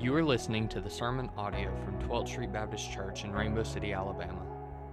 You 0.00 0.16
are 0.16 0.24
listening 0.24 0.66
to 0.68 0.80
the 0.80 0.88
sermon 0.88 1.28
audio 1.36 1.70
from 1.84 1.98
12th 2.08 2.28
Street 2.28 2.50
Baptist 2.50 2.90
Church 2.90 3.24
in 3.24 3.32
Rainbow 3.32 3.62
City, 3.62 3.92
Alabama. 3.92 4.40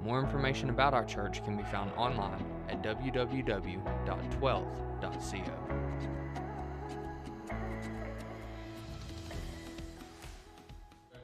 More 0.03 0.19
information 0.19 0.69
about 0.69 0.93
our 0.93 1.05
church 1.05 1.41
can 1.45 1.55
be 1.55 1.63
found 1.63 1.93
online 1.93 2.45
at 2.67 2.83
www.12th.co. 2.83 3.83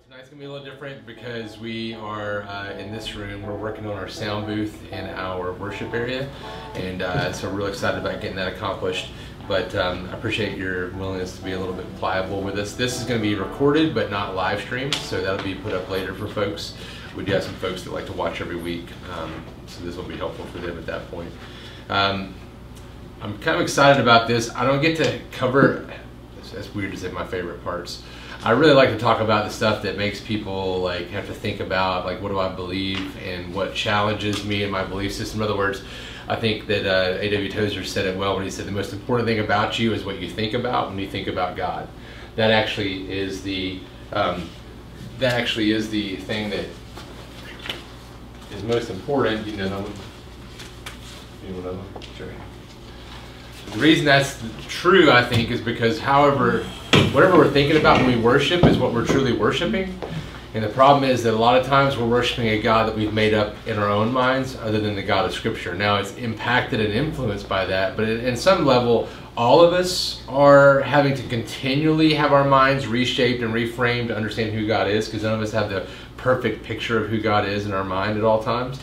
Tonight's 0.08 0.30
gonna 0.30 0.40
be 0.40 0.46
a 0.46 0.50
little 0.50 0.64
different 0.64 1.06
because 1.06 1.60
we 1.60 1.94
are 1.96 2.44
uh, 2.44 2.78
in 2.78 2.94
this 2.94 3.16
room. 3.16 3.42
We're 3.42 3.58
working 3.58 3.86
on 3.86 3.98
our 3.98 4.08
sound 4.08 4.48
booth 4.48 4.90
in 4.94 5.10
our 5.10 5.52
worship 5.52 5.94
area, 5.94 6.30
and 6.76 7.02
uh, 7.02 7.34
so 7.34 7.50
we're 7.50 7.56
really 7.56 7.72
excited 7.72 8.00
about 8.00 8.22
getting 8.22 8.38
that 8.38 8.54
accomplished. 8.54 9.10
But 9.54 9.76
um, 9.76 10.10
I 10.10 10.14
appreciate 10.14 10.58
your 10.58 10.90
willingness 10.94 11.38
to 11.38 11.44
be 11.44 11.52
a 11.52 11.60
little 11.60 11.76
bit 11.76 11.86
pliable 11.98 12.42
with 12.42 12.58
us. 12.58 12.74
This 12.74 13.00
is 13.00 13.06
going 13.06 13.22
to 13.22 13.22
be 13.22 13.36
recorded, 13.36 13.94
but 13.94 14.10
not 14.10 14.34
live 14.34 14.60
streamed, 14.60 14.96
so 14.96 15.22
that'll 15.22 15.46
be 15.46 15.54
put 15.54 15.74
up 15.74 15.88
later 15.92 16.16
for 16.16 16.28
folks. 16.28 16.74
We 17.16 17.24
do 17.24 17.34
have 17.34 17.44
some 17.44 17.54
folks 17.58 17.84
that 17.84 17.94
like 17.94 18.08
to 18.08 18.14
watch 18.14 18.42
every 18.42 18.56
week, 18.56 18.88
um, 19.12 19.32
so 19.68 19.84
this 19.84 19.96
will 19.96 20.06
be 20.06 20.18
helpful 20.18 20.46
for 20.46 20.58
them 20.58 20.76
at 20.80 20.88
that 20.88 21.08
point. 21.12 21.32
Um, 21.88 22.34
I'm 23.22 23.38
kind 23.42 23.56
of 23.58 23.62
excited 23.62 24.02
about 24.02 24.28
this. 24.28 24.50
I 24.56 24.66
don't 24.66 24.82
get 24.82 24.98
to 24.98 25.20
cover. 25.32 25.88
That's 26.52 26.74
weird 26.74 26.92
to 26.94 26.98
say 26.98 27.12
my 27.12 27.28
favorite 27.28 27.64
parts. 27.64 28.02
I 28.44 28.54
really 28.54 28.74
like 28.74 28.90
to 28.90 28.98
talk 28.98 29.22
about 29.22 29.46
the 29.46 29.52
stuff 29.52 29.84
that 29.84 30.00
makes 30.00 30.20
people 30.20 30.80
like 30.80 31.10
have 31.10 31.28
to 31.28 31.34
think 31.34 31.60
about 31.60 32.08
like 32.08 32.24
what 32.24 32.30
do 32.30 32.40
I 32.40 32.50
believe 32.50 33.16
and 33.24 33.54
what 33.54 33.76
challenges 33.76 34.44
me 34.46 34.64
in 34.64 34.72
my 34.72 34.84
belief 34.84 35.14
system. 35.14 35.42
In 35.42 35.46
other 35.48 35.56
words, 35.56 35.84
I 36.28 36.36
think 36.36 36.68
that 36.68 36.86
uh, 36.86 37.18
A.W. 37.20 37.52
Tozer 37.52 37.84
said 37.84 38.06
it 38.06 38.18
well 38.18 38.36
when 38.36 38.46
he 38.46 38.52
said 38.52 38.66
the 38.66 38.72
most 38.72 38.94
important 38.94 39.28
thing 39.28 39.40
about 39.40 39.78
you 39.78 39.94
is 39.94 40.06
what 40.06 40.20
you 40.20 40.30
think 40.30 40.54
about 40.54 40.90
when 40.90 41.00
you 41.00 41.08
think 41.08 41.28
about 41.28 41.58
God. 41.58 41.88
That 42.36 42.52
actually 42.52 43.12
is 43.12 43.44
the 43.44 43.80
um, 44.14 44.50
that 45.20 45.34
actually 45.34 45.72
is 45.72 45.90
the 45.90 46.16
thing 46.18 46.50
that 46.52 46.66
is 48.52 48.64
most 48.64 48.90
important. 48.90 49.46
You 49.46 49.58
know, 49.58 49.82
that? 49.82 49.92
You 51.48 51.54
know 51.62 51.74
one? 51.74 52.04
Sure. 52.18 52.30
The 53.72 53.80
reason 53.80 54.06
that's 54.06 54.42
true, 54.68 55.12
I 55.12 55.24
think, 55.26 55.52
is 55.52 55.60
because 55.60 56.00
however, 56.00 56.64
whatever 57.12 57.38
we're 57.38 57.52
thinking 57.52 57.78
about 57.78 57.98
when 57.98 58.16
we 58.16 58.22
worship 58.22 58.66
is 58.66 58.78
what 58.78 58.94
we're 58.94 59.06
truly 59.06 59.34
worshiping. 59.34 60.00
And 60.54 60.64
the 60.64 60.70
problem 60.70 61.04
is 61.04 61.24
that 61.24 61.34
a 61.34 61.38
lot 61.38 61.60
of 61.60 61.66
times 61.66 61.98
we're 61.98 62.08
worshiping 62.08 62.48
a 62.50 62.62
God 62.62 62.88
that 62.88 62.96
we've 62.96 63.14
made 63.14 63.34
up 63.34 63.56
in 63.66 63.80
our 63.80 63.90
own 63.90 64.12
minds 64.14 64.56
other 64.58 64.80
than 64.80 64.96
the 64.96 65.02
God 65.02 65.26
of 65.26 65.34
Scripture. 65.34 65.74
Now, 65.74 65.96
it's 65.96 66.16
impacted 66.18 66.80
and 66.80 66.94
influenced 66.94 67.50
by 67.50 67.66
that, 67.66 67.98
but 67.98 68.08
in 68.08 68.38
some 68.38 68.64
level, 68.64 69.10
all 69.36 69.62
of 69.62 69.74
us 69.74 70.22
are 70.30 70.82
having 70.82 71.16
to 71.16 71.24
continually 71.24 72.14
have 72.14 72.32
our 72.34 72.44
minds 72.44 72.86
reshaped 72.86 73.42
and 73.42 73.52
reframed 73.52 74.10
to 74.10 74.16
understand 74.16 74.54
who 74.54 74.68
God 74.68 74.88
is 74.88 75.08
because 75.08 75.24
none 75.24 75.34
of 75.34 75.42
us 75.42 75.52
have 75.54 75.72
the 75.72 75.88
perfect 76.18 76.64
picture 76.64 77.04
of 77.04 77.10
who 77.10 77.20
God 77.20 77.48
is 77.48 77.66
in 77.66 77.74
our 77.74 77.84
mind 77.84 78.20
at 78.20 78.24
all 78.24 78.44
times. 78.44 78.80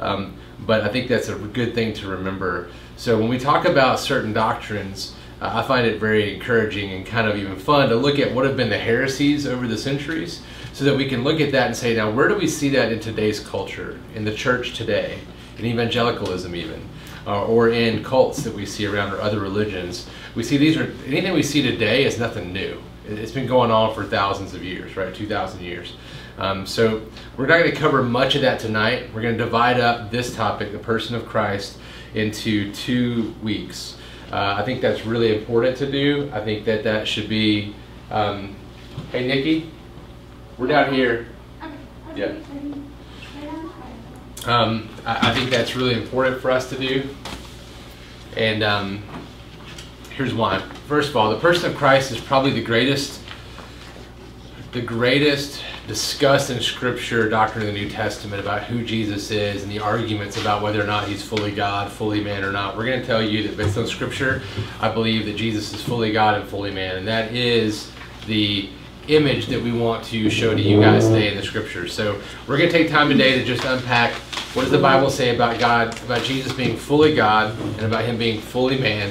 Um, 0.00 0.36
but 0.60 0.82
I 0.82 0.88
think 0.88 1.08
that's 1.08 1.30
a 1.30 1.36
good 1.36 1.74
thing 1.74 1.94
to 1.94 2.08
remember. 2.08 2.68
So 2.96 3.18
when 3.18 3.28
we 3.28 3.38
talk 3.38 3.64
about 3.64 3.98
certain 3.98 4.34
doctrines, 4.34 5.14
uh, 5.40 5.52
I 5.54 5.62
find 5.66 5.86
it 5.86 5.98
very 5.98 6.34
encouraging 6.34 6.92
and 6.92 7.06
kind 7.06 7.26
of 7.26 7.36
even 7.36 7.56
fun 7.56 7.88
to 7.88 7.96
look 7.96 8.18
at 8.18 8.34
what 8.34 8.44
have 8.44 8.58
been 8.58 8.68
the 8.68 8.78
heresies 8.78 9.46
over 9.46 9.66
the 9.66 9.78
centuries 9.78 10.42
so 10.74 10.84
that 10.84 10.96
we 10.96 11.08
can 11.08 11.22
look 11.22 11.40
at 11.40 11.52
that 11.52 11.68
and 11.68 11.76
say, 11.76 11.94
now, 11.94 12.10
where 12.10 12.26
do 12.26 12.34
we 12.34 12.48
see 12.48 12.68
that 12.70 12.90
in 12.90 12.98
today's 12.98 13.38
culture, 13.38 14.00
in 14.16 14.24
the 14.24 14.34
church 14.34 14.76
today, 14.76 15.20
in 15.56 15.64
evangelicalism 15.64 16.52
even, 16.52 16.82
uh, 17.28 17.46
or 17.46 17.68
in 17.68 18.02
cults 18.02 18.42
that 18.42 18.52
we 18.52 18.66
see 18.66 18.84
around 18.84 19.12
or 19.12 19.20
other 19.20 19.38
religions? 19.38 20.10
We 20.34 20.42
see 20.42 20.56
these 20.56 20.76
are, 20.76 20.92
anything 21.06 21.32
we 21.32 21.44
see 21.44 21.62
today 21.62 22.04
is 22.04 22.18
nothing 22.18 22.52
new. 22.52 22.82
It's 23.06 23.30
been 23.30 23.46
going 23.46 23.70
on 23.70 23.94
for 23.94 24.02
thousands 24.02 24.52
of 24.52 24.64
years, 24.64 24.96
right? 24.96 25.14
2,000 25.14 25.62
years. 25.62 25.94
Um, 26.38 26.66
so 26.66 27.06
we're 27.36 27.46
not 27.46 27.60
going 27.60 27.70
to 27.70 27.76
cover 27.76 28.02
much 28.02 28.34
of 28.34 28.42
that 28.42 28.58
tonight. 28.58 29.14
We're 29.14 29.22
going 29.22 29.38
to 29.38 29.44
divide 29.44 29.78
up 29.78 30.10
this 30.10 30.34
topic, 30.34 30.72
the 30.72 30.78
person 30.80 31.14
of 31.14 31.24
Christ, 31.24 31.78
into 32.14 32.72
two 32.72 33.32
weeks. 33.44 33.96
Uh, 34.32 34.56
I 34.58 34.64
think 34.64 34.80
that's 34.80 35.06
really 35.06 35.38
important 35.38 35.76
to 35.76 35.88
do. 35.88 36.32
I 36.32 36.40
think 36.40 36.64
that 36.64 36.82
that 36.82 37.06
should 37.06 37.28
be. 37.28 37.76
Um, 38.10 38.56
hey, 39.12 39.26
Nikki, 39.28 39.70
we're 40.58 40.66
down 40.66 40.92
here. 40.92 41.26
Yeah. 42.14 42.34
Um, 44.46 44.88
I, 45.04 45.30
I, 45.30 45.34
think 45.34 45.50
that's 45.50 45.74
really 45.74 45.94
important 45.94 46.40
for 46.40 46.50
us 46.50 46.68
to 46.68 46.78
do. 46.78 47.08
And 48.36 48.62
um, 48.62 49.02
here's 50.10 50.34
why. 50.34 50.60
First 50.86 51.10
of 51.10 51.16
all, 51.16 51.30
the 51.30 51.40
person 51.40 51.70
of 51.70 51.76
Christ 51.76 52.12
is 52.12 52.20
probably 52.20 52.52
the 52.52 52.62
greatest, 52.62 53.20
the 54.72 54.82
greatest 54.82 55.62
discussed 55.86 56.50
in 56.50 56.60
Scripture 56.60 57.28
doctrine 57.28 57.66
of 57.66 57.72
the 57.72 57.78
New 57.78 57.88
Testament 57.88 58.40
about 58.40 58.64
who 58.64 58.84
Jesus 58.84 59.30
is 59.30 59.62
and 59.62 59.72
the 59.72 59.80
arguments 59.80 60.40
about 60.40 60.62
whether 60.62 60.82
or 60.82 60.86
not 60.86 61.08
he's 61.08 61.22
fully 61.22 61.52
God, 61.52 61.90
fully 61.90 62.22
man 62.22 62.44
or 62.44 62.52
not. 62.52 62.76
We're 62.76 62.86
going 62.86 63.00
to 63.00 63.06
tell 63.06 63.22
you 63.22 63.48
that 63.48 63.56
based 63.56 63.78
on 63.78 63.86
Scripture, 63.86 64.42
I 64.80 64.90
believe 64.90 65.26
that 65.26 65.36
Jesus 65.36 65.72
is 65.72 65.82
fully 65.82 66.12
God 66.12 66.40
and 66.40 66.48
fully 66.48 66.70
man, 66.70 66.96
and 66.96 67.08
that 67.08 67.32
is 67.32 67.90
the 68.26 68.68
image 69.08 69.46
that 69.46 69.62
we 69.62 69.72
want 69.72 70.04
to 70.04 70.30
show 70.30 70.54
to 70.54 70.60
you 70.60 70.80
guys 70.80 71.06
today 71.06 71.30
in 71.30 71.36
the 71.36 71.42
scriptures. 71.42 71.92
So 71.92 72.20
we're 72.46 72.56
going 72.56 72.70
to 72.70 72.76
take 72.76 72.90
time 72.90 73.08
today 73.08 73.38
to 73.38 73.44
just 73.44 73.64
unpack 73.64 74.12
what 74.54 74.62
does 74.62 74.70
the 74.70 74.78
Bible 74.78 75.10
say 75.10 75.34
about 75.34 75.58
God, 75.58 76.00
about 76.02 76.22
Jesus 76.22 76.52
being 76.52 76.76
fully 76.76 77.14
God, 77.14 77.58
and 77.58 77.82
about 77.82 78.04
him 78.04 78.16
being 78.16 78.40
fully 78.40 78.78
man 78.78 79.10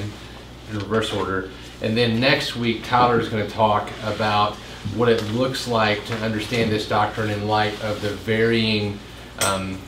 in 0.70 0.78
reverse 0.78 1.12
order. 1.12 1.50
And 1.82 1.96
then 1.96 2.18
next 2.18 2.56
week, 2.56 2.84
Tyler 2.84 3.20
is 3.20 3.28
going 3.28 3.46
to 3.46 3.52
talk 3.52 3.90
about 4.04 4.54
what 4.96 5.08
it 5.08 5.22
looks 5.32 5.68
like 5.68 6.04
to 6.06 6.14
understand 6.16 6.70
this 6.70 6.88
doctrine 6.88 7.30
in 7.30 7.46
light 7.46 7.74
of 7.84 8.00
the 8.00 8.10
varying 8.10 8.98
um, 9.44 9.78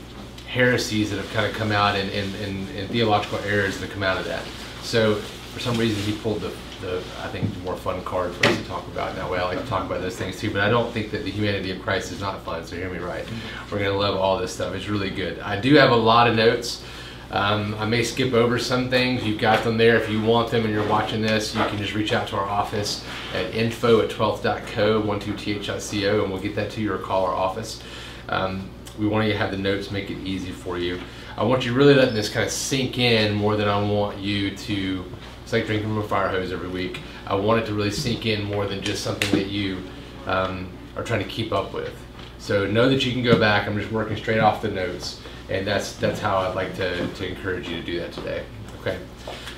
heresies 0.46 1.10
that 1.10 1.16
have 1.16 1.30
kind 1.32 1.46
of 1.46 1.54
come 1.54 1.72
out 1.72 1.96
and, 1.96 2.10
and, 2.10 2.34
and, 2.36 2.68
and 2.76 2.90
theological 2.90 3.38
errors 3.40 3.78
that 3.78 3.86
have 3.86 3.92
come 3.92 4.02
out 4.02 4.18
of 4.18 4.24
that. 4.24 4.44
So 4.82 5.16
for 5.16 5.60
some 5.60 5.76
reason, 5.76 6.02
he 6.02 6.18
pulled 6.20 6.40
the 6.40 6.52
the 6.81 7.03
I 7.22 7.28
think 7.28 7.53
the 7.53 7.60
more 7.60 7.76
fun 7.76 8.03
card 8.04 8.32
for 8.34 8.48
us 8.48 8.56
to 8.56 8.64
talk 8.64 8.87
about. 8.88 9.10
And 9.10 9.19
that 9.19 9.31
way, 9.31 9.38
I 9.38 9.44
like 9.44 9.60
to 9.60 9.66
talk 9.66 9.84
about 9.84 10.00
those 10.00 10.16
things 10.16 10.38
too. 10.38 10.50
But 10.53 10.62
I 10.62 10.70
don't 10.70 10.92
think 10.92 11.10
that 11.10 11.25
the 11.25 11.31
humanity 11.31 11.70
of 11.70 11.82
Christ 11.82 12.12
is 12.12 12.20
not 12.20 12.44
fun. 12.44 12.64
So 12.64 12.76
hear 12.76 12.91
me 12.91 12.98
right. 12.98 13.26
We're 13.70 13.78
gonna 13.78 13.97
love 13.97 14.16
all 14.16 14.38
this 14.38 14.53
stuff. 14.53 14.75
It's 14.75 14.88
really 14.88 15.10
good. 15.10 15.38
I 15.41 15.60
do 15.60 15.75
have 15.75 15.91
a 15.91 15.97
lot 15.97 16.28
of 16.28 16.36
notes. 16.36 16.84
Um, 17.31 17.75
I 17.78 17.86
may 17.86 18.04
skip 18.04 18.32
over 18.34 18.59
some 18.59 18.88
things. 18.88 19.25
You've 19.25 19.41
got 19.41 19.65
them 19.65 19.76
there. 19.76 19.97
If 19.97 20.09
you 20.09 20.22
want 20.22 20.50
them 20.50 20.65
and 20.65 20.72
you're 20.72 20.88
watching 20.88 21.22
this, 21.22 21.54
you 21.54 21.65
can 21.65 21.76
just 21.76 21.94
reach 21.94 22.12
out 22.12 22.28
to 22.28 22.36
our 22.36 22.48
office 22.48 23.04
at 23.34 23.53
info 23.53 24.00
at 24.00 24.10
12th.co, 24.10 25.03
12th.co, 25.03 26.22
and 26.22 26.32
we'll 26.32 26.41
get 26.41 26.54
that 26.54 26.70
to 26.72 26.81
you 26.81 26.92
or 26.92 26.98
call 26.98 27.25
our 27.25 27.34
office. 27.34 27.82
Um, 28.28 28.70
we 28.98 29.09
want 29.09 29.26
you 29.26 29.32
to 29.32 29.38
have 29.38 29.50
the 29.50 29.59
notes, 29.59 29.91
make 29.91 30.10
it 30.10 30.19
easy 30.19 30.53
for 30.53 30.78
you. 30.78 31.00
I 31.36 31.42
want 31.42 31.66
you 31.66 31.75
really 31.75 31.94
letting 31.94 32.15
this 32.15 32.28
kind 32.28 32.47
of 32.47 32.53
sink 32.53 32.98
in 32.98 33.34
more 33.34 33.56
than 33.56 33.69
I 33.69 33.82
want 33.82 34.19
you 34.19 34.56
to 34.56 35.04
it's 35.46 35.52
like 35.52 35.64
drinking 35.64 35.90
from 35.90 35.98
a 35.98 36.02
fire 36.08 36.26
hose 36.26 36.52
every 36.52 36.68
week. 36.68 36.98
I 37.24 37.36
want 37.36 37.62
it 37.62 37.66
to 37.66 37.72
really 37.72 37.92
sink 37.92 38.26
in 38.26 38.42
more 38.42 38.66
than 38.66 38.82
just 38.82 39.04
something 39.04 39.30
that 39.30 39.46
you 39.46 39.80
um, 40.26 40.68
are 40.96 41.04
trying 41.04 41.22
to 41.22 41.28
keep 41.28 41.52
up 41.52 41.72
with. 41.72 41.96
So 42.38 42.66
know 42.66 42.88
that 42.88 43.06
you 43.06 43.12
can 43.12 43.22
go 43.22 43.38
back. 43.38 43.68
I'm 43.68 43.78
just 43.78 43.92
working 43.92 44.16
straight 44.16 44.40
off 44.40 44.60
the 44.60 44.72
notes, 44.72 45.20
and 45.48 45.64
that's 45.64 45.92
that's 45.98 46.18
how 46.18 46.38
I'd 46.38 46.56
like 46.56 46.74
to, 46.78 47.06
to 47.06 47.28
encourage 47.28 47.68
you 47.68 47.76
to 47.76 47.82
do 47.84 47.96
that 48.00 48.10
today. 48.10 48.44
Okay. 48.80 48.98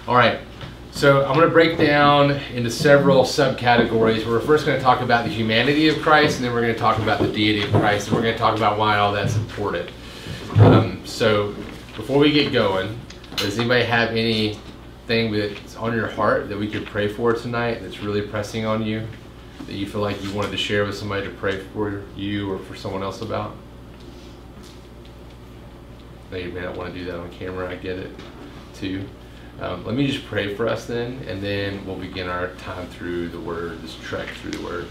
All 0.06 0.14
right. 0.14 0.40
So 0.90 1.24
I'm 1.24 1.32
going 1.32 1.46
to 1.46 1.52
break 1.54 1.78
down 1.78 2.32
into 2.52 2.70
several 2.70 3.22
subcategories. 3.22 4.26
We're 4.26 4.40
first 4.40 4.66
going 4.66 4.76
to 4.76 4.84
talk 4.84 5.00
about 5.00 5.24
the 5.24 5.30
humanity 5.30 5.88
of 5.88 6.02
Christ, 6.02 6.36
and 6.36 6.44
then 6.44 6.52
we're 6.52 6.60
going 6.60 6.74
to 6.74 6.78
talk 6.78 6.98
about 6.98 7.18
the 7.18 7.32
deity 7.32 7.62
of 7.62 7.70
Christ, 7.70 8.08
and 8.08 8.16
we're 8.16 8.22
going 8.22 8.34
to 8.34 8.38
talk 8.38 8.58
about 8.58 8.78
why 8.78 8.98
all 8.98 9.14
that's 9.14 9.36
important. 9.36 9.88
Um, 10.58 11.00
so 11.06 11.54
before 11.96 12.18
we 12.18 12.30
get 12.30 12.52
going, 12.52 13.00
does 13.36 13.58
anybody 13.58 13.84
have 13.84 14.10
any 14.10 14.58
thing 15.08 15.32
that's 15.32 15.67
on 15.78 15.94
your 15.94 16.08
heart 16.08 16.48
that 16.48 16.58
we 16.58 16.68
could 16.68 16.86
pray 16.86 17.08
for 17.08 17.32
tonight 17.32 17.80
that's 17.80 18.00
really 18.00 18.22
pressing 18.22 18.66
on 18.66 18.82
you 18.82 19.06
that 19.66 19.74
you 19.74 19.86
feel 19.86 20.00
like 20.00 20.22
you 20.22 20.32
wanted 20.32 20.50
to 20.50 20.56
share 20.56 20.84
with 20.84 20.96
somebody 20.96 21.26
to 21.26 21.32
pray 21.34 21.58
for 21.58 22.02
you 22.16 22.50
or 22.50 22.58
for 22.58 22.74
someone 22.74 23.02
else 23.02 23.22
about? 23.22 23.54
Now 26.30 26.38
you 26.38 26.52
may 26.52 26.60
not 26.60 26.76
want 26.76 26.92
to 26.92 26.98
do 26.98 27.04
that 27.06 27.18
on 27.18 27.30
camera, 27.30 27.70
I 27.70 27.76
get 27.76 27.98
it 27.98 28.10
too. 28.74 29.04
Um, 29.60 29.84
let 29.84 29.94
me 29.94 30.06
just 30.06 30.24
pray 30.26 30.54
for 30.54 30.68
us 30.68 30.86
then, 30.86 31.24
and 31.26 31.42
then 31.42 31.84
we'll 31.84 31.96
begin 31.96 32.28
our 32.28 32.48
time 32.54 32.86
through 32.88 33.28
the 33.28 33.40
Word, 33.40 33.82
this 33.82 33.96
trek 33.96 34.28
through 34.28 34.52
the 34.52 34.62
Word. 34.62 34.86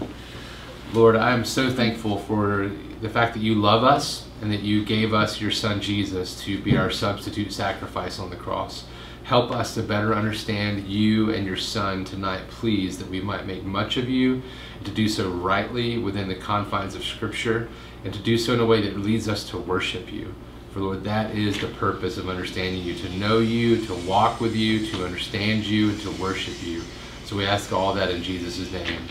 Lord, 0.92 1.16
I 1.16 1.32
am 1.32 1.44
so 1.44 1.70
thankful 1.70 2.18
for 2.18 2.70
the 3.00 3.08
fact 3.08 3.34
that 3.34 3.40
you 3.40 3.54
love 3.54 3.84
us 3.84 4.26
and 4.42 4.52
that 4.52 4.60
you 4.60 4.84
gave 4.84 5.14
us 5.14 5.40
your 5.40 5.50
Son 5.50 5.80
Jesus 5.80 6.42
to 6.44 6.60
be 6.60 6.76
our 6.76 6.90
substitute 6.90 7.52
sacrifice 7.52 8.18
on 8.18 8.30
the 8.30 8.36
cross. 8.36 8.84
Help 9.28 9.50
us 9.50 9.74
to 9.74 9.82
better 9.82 10.14
understand 10.14 10.88
you 10.88 11.34
and 11.34 11.44
your 11.46 11.54
Son 11.54 12.02
tonight, 12.02 12.40
please, 12.48 12.96
that 12.96 13.10
we 13.10 13.20
might 13.20 13.44
make 13.44 13.62
much 13.62 13.98
of 13.98 14.08
you, 14.08 14.40
and 14.78 14.86
to 14.86 14.90
do 14.90 15.06
so 15.06 15.28
rightly 15.28 15.98
within 15.98 16.28
the 16.28 16.34
confines 16.34 16.94
of 16.94 17.04
Scripture, 17.04 17.68
and 18.06 18.14
to 18.14 18.20
do 18.20 18.38
so 18.38 18.54
in 18.54 18.60
a 18.60 18.64
way 18.64 18.80
that 18.80 18.98
leads 18.98 19.28
us 19.28 19.46
to 19.50 19.58
worship 19.58 20.10
you. 20.10 20.34
For 20.72 20.80
Lord, 20.80 21.04
that 21.04 21.34
is 21.34 21.60
the 21.60 21.66
purpose 21.66 22.16
of 22.16 22.30
understanding 22.30 22.82
you, 22.82 22.94
to 22.94 23.18
know 23.18 23.40
you, 23.40 23.84
to 23.84 23.94
walk 24.08 24.40
with 24.40 24.56
you, 24.56 24.86
to 24.92 25.04
understand 25.04 25.66
you, 25.66 25.90
and 25.90 26.00
to 26.00 26.10
worship 26.12 26.62
you. 26.62 26.82
So 27.26 27.36
we 27.36 27.44
ask 27.44 27.70
all 27.70 27.92
that 27.92 28.10
in 28.10 28.22
Jesus' 28.22 28.72
name. 28.72 29.02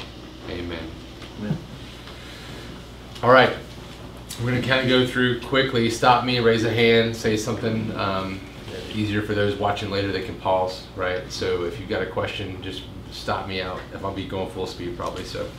Amen. 0.50 0.84
Amen. 1.38 1.58
All 3.22 3.30
right. 3.30 3.56
We're 4.40 4.50
going 4.50 4.64
to 4.64 4.68
kind 4.68 4.82
of 4.82 4.90
go 4.90 5.06
through 5.06 5.42
quickly. 5.42 5.92
Stop 5.92 6.26
me, 6.26 6.40
raise 6.40 6.66
a 6.66 6.74
hand, 6.74 7.16
say 7.16 7.38
something. 7.38 7.96
Um, 7.96 8.42
easier 8.98 9.22
for 9.22 9.34
those 9.34 9.56
watching 9.56 9.90
later, 9.90 10.12
they 10.12 10.24
can 10.24 10.36
pause, 10.36 10.86
right? 10.96 11.32
So 11.32 11.66
if 11.66 11.80
you've 11.80 11.90
got 11.90 12.02
a 12.02 12.06
question, 12.06 12.62
just 12.62 12.84
stop 13.12 13.48
me 13.48 13.62
out. 13.62 13.80
If 13.94 14.04
I'll 14.04 14.14
be 14.14 14.28
going 14.28 14.50
full 14.50 14.68
speed, 14.68 14.98
probably. 14.98 15.24
So, 15.24 15.50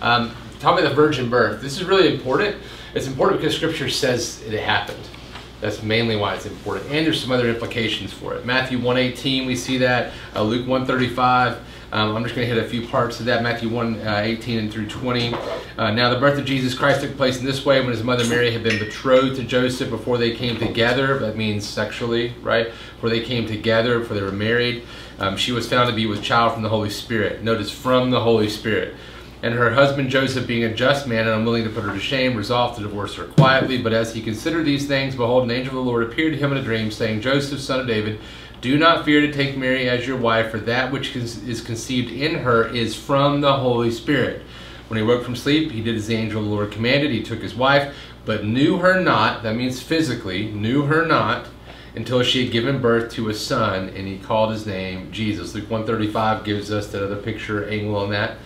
um, 0.00 0.34
talk 0.60 0.78
about 0.78 0.88
the 0.88 0.94
virgin 0.94 1.30
birth. 1.30 1.60
This 1.62 1.76
is 1.76 1.84
really 1.84 2.12
important. 2.12 2.56
It's 2.94 3.06
important 3.06 3.40
because 3.40 3.54
Scripture 3.54 3.90
says 3.90 4.42
it 4.42 4.58
happened. 4.58 5.08
That's 5.60 5.82
mainly 5.82 6.16
why 6.16 6.34
it's 6.34 6.46
important. 6.46 6.90
And 6.90 7.06
there's 7.06 7.20
some 7.20 7.32
other 7.32 7.48
implications 7.48 8.12
for 8.12 8.34
it. 8.34 8.44
Matthew 8.44 8.78
118, 8.78 9.46
we 9.46 9.56
see 9.56 9.78
that. 9.78 10.12
Uh, 10.34 10.42
Luke 10.42 10.66
135. 10.66 11.58
Um, 11.92 12.16
I'm 12.16 12.24
just 12.24 12.34
going 12.34 12.48
to 12.48 12.54
hit 12.54 12.62
a 12.62 12.68
few 12.68 12.86
parts 12.86 13.20
of 13.20 13.26
that. 13.26 13.42
Matthew 13.42 13.68
1, 13.68 14.00
uh, 14.00 14.20
18 14.24 14.58
and 14.58 14.72
through 14.72 14.88
20. 14.88 15.34
Uh, 15.78 15.90
now, 15.92 16.12
the 16.12 16.18
birth 16.18 16.38
of 16.38 16.44
Jesus 16.44 16.74
Christ 16.74 17.00
took 17.00 17.16
place 17.16 17.38
in 17.38 17.44
this 17.44 17.64
way 17.64 17.80
when 17.80 17.90
his 17.90 18.02
mother 18.02 18.26
Mary 18.26 18.50
had 18.50 18.62
been 18.62 18.78
betrothed 18.78 19.36
to 19.36 19.44
Joseph 19.44 19.90
before 19.90 20.18
they 20.18 20.34
came 20.34 20.58
together. 20.58 21.18
That 21.18 21.36
means 21.36 21.66
sexually, 21.66 22.34
right? 22.42 22.66
Before 22.94 23.10
they 23.10 23.20
came 23.20 23.46
together, 23.46 24.00
before 24.00 24.16
they 24.16 24.22
were 24.22 24.32
married. 24.32 24.84
Um, 25.18 25.36
she 25.36 25.52
was 25.52 25.68
found 25.68 25.88
to 25.88 25.94
be 25.94 26.06
with 26.06 26.22
child 26.22 26.54
from 26.54 26.62
the 26.62 26.68
Holy 26.68 26.90
Spirit. 26.90 27.42
Notice, 27.42 27.70
from 27.70 28.10
the 28.10 28.20
Holy 28.20 28.48
Spirit. 28.48 28.94
And 29.42 29.54
her 29.54 29.70
husband 29.70 30.08
Joseph, 30.10 30.46
being 30.46 30.64
a 30.64 30.74
just 30.74 31.06
man 31.06 31.28
and 31.28 31.36
unwilling 31.36 31.64
to 31.64 31.70
put 31.70 31.84
her 31.84 31.92
to 31.92 32.00
shame, 32.00 32.36
resolved 32.36 32.76
to 32.76 32.82
divorce 32.82 33.14
her 33.16 33.26
quietly. 33.26 33.80
But 33.80 33.92
as 33.92 34.14
he 34.14 34.22
considered 34.22 34.64
these 34.64 34.86
things, 34.86 35.14
behold, 35.14 35.44
an 35.44 35.50
angel 35.50 35.78
of 35.78 35.84
the 35.84 35.90
Lord 35.90 36.02
appeared 36.02 36.32
to 36.32 36.38
him 36.38 36.52
in 36.52 36.58
a 36.58 36.62
dream, 36.62 36.90
saying, 36.90 37.20
Joseph, 37.20 37.60
son 37.60 37.80
of 37.80 37.86
David, 37.86 38.18
do 38.66 38.78
not 38.78 39.04
fear 39.04 39.20
to 39.20 39.32
take 39.32 39.56
Mary 39.56 39.88
as 39.88 40.06
your 40.06 40.16
wife, 40.16 40.50
for 40.50 40.58
that 40.58 40.90
which 40.90 41.14
is 41.14 41.60
conceived 41.60 42.10
in 42.10 42.40
her 42.40 42.66
is 42.68 42.96
from 42.96 43.40
the 43.40 43.54
Holy 43.54 43.90
Spirit. 43.90 44.42
When 44.88 44.98
he 44.98 45.04
woke 45.04 45.24
from 45.24 45.36
sleep, 45.36 45.72
he 45.72 45.82
did 45.82 45.96
as 45.96 46.06
the 46.06 46.16
angel 46.16 46.40
of 46.40 46.46
the 46.46 46.52
Lord 46.52 46.72
commanded. 46.72 47.10
He 47.10 47.22
took 47.22 47.42
his 47.42 47.54
wife, 47.54 47.94
but 48.24 48.44
knew 48.44 48.78
her 48.78 49.00
not, 49.00 49.42
that 49.42 49.56
means 49.56 49.80
physically, 49.80 50.50
knew 50.50 50.82
her 50.82 51.06
not, 51.06 51.46
until 51.94 52.22
she 52.22 52.44
had 52.44 52.52
given 52.52 52.80
birth 52.80 53.10
to 53.12 53.28
a 53.28 53.34
son, 53.34 53.88
and 53.90 54.06
he 54.06 54.18
called 54.18 54.52
his 54.52 54.66
name 54.66 55.10
Jesus. 55.10 55.54
Luke 55.54 55.70
135 55.70 56.44
gives 56.44 56.70
us 56.70 56.88
that 56.88 57.02
other 57.02 57.16
picture 57.16 57.68
angle 57.68 57.96
on 57.96 58.10
that. 58.10 58.36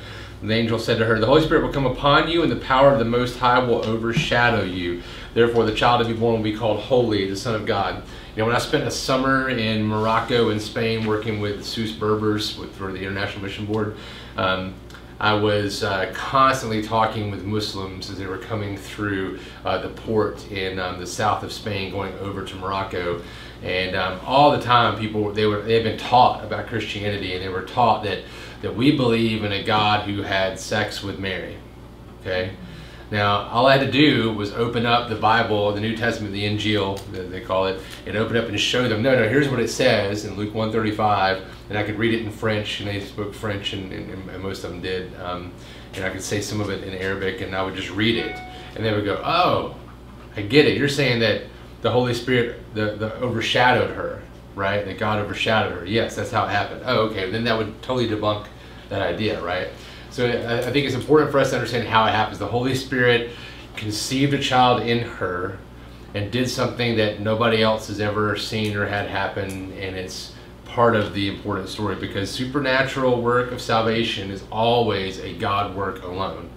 The 0.42 0.54
angel 0.54 0.78
said 0.78 0.98
to 0.98 1.04
her, 1.04 1.18
The 1.18 1.26
Holy 1.26 1.42
Spirit 1.42 1.64
will 1.64 1.72
come 1.72 1.86
upon 1.86 2.28
you, 2.28 2.42
and 2.42 2.50
the 2.50 2.56
power 2.56 2.92
of 2.92 2.98
the 2.98 3.04
Most 3.04 3.38
High 3.38 3.58
will 3.58 3.84
overshadow 3.84 4.62
you. 4.62 5.02
Therefore, 5.34 5.64
the 5.64 5.74
child 5.74 6.02
to 6.02 6.12
be 6.12 6.18
born 6.18 6.36
will 6.36 6.42
be 6.42 6.56
called 6.56 6.80
Holy, 6.80 7.28
the 7.28 7.36
Son 7.36 7.54
of 7.54 7.66
God. 7.66 8.02
You 8.40 8.46
when 8.46 8.56
I 8.56 8.58
spent 8.58 8.84
a 8.84 8.90
summer 8.90 9.50
in 9.50 9.84
Morocco 9.84 10.48
and 10.48 10.62
Spain 10.62 11.06
working 11.06 11.42
with 11.42 11.62
Sus 11.62 11.92
Berbers 11.92 12.56
with, 12.56 12.74
for 12.74 12.90
the 12.90 12.98
International 12.98 13.42
Mission 13.42 13.66
Board, 13.66 13.98
um, 14.38 14.72
I 15.20 15.34
was 15.34 15.84
uh, 15.84 16.10
constantly 16.14 16.82
talking 16.82 17.30
with 17.30 17.44
Muslims 17.44 18.08
as 18.08 18.16
they 18.16 18.24
were 18.24 18.38
coming 18.38 18.78
through 18.78 19.40
uh, 19.62 19.76
the 19.76 19.90
port 19.90 20.50
in 20.50 20.78
um, 20.78 20.98
the 20.98 21.06
south 21.06 21.42
of 21.42 21.52
Spain, 21.52 21.92
going 21.92 22.14
over 22.14 22.42
to 22.42 22.56
Morocco, 22.56 23.20
and 23.62 23.94
um, 23.94 24.18
all 24.24 24.52
the 24.52 24.62
time 24.62 24.98
people 24.98 25.30
they 25.34 25.44
were 25.44 25.60
they 25.60 25.74
had 25.74 25.84
been 25.84 25.98
taught 25.98 26.42
about 26.42 26.66
Christianity, 26.66 27.34
and 27.34 27.44
they 27.44 27.50
were 27.50 27.66
taught 27.66 28.04
that 28.04 28.20
that 28.62 28.74
we 28.74 28.96
believe 28.96 29.44
in 29.44 29.52
a 29.52 29.62
God 29.62 30.08
who 30.08 30.22
had 30.22 30.58
sex 30.58 31.02
with 31.02 31.18
Mary. 31.18 31.58
Okay. 32.22 32.52
Now, 33.10 33.48
all 33.48 33.66
I 33.66 33.76
had 33.76 33.84
to 33.84 33.90
do 33.90 34.32
was 34.32 34.52
open 34.52 34.86
up 34.86 35.08
the 35.08 35.16
Bible, 35.16 35.72
the 35.72 35.80
New 35.80 35.96
Testament, 35.96 36.32
the 36.32 36.44
Injil, 36.44 37.00
they 37.10 37.40
call 37.40 37.66
it, 37.66 37.80
and 38.06 38.16
open 38.16 38.36
up 38.36 38.48
and 38.48 38.58
show 38.58 38.88
them, 38.88 39.02
no, 39.02 39.16
no, 39.16 39.28
here's 39.28 39.48
what 39.48 39.58
it 39.58 39.68
says 39.68 40.24
in 40.24 40.36
Luke 40.36 40.54
135, 40.54 41.42
and 41.68 41.76
I 41.76 41.82
could 41.82 41.98
read 41.98 42.14
it 42.14 42.24
in 42.24 42.30
French, 42.30 42.78
and 42.78 42.88
they 42.88 43.00
spoke 43.00 43.34
French, 43.34 43.72
and, 43.72 43.92
and, 43.92 44.30
and 44.30 44.42
most 44.42 44.62
of 44.62 44.70
them 44.70 44.80
did, 44.80 45.12
um, 45.20 45.52
and 45.94 46.04
I 46.04 46.10
could 46.10 46.22
say 46.22 46.40
some 46.40 46.60
of 46.60 46.70
it 46.70 46.84
in 46.84 46.94
Arabic, 46.94 47.40
and 47.40 47.54
I 47.54 47.64
would 47.64 47.74
just 47.74 47.90
read 47.90 48.16
it, 48.16 48.38
and 48.76 48.84
they 48.84 48.92
would 48.92 49.04
go, 49.04 49.20
oh, 49.24 49.74
I 50.36 50.42
get 50.42 50.66
it. 50.66 50.76
You're 50.76 50.88
saying 50.88 51.18
that 51.20 51.42
the 51.82 51.90
Holy 51.90 52.14
Spirit 52.14 52.62
the, 52.74 52.96
the 52.96 53.14
overshadowed 53.16 53.90
her, 53.90 54.22
right? 54.54 54.84
That 54.84 54.98
God 54.98 55.18
overshadowed 55.18 55.72
her. 55.72 55.84
Yes, 55.84 56.14
that's 56.14 56.30
how 56.30 56.46
it 56.46 56.50
happened. 56.50 56.82
Oh, 56.84 57.08
okay. 57.08 57.30
Then 57.30 57.44
that 57.44 57.56
would 57.56 57.82
totally 57.82 58.08
debunk 58.08 58.46
that 58.88 59.02
idea, 59.02 59.42
right? 59.42 59.68
So 60.10 60.26
I 60.26 60.70
think 60.70 60.86
it's 60.86 60.94
important 60.94 61.30
for 61.30 61.38
us 61.38 61.50
to 61.50 61.56
understand 61.56 61.86
how 61.86 62.04
it 62.06 62.10
happens. 62.10 62.38
The 62.38 62.46
Holy 62.46 62.74
Spirit 62.74 63.30
conceived 63.76 64.34
a 64.34 64.38
child 64.38 64.82
in 64.82 65.00
her 65.00 65.58
and 66.14 66.32
did 66.32 66.50
something 66.50 66.96
that 66.96 67.20
nobody 67.20 67.62
else 67.62 67.86
has 67.86 68.00
ever 68.00 68.36
seen 68.36 68.76
or 68.76 68.86
had 68.86 69.08
happen, 69.08 69.72
and 69.72 69.96
it's 69.96 70.34
part 70.64 70.96
of 70.96 71.14
the 71.14 71.28
important 71.28 71.68
story 71.68 71.94
because 71.94 72.30
supernatural 72.30 73.22
work 73.22 73.52
of 73.52 73.60
salvation 73.60 74.30
is 74.30 74.42
always 74.50 75.18
a 75.20 75.34
God 75.34 75.76
work 75.76 76.02
alone. 76.02 76.50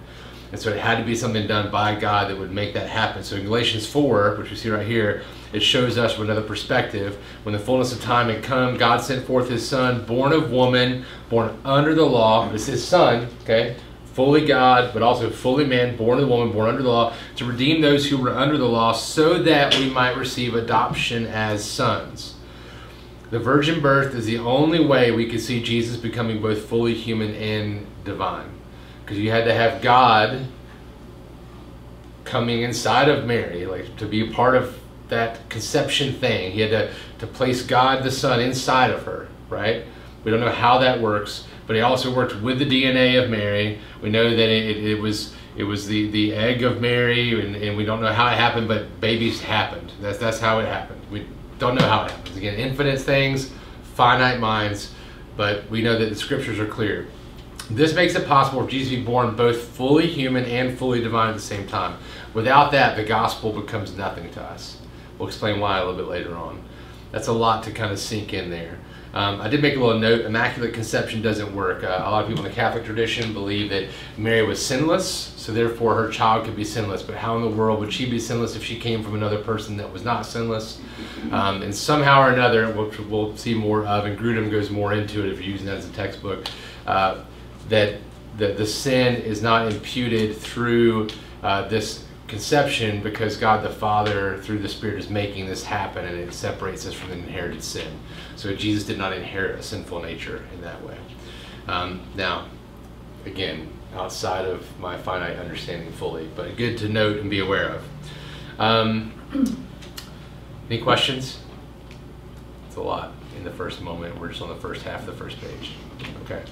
And 0.52 0.60
so 0.60 0.70
it 0.70 0.78
had 0.78 0.98
to 0.98 1.04
be 1.04 1.16
something 1.16 1.46
done 1.46 1.70
by 1.70 1.94
God 1.94 2.30
that 2.30 2.38
would 2.38 2.52
make 2.52 2.74
that 2.74 2.88
happen. 2.88 3.24
So 3.24 3.36
in 3.36 3.44
Galatians 3.44 3.86
4, 3.86 4.36
which 4.36 4.50
we 4.50 4.56
see 4.56 4.70
right 4.70 4.86
here, 4.86 5.22
it 5.54 5.62
shows 5.62 5.96
us 5.96 6.12
from 6.12 6.24
another 6.24 6.42
perspective. 6.42 7.16
When 7.44 7.52
the 7.52 7.60
fullness 7.60 7.92
of 7.92 8.02
time 8.02 8.28
had 8.28 8.42
come, 8.42 8.76
God 8.76 9.00
sent 9.00 9.24
forth 9.24 9.48
his 9.48 9.66
son, 9.66 10.04
born 10.04 10.32
of 10.32 10.50
woman, 10.50 11.04
born 11.30 11.56
under 11.64 11.94
the 11.94 12.04
law. 12.04 12.52
It's 12.52 12.66
his 12.66 12.86
son, 12.86 13.28
okay? 13.42 13.76
Fully 14.14 14.44
God, 14.44 14.92
but 14.92 15.02
also 15.02 15.30
fully 15.30 15.64
man, 15.64 15.96
born 15.96 16.18
of 16.18 16.28
woman, 16.28 16.52
born 16.52 16.68
under 16.68 16.82
the 16.82 16.88
law, 16.88 17.14
to 17.36 17.44
redeem 17.44 17.80
those 17.80 18.08
who 18.08 18.18
were 18.18 18.32
under 18.32 18.58
the 18.58 18.66
law, 18.66 18.92
so 18.92 19.40
that 19.44 19.76
we 19.76 19.88
might 19.88 20.16
receive 20.16 20.54
adoption 20.54 21.24
as 21.26 21.64
sons. 21.64 22.34
The 23.30 23.38
virgin 23.38 23.80
birth 23.80 24.14
is 24.14 24.26
the 24.26 24.38
only 24.38 24.84
way 24.84 25.12
we 25.12 25.30
could 25.30 25.40
see 25.40 25.62
Jesus 25.62 25.96
becoming 25.96 26.42
both 26.42 26.66
fully 26.66 26.94
human 26.94 27.32
and 27.34 27.86
divine. 28.04 28.50
Because 29.04 29.18
you 29.18 29.30
had 29.30 29.44
to 29.44 29.54
have 29.54 29.82
God 29.82 30.46
coming 32.24 32.62
inside 32.62 33.08
of 33.08 33.24
Mary, 33.24 33.66
like 33.66 33.96
to 33.98 34.06
be 34.06 34.28
a 34.28 34.32
part 34.32 34.56
of 34.56 34.78
that 35.08 35.48
conception 35.48 36.14
thing. 36.14 36.52
He 36.52 36.60
had 36.60 36.70
to, 36.70 36.92
to 37.18 37.26
place 37.26 37.62
God 37.62 38.02
the 38.02 38.10
Son 38.10 38.40
inside 38.40 38.90
of 38.90 39.04
her, 39.04 39.28
right? 39.48 39.84
We 40.24 40.30
don't 40.30 40.40
know 40.40 40.50
how 40.50 40.78
that 40.78 41.00
works, 41.00 41.44
but 41.66 41.76
he 41.76 41.82
also 41.82 42.14
worked 42.14 42.40
with 42.40 42.58
the 42.58 42.64
DNA 42.64 43.22
of 43.22 43.30
Mary. 43.30 43.78
We 44.00 44.10
know 44.10 44.30
that 44.30 44.48
it, 44.48 44.84
it, 44.84 45.00
was 45.00 45.34
it 45.56 45.64
was 45.64 45.86
the, 45.86 46.10
the 46.10 46.34
egg 46.34 46.62
of 46.62 46.80
Mary, 46.80 47.40
and, 47.44 47.54
and 47.56 47.76
we 47.76 47.84
don't 47.84 48.00
know 48.00 48.12
how 48.12 48.28
it 48.28 48.36
happened, 48.36 48.68
but 48.68 49.00
babies 49.00 49.40
happened. 49.40 49.92
That's, 50.00 50.18
that's 50.18 50.40
how 50.40 50.58
it 50.60 50.66
happened. 50.66 51.00
We 51.10 51.26
don't 51.58 51.74
know 51.74 51.86
how 51.86 52.04
it 52.04 52.10
happens. 52.10 52.36
Again, 52.36 52.54
infinite 52.54 53.00
things, 53.00 53.52
finite 53.94 54.40
minds, 54.40 54.92
but 55.36 55.68
we 55.70 55.82
know 55.82 55.98
that 55.98 56.08
the 56.08 56.16
scriptures 56.16 56.58
are 56.58 56.66
clear. 56.66 57.08
This 57.70 57.94
makes 57.94 58.14
it 58.14 58.26
possible 58.26 58.62
for 58.62 58.70
Jesus 58.70 58.90
to 58.90 58.98
be 58.98 59.04
born 59.04 59.36
both 59.36 59.62
fully 59.62 60.06
human 60.06 60.44
and 60.44 60.76
fully 60.78 61.00
divine 61.00 61.30
at 61.30 61.36
the 61.36 61.42
same 61.42 61.66
time. 61.66 61.98
Without 62.34 62.72
that, 62.72 62.96
the 62.96 63.04
gospel 63.04 63.52
becomes 63.52 63.96
nothing 63.96 64.30
to 64.32 64.42
us. 64.42 64.78
We'll 65.24 65.30
explain 65.30 65.58
why 65.58 65.78
a 65.78 65.86
little 65.86 65.96
bit 65.96 66.06
later 66.06 66.36
on. 66.36 66.62
That's 67.10 67.28
a 67.28 67.32
lot 67.32 67.64
to 67.64 67.70
kind 67.70 67.90
of 67.90 67.98
sink 67.98 68.34
in 68.34 68.50
there. 68.50 68.76
Um, 69.14 69.40
I 69.40 69.48
did 69.48 69.62
make 69.62 69.74
a 69.74 69.80
little 69.80 69.98
note, 69.98 70.26
immaculate 70.26 70.74
conception 70.74 71.22
doesn't 71.22 71.56
work. 71.56 71.82
Uh, 71.82 72.02
a 72.04 72.10
lot 72.10 72.24
of 72.24 72.28
people 72.28 72.44
in 72.44 72.50
the 72.50 72.54
Catholic 72.54 72.84
tradition 72.84 73.32
believe 73.32 73.70
that 73.70 73.88
Mary 74.18 74.46
was 74.46 74.62
sinless, 74.62 75.08
so 75.08 75.50
therefore 75.50 75.94
her 75.94 76.10
child 76.10 76.44
could 76.44 76.56
be 76.56 76.62
sinless. 76.62 77.02
But 77.02 77.14
how 77.14 77.36
in 77.36 77.42
the 77.42 77.48
world 77.48 77.80
would 77.80 77.90
she 77.90 78.04
be 78.04 78.18
sinless 78.18 78.54
if 78.54 78.62
she 78.62 78.78
came 78.78 79.02
from 79.02 79.14
another 79.14 79.38
person 79.38 79.78
that 79.78 79.90
was 79.90 80.04
not 80.04 80.26
sinless? 80.26 80.78
Um, 81.30 81.62
and 81.62 81.74
somehow 81.74 82.20
or 82.20 82.30
another, 82.30 82.70
which 82.74 82.98
we'll 82.98 83.34
see 83.34 83.54
more 83.54 83.86
of, 83.86 84.04
and 84.04 84.18
Grudem 84.18 84.50
goes 84.50 84.68
more 84.68 84.92
into 84.92 85.24
it 85.24 85.32
if 85.32 85.40
you're 85.40 85.52
using 85.52 85.68
that 85.68 85.78
as 85.78 85.88
a 85.88 85.92
textbook, 85.94 86.48
uh, 86.86 87.24
that 87.70 87.94
the, 88.36 88.48
the 88.48 88.66
sin 88.66 89.14
is 89.22 89.40
not 89.40 89.72
imputed 89.72 90.36
through 90.36 91.08
uh, 91.42 91.66
this 91.68 92.04
conception 92.28 93.02
because 93.02 93.36
God 93.36 93.62
the 93.64 93.70
Father, 93.70 94.38
through 94.38 94.58
the 94.58 94.68
Spirit, 94.68 94.98
is 94.98 95.10
making 95.10 95.46
this 95.46 95.64
happen 95.64 96.04
and 96.04 96.18
it 96.18 96.32
separates 96.32 96.86
us 96.86 96.94
from 96.94 97.12
inherited 97.12 97.62
sin. 97.62 97.98
So 98.36 98.54
Jesus 98.54 98.84
did 98.84 98.98
not 98.98 99.12
inherit 99.12 99.58
a 99.58 99.62
sinful 99.62 100.02
nature 100.02 100.44
in 100.54 100.60
that 100.62 100.82
way. 100.84 100.96
Um, 101.68 102.02
now, 102.14 102.46
again, 103.26 103.68
outside 103.94 104.46
of 104.46 104.66
my 104.78 104.96
finite 104.98 105.38
understanding 105.38 105.92
fully, 105.92 106.28
but 106.34 106.56
good 106.56 106.78
to 106.78 106.88
note 106.88 107.18
and 107.18 107.30
be 107.30 107.40
aware 107.40 107.68
of. 107.68 107.84
Um, 108.58 109.12
any 110.70 110.80
questions? 110.80 111.38
It's 112.66 112.76
a 112.76 112.82
lot 112.82 113.12
in 113.36 113.44
the 113.44 113.50
first 113.50 113.80
moment. 113.80 114.18
We're 114.18 114.28
just 114.28 114.42
on 114.42 114.48
the 114.48 114.56
first 114.56 114.82
half 114.82 115.00
of 115.00 115.06
the 115.06 115.12
first 115.12 115.40
page. 115.40 115.72
Okay. 116.24 116.42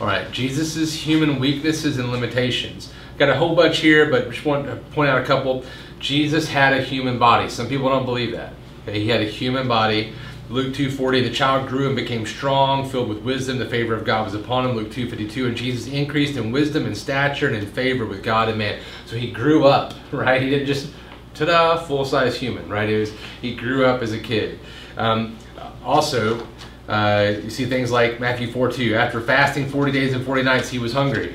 All 0.00 0.06
right. 0.06 0.30
Jesus' 0.30 0.94
human 0.94 1.38
weaknesses 1.38 1.98
and 1.98 2.10
limitations. 2.10 2.92
Got 3.18 3.30
a 3.30 3.34
whole 3.34 3.56
bunch 3.56 3.78
here, 3.78 4.08
but 4.10 4.30
just 4.30 4.44
want 4.44 4.66
to 4.66 4.76
point 4.94 5.10
out 5.10 5.20
a 5.20 5.24
couple. 5.24 5.64
Jesus 5.98 6.48
had 6.48 6.72
a 6.72 6.80
human 6.80 7.18
body. 7.18 7.48
Some 7.48 7.68
people 7.68 7.88
don't 7.88 8.04
believe 8.04 8.32
that. 8.32 8.52
Okay, 8.86 9.00
he 9.00 9.08
had 9.08 9.20
a 9.20 9.26
human 9.26 9.66
body. 9.66 10.12
Luke 10.50 10.72
2:40, 10.72 11.22
the 11.24 11.30
child 11.30 11.68
grew 11.68 11.88
and 11.88 11.96
became 11.96 12.24
strong, 12.24 12.88
filled 12.88 13.08
with 13.08 13.18
wisdom. 13.18 13.58
The 13.58 13.66
favor 13.66 13.92
of 13.94 14.04
God 14.04 14.24
was 14.24 14.34
upon 14.34 14.64
him. 14.64 14.76
Luke 14.76 14.90
2:52, 14.90 15.46
and 15.46 15.56
Jesus 15.56 15.92
increased 15.92 16.36
in 16.36 16.52
wisdom 16.52 16.86
and 16.86 16.96
stature 16.96 17.48
and 17.48 17.56
in 17.56 17.66
favor 17.66 18.06
with 18.06 18.22
God 18.22 18.48
and 18.48 18.56
man. 18.56 18.78
So 19.04 19.16
he 19.16 19.30
grew 19.30 19.66
up, 19.66 19.94
right? 20.12 20.40
He 20.40 20.48
didn't 20.48 20.66
just 20.66 20.88
ta-da, 21.34 21.76
full-size 21.76 22.36
human, 22.36 22.68
right? 22.68 22.88
It 22.88 23.00
was 23.00 23.12
he 23.42 23.54
grew 23.54 23.84
up 23.84 24.00
as 24.00 24.12
a 24.12 24.18
kid. 24.18 24.60
Um, 24.96 25.36
also, 25.84 26.46
uh, 26.88 27.32
you 27.42 27.50
see 27.50 27.66
things 27.66 27.90
like 27.90 28.20
Matthew 28.20 28.50
4:2. 28.50 28.94
After 28.94 29.20
fasting 29.20 29.68
40 29.68 29.90
days 29.92 30.14
and 30.14 30.24
40 30.24 30.42
nights, 30.44 30.70
he 30.70 30.78
was 30.78 30.92
hungry 30.92 31.34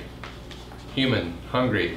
human, 0.96 1.34
hungry. 1.54 1.96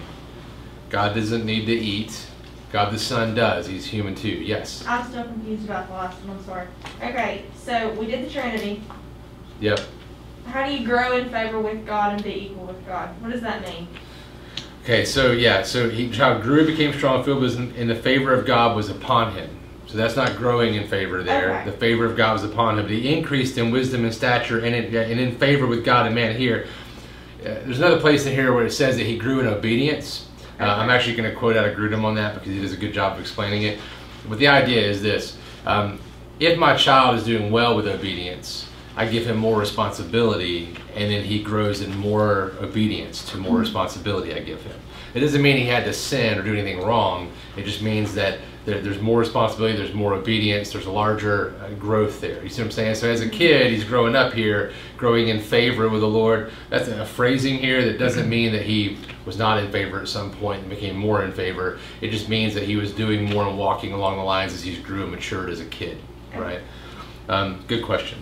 God 0.90 1.14
doesn't 1.14 1.46
need 1.46 1.64
to 1.64 1.72
eat. 1.72 2.26
God 2.72 2.92
the 2.92 2.98
Son 2.98 3.34
does. 3.34 3.66
He's 3.66 3.86
human 3.86 4.14
too. 4.14 4.28
Yes. 4.28 4.84
I'm 4.86 5.08
still 5.08 5.25
confused 5.25 5.64
about 5.64 5.88
the 5.88 5.94
last 5.94 6.22
one, 6.22 6.36
I'm 6.36 6.44
sorry. 6.44 6.66
Okay, 7.02 7.44
so 7.56 7.90
we 7.94 8.04
did 8.04 8.26
the 8.26 8.30
Trinity. 8.30 8.82
Yep. 9.60 9.80
How 10.46 10.66
do 10.66 10.76
you 10.76 10.86
grow 10.86 11.16
in 11.16 11.30
favor 11.30 11.58
with 11.58 11.86
God 11.86 12.12
and 12.12 12.22
be 12.22 12.50
equal 12.50 12.66
with 12.66 12.86
God? 12.86 13.08
What 13.22 13.32
does 13.32 13.40
that 13.40 13.62
mean? 13.66 13.88
Okay, 14.84 15.06
so 15.06 15.32
yeah, 15.32 15.62
so 15.62 15.88
he 15.88 16.10
child 16.10 16.42
grew, 16.42 16.66
became 16.66 16.92
strong, 16.92 17.25
filled 17.25 17.40
was 17.40 17.56
in, 17.56 17.75
in 17.76 17.88
the 17.88 17.96
favor 17.96 18.34
of 18.34 18.44
God 18.44 18.76
was 18.76 18.90
upon 18.90 19.32
him. 19.32 19.48
So 19.86 19.96
that's 19.96 20.16
not 20.16 20.36
growing 20.36 20.75
in 20.75 20.86
favor 20.86 21.22
there. 21.22 21.60
Okay. 21.60 21.70
The 21.70 21.76
favor 21.78 22.04
of 22.04 22.16
God 22.16 22.34
was 22.34 22.44
upon 22.44 22.78
him. 22.78 22.84
But 22.84 22.92
he 22.92 23.14
increased 23.16 23.56
in 23.56 23.70
wisdom 23.70 24.04
and 24.04 24.12
stature 24.12 24.58
and 24.58 24.75
in, 24.75 24.94
and 24.94 25.18
in 25.18 25.38
favor 25.38 25.66
with 25.66 25.84
God 25.84 26.06
and 26.06 26.14
man. 26.14 26.36
Here, 26.36 26.66
there's 27.46 27.78
another 27.78 28.00
place 28.00 28.26
in 28.26 28.32
here 28.32 28.52
where 28.52 28.66
it 28.66 28.72
says 28.72 28.96
that 28.96 29.04
he 29.04 29.16
grew 29.16 29.40
in 29.40 29.46
obedience. 29.46 30.26
Uh, 30.58 30.64
I'm 30.64 30.90
actually 30.90 31.16
going 31.16 31.30
to 31.30 31.36
quote 31.36 31.56
out 31.56 31.68
of 31.68 31.76
Grudem 31.76 32.04
on 32.04 32.14
that 32.16 32.34
because 32.34 32.48
he 32.48 32.60
does 32.60 32.72
a 32.72 32.76
good 32.76 32.92
job 32.92 33.14
of 33.14 33.20
explaining 33.20 33.62
it. 33.62 33.78
But 34.28 34.38
the 34.38 34.48
idea 34.48 34.82
is 34.82 35.02
this: 35.02 35.36
um, 35.66 36.00
if 36.40 36.58
my 36.58 36.76
child 36.76 37.16
is 37.16 37.24
doing 37.24 37.50
well 37.50 37.76
with 37.76 37.86
obedience, 37.86 38.68
I 38.96 39.06
give 39.06 39.26
him 39.26 39.36
more 39.36 39.58
responsibility, 39.58 40.74
and 40.94 41.10
then 41.10 41.22
he 41.24 41.42
grows 41.42 41.82
in 41.82 41.96
more 41.98 42.54
obedience 42.60 43.24
to 43.30 43.36
more 43.36 43.58
responsibility 43.58 44.34
I 44.34 44.40
give 44.40 44.62
him. 44.62 44.78
It 45.14 45.20
doesn't 45.20 45.42
mean 45.42 45.56
he 45.56 45.66
had 45.66 45.84
to 45.84 45.92
sin 45.92 46.38
or 46.38 46.42
do 46.42 46.52
anything 46.52 46.82
wrong. 46.82 47.30
It 47.56 47.64
just 47.64 47.82
means 47.82 48.14
that 48.14 48.38
there, 48.66 48.80
there's 48.80 49.00
more 49.00 49.20
responsibility, 49.20 49.78
there's 49.78 49.94
more 49.94 50.12
obedience, 50.12 50.73
there's 50.73 50.87
a 50.87 50.90
larger 50.90 51.54
uh, 51.62 51.70
growth 51.75 52.20
there. 52.20 52.42
You 52.42 52.49
see 52.49 52.61
what 52.61 52.66
I'm 52.66 52.73
saying? 52.73 52.96
So 52.96 53.08
as 53.08 53.20
a 53.20 53.28
kid, 53.28 53.70
he's 53.70 53.85
growing 53.85 54.16
up 54.16 54.35
here, 54.35 54.73
growing 54.96 55.28
in 55.28 55.40
favor 55.40 55.88
with 55.88 56.00
the 56.00 56.08
Lord. 56.08 56.50
That's 56.68 56.88
a 56.88 57.06
phrasing 57.06 57.58
here 57.58 57.85
that 57.85 57.99
doesn't 57.99 58.28
mean 58.28 58.52
that 58.52 58.62
he 58.62 58.99
was 59.25 59.38
not 59.38 59.62
in 59.62 59.70
favor 59.70 60.00
at 60.00 60.08
some 60.08 60.32
point 60.32 60.61
and 60.62 60.68
became 60.68 60.96
more 60.96 61.23
in 61.25 61.32
favor. 61.32 61.78
It 62.00 62.11
just 62.11 62.28
means 62.28 62.54
that 62.54 62.64
he 62.64 62.76
was 62.76 62.92
doing 62.92 63.30
more 63.30 63.46
and 63.46 63.56
walking 63.56 63.92
along 63.92 64.16
the 64.16 64.25
lines 64.25 64.52
as 64.52 64.64
he 64.64 64.76
grew 64.82 65.04
and 65.04 65.12
matured 65.12 65.49
as 65.49 65.61
a 65.61 65.66
kid, 65.66 65.99
right? 66.35 66.61
Um, 67.28 67.64
good 67.68 67.85
question. 67.85 68.18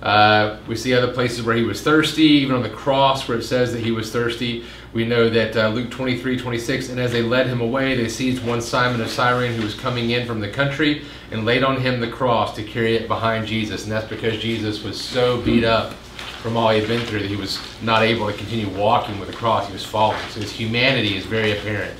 Uh, 0.00 0.58
we 0.66 0.74
see 0.74 0.94
other 0.94 1.12
places 1.12 1.42
where 1.42 1.54
he 1.54 1.62
was 1.62 1.80
thirsty, 1.80 2.22
even 2.22 2.56
on 2.56 2.62
the 2.62 2.70
cross 2.70 3.28
where 3.28 3.38
it 3.38 3.44
says 3.44 3.72
that 3.72 3.80
he 3.80 3.92
was 3.92 4.12
thirsty. 4.12 4.64
We 4.92 5.06
know 5.06 5.30
that 5.30 5.56
uh, 5.56 5.68
Luke 5.68 5.90
23, 5.90 6.38
26, 6.38 6.90
and 6.90 7.00
as 7.00 7.12
they 7.12 7.22
led 7.22 7.46
him 7.46 7.62
away, 7.62 7.96
they 7.96 8.08
seized 8.08 8.44
one 8.44 8.60
Simon 8.60 9.00
of 9.00 9.08
Cyrene 9.08 9.54
who 9.54 9.62
was 9.62 9.74
coming 9.74 10.10
in 10.10 10.26
from 10.26 10.40
the 10.40 10.48
country 10.48 11.04
and 11.30 11.46
laid 11.46 11.64
on 11.64 11.80
him 11.80 11.98
the 11.98 12.10
cross 12.10 12.54
to 12.56 12.62
carry 12.62 12.96
it 12.96 13.08
behind 13.08 13.46
Jesus. 13.46 13.84
And 13.84 13.92
that's 13.92 14.06
because 14.06 14.38
Jesus 14.38 14.82
was 14.82 15.00
so 15.00 15.40
beat 15.40 15.64
up 15.64 15.94
from 16.42 16.56
all 16.56 16.70
he 16.70 16.80
had 16.80 16.88
been 16.88 17.06
through 17.06 17.20
that 17.20 17.30
he 17.30 17.36
was 17.36 17.58
not 17.82 18.02
able 18.02 18.26
to 18.26 18.36
continue 18.36 18.68
walking 18.68 19.18
with 19.18 19.30
the 19.30 19.36
cross. 19.36 19.66
He 19.66 19.72
was 19.72 19.84
falling. 19.84 20.18
So 20.30 20.40
his 20.40 20.52
humanity 20.52 21.16
is 21.16 21.24
very 21.24 21.52
apparent. 21.52 21.96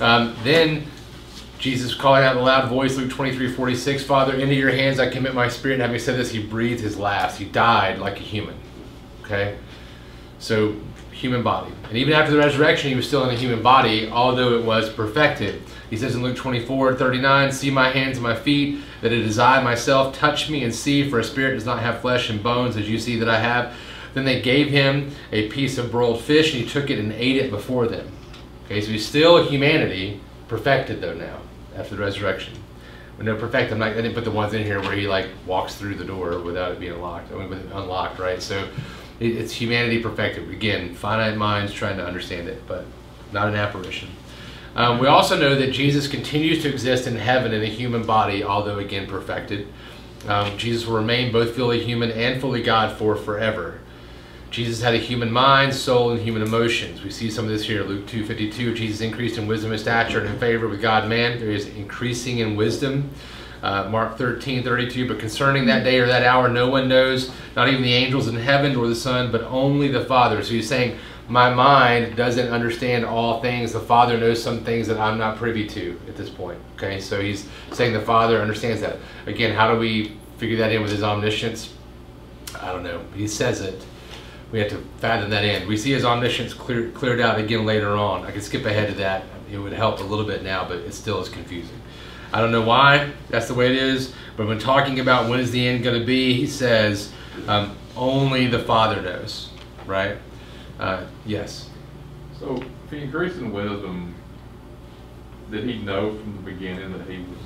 Um, 0.00 0.36
then 0.44 0.86
Jesus 1.58 1.94
calling 1.94 2.22
out 2.22 2.36
in 2.36 2.42
a 2.42 2.44
loud 2.44 2.68
voice, 2.68 2.96
Luke 2.96 3.10
23, 3.10 3.52
46, 3.52 4.04
Father, 4.04 4.34
into 4.34 4.54
your 4.54 4.70
hands 4.70 5.00
I 5.00 5.10
commit 5.10 5.34
my 5.34 5.48
spirit. 5.48 5.74
And 5.74 5.82
having 5.82 5.98
said 5.98 6.16
this, 6.16 6.30
he 6.30 6.42
breathed 6.42 6.80
his 6.80 6.96
last. 6.96 7.38
He 7.38 7.46
died 7.46 7.98
like 7.98 8.18
a 8.18 8.22
human. 8.22 8.54
Okay? 9.24 9.56
So, 10.38 10.76
human 11.14 11.42
body. 11.42 11.72
And 11.88 11.96
even 11.96 12.12
after 12.12 12.32
the 12.32 12.38
resurrection, 12.38 12.90
he 12.90 12.96
was 12.96 13.06
still 13.06 13.24
in 13.28 13.34
a 13.34 13.38
human 13.38 13.62
body, 13.62 14.08
although 14.08 14.58
it 14.58 14.64
was 14.64 14.90
perfected. 14.90 15.62
He 15.88 15.96
says 15.96 16.14
in 16.14 16.22
Luke 16.22 16.36
24, 16.36 16.96
39, 16.96 17.52
See 17.52 17.70
my 17.70 17.88
hands 17.90 18.16
and 18.16 18.22
my 18.22 18.34
feet, 18.34 18.80
that 19.00 19.12
it 19.12 19.20
is 19.20 19.38
I 19.38 19.62
myself. 19.62 20.14
Touch 20.14 20.50
me 20.50 20.64
and 20.64 20.74
see, 20.74 21.08
for 21.08 21.20
a 21.20 21.24
spirit 21.24 21.54
does 21.54 21.64
not 21.64 21.80
have 21.80 22.00
flesh 22.00 22.30
and 22.30 22.42
bones, 22.42 22.76
as 22.76 22.88
you 22.88 22.98
see 22.98 23.18
that 23.18 23.28
I 23.28 23.38
have. 23.38 23.74
Then 24.12 24.24
they 24.24 24.40
gave 24.40 24.68
him 24.68 25.12
a 25.32 25.48
piece 25.48 25.78
of 25.78 25.90
broiled 25.90 26.20
fish, 26.20 26.52
and 26.52 26.62
he 26.62 26.68
took 26.68 26.90
it 26.90 26.98
and 26.98 27.12
ate 27.12 27.36
it 27.36 27.50
before 27.50 27.86
them. 27.86 28.10
Okay, 28.64 28.80
so 28.80 28.90
he's 28.90 29.06
still 29.06 29.44
humanity, 29.46 30.20
perfected 30.48 31.00
though 31.00 31.14
now 31.14 31.38
after 31.76 31.96
the 31.96 32.02
resurrection. 32.02 32.54
But 33.16 33.26
no 33.26 33.36
perfect. 33.36 33.70
I'm 33.70 33.78
not. 33.78 33.92
I 33.92 33.94
didn't 33.94 34.14
put 34.14 34.24
the 34.24 34.30
ones 34.30 34.54
in 34.54 34.64
here 34.64 34.80
where 34.80 34.96
he 34.96 35.06
like 35.06 35.28
walks 35.46 35.76
through 35.76 35.94
the 35.96 36.04
door 36.04 36.40
without 36.40 36.72
it 36.72 36.80
being 36.80 36.92
unlocked. 36.92 37.32
I 37.32 37.46
mean, 37.46 37.70
unlocked, 37.72 38.18
right? 38.18 38.42
So 38.42 38.68
it, 39.20 39.36
it's 39.36 39.52
humanity 39.52 40.02
perfected. 40.02 40.48
Again, 40.50 40.94
finite 40.94 41.36
minds 41.36 41.72
trying 41.72 41.96
to 41.96 42.06
understand 42.06 42.48
it, 42.48 42.66
but 42.66 42.84
not 43.32 43.48
an 43.48 43.54
apparition. 43.54 44.10
Um, 44.76 44.98
we 44.98 45.06
also 45.06 45.38
know 45.38 45.54
that 45.54 45.70
Jesus 45.72 46.08
continues 46.08 46.62
to 46.62 46.68
exist 46.70 47.06
in 47.06 47.16
heaven 47.16 47.52
in 47.52 47.62
a 47.62 47.66
human 47.66 48.04
body, 48.04 48.42
although 48.42 48.78
again 48.78 49.06
perfected. 49.06 49.68
Um, 50.26 50.56
Jesus 50.58 50.86
will 50.86 50.96
remain 50.96 51.32
both 51.32 51.54
fully 51.54 51.84
human 51.84 52.10
and 52.10 52.40
fully 52.40 52.62
God 52.62 52.96
for 52.96 53.14
forever. 53.14 53.80
Jesus 54.50 54.80
had 54.80 54.94
a 54.94 54.98
human 54.98 55.32
mind, 55.32 55.74
soul, 55.74 56.12
and 56.12 56.20
human 56.20 56.40
emotions. 56.40 57.02
We 57.02 57.10
see 57.10 57.28
some 57.28 57.44
of 57.44 57.50
this 57.50 57.64
here. 57.64 57.82
Luke 57.82 58.06
2.52, 58.06 58.76
Jesus 58.76 59.00
increased 59.00 59.36
in 59.36 59.48
wisdom 59.48 59.72
and 59.72 59.80
stature 59.80 60.20
and 60.20 60.28
in 60.28 60.38
favor 60.38 60.68
with 60.68 60.80
God 60.80 61.08
man. 61.08 61.40
There 61.40 61.50
is 61.50 61.66
increasing 61.68 62.38
in 62.38 62.54
wisdom. 62.54 63.10
Uh, 63.64 63.88
Mark 63.88 64.18
13.32, 64.18 65.08
but 65.08 65.18
concerning 65.18 65.64
that 65.64 65.84
day 65.84 65.98
or 65.98 66.06
that 66.06 66.22
hour, 66.22 66.50
no 66.50 66.68
one 66.68 66.86
knows, 66.86 67.30
not 67.56 67.66
even 67.66 67.80
the 67.80 67.94
angels 67.94 68.28
in 68.28 68.34
heaven 68.34 68.76
or 68.76 68.86
the 68.86 68.94
Son, 68.94 69.32
but 69.32 69.40
only 69.44 69.88
the 69.88 70.04
Father. 70.04 70.42
So 70.42 70.52
he's 70.52 70.68
saying, 70.68 70.98
my 71.28 71.48
mind 71.48 72.14
doesn't 72.14 72.48
understand 72.48 73.06
all 73.06 73.40
things. 73.40 73.72
The 73.72 73.80
Father 73.80 74.18
knows 74.18 74.42
some 74.42 74.62
things 74.64 74.86
that 74.88 74.98
I'm 74.98 75.16
not 75.16 75.38
privy 75.38 75.66
to 75.68 75.98
at 76.08 76.14
this 76.14 76.28
point. 76.28 76.58
Okay, 76.76 77.00
so 77.00 77.22
he's 77.22 77.48
saying 77.72 77.94
the 77.94 78.02
Father 78.02 78.42
understands 78.42 78.82
that. 78.82 78.98
Again, 79.24 79.54
how 79.54 79.72
do 79.72 79.78
we 79.78 80.18
figure 80.36 80.58
that 80.58 80.70
in 80.70 80.82
with 80.82 80.90
his 80.90 81.02
omniscience? 81.02 81.72
I 82.60 82.70
don't 82.70 82.82
know. 82.82 83.02
He 83.14 83.26
says 83.26 83.62
it 83.62 83.82
we 84.54 84.60
have 84.60 84.68
to 84.68 84.78
fathom 84.98 85.30
that 85.30 85.44
in. 85.44 85.66
We 85.66 85.76
see 85.76 85.90
his 85.90 86.04
omniscience 86.04 86.54
clear, 86.54 86.88
cleared 86.92 87.20
out 87.20 87.40
again 87.40 87.66
later 87.66 87.96
on. 87.96 88.24
I 88.24 88.30
could 88.30 88.44
skip 88.44 88.64
ahead 88.64 88.88
to 88.88 88.94
that. 88.98 89.24
It 89.50 89.58
would 89.58 89.72
help 89.72 89.98
a 89.98 90.04
little 90.04 90.24
bit 90.24 90.44
now, 90.44 90.64
but 90.68 90.78
it 90.78 90.94
still 90.94 91.20
is 91.20 91.28
confusing. 91.28 91.76
I 92.34 92.40
don't 92.40 92.50
know 92.50 92.62
why 92.62 93.12
that's 93.28 93.46
the 93.46 93.54
way 93.54 93.66
it 93.66 93.76
is, 93.76 94.12
but 94.36 94.48
when 94.48 94.58
talking 94.58 94.98
about 94.98 95.30
when 95.30 95.38
is 95.38 95.52
the 95.52 95.68
end 95.68 95.84
going 95.84 96.00
to 96.00 96.04
be, 96.04 96.34
he 96.34 96.48
says 96.48 97.12
um, 97.46 97.76
only 97.96 98.48
the 98.48 98.58
Father 98.58 99.00
knows, 99.00 99.50
right? 99.86 100.16
Uh, 100.80 101.04
yes. 101.24 101.70
So, 102.40 102.60
if 102.86 102.90
he 102.90 103.04
increased 103.04 103.36
in 103.36 103.52
wisdom, 103.52 104.16
did 105.52 105.62
he 105.62 105.78
know 105.78 106.18
from 106.18 106.34
the 106.34 106.42
beginning 106.42 106.90
that 106.98 107.08
he 107.08 107.18
was 107.18 107.38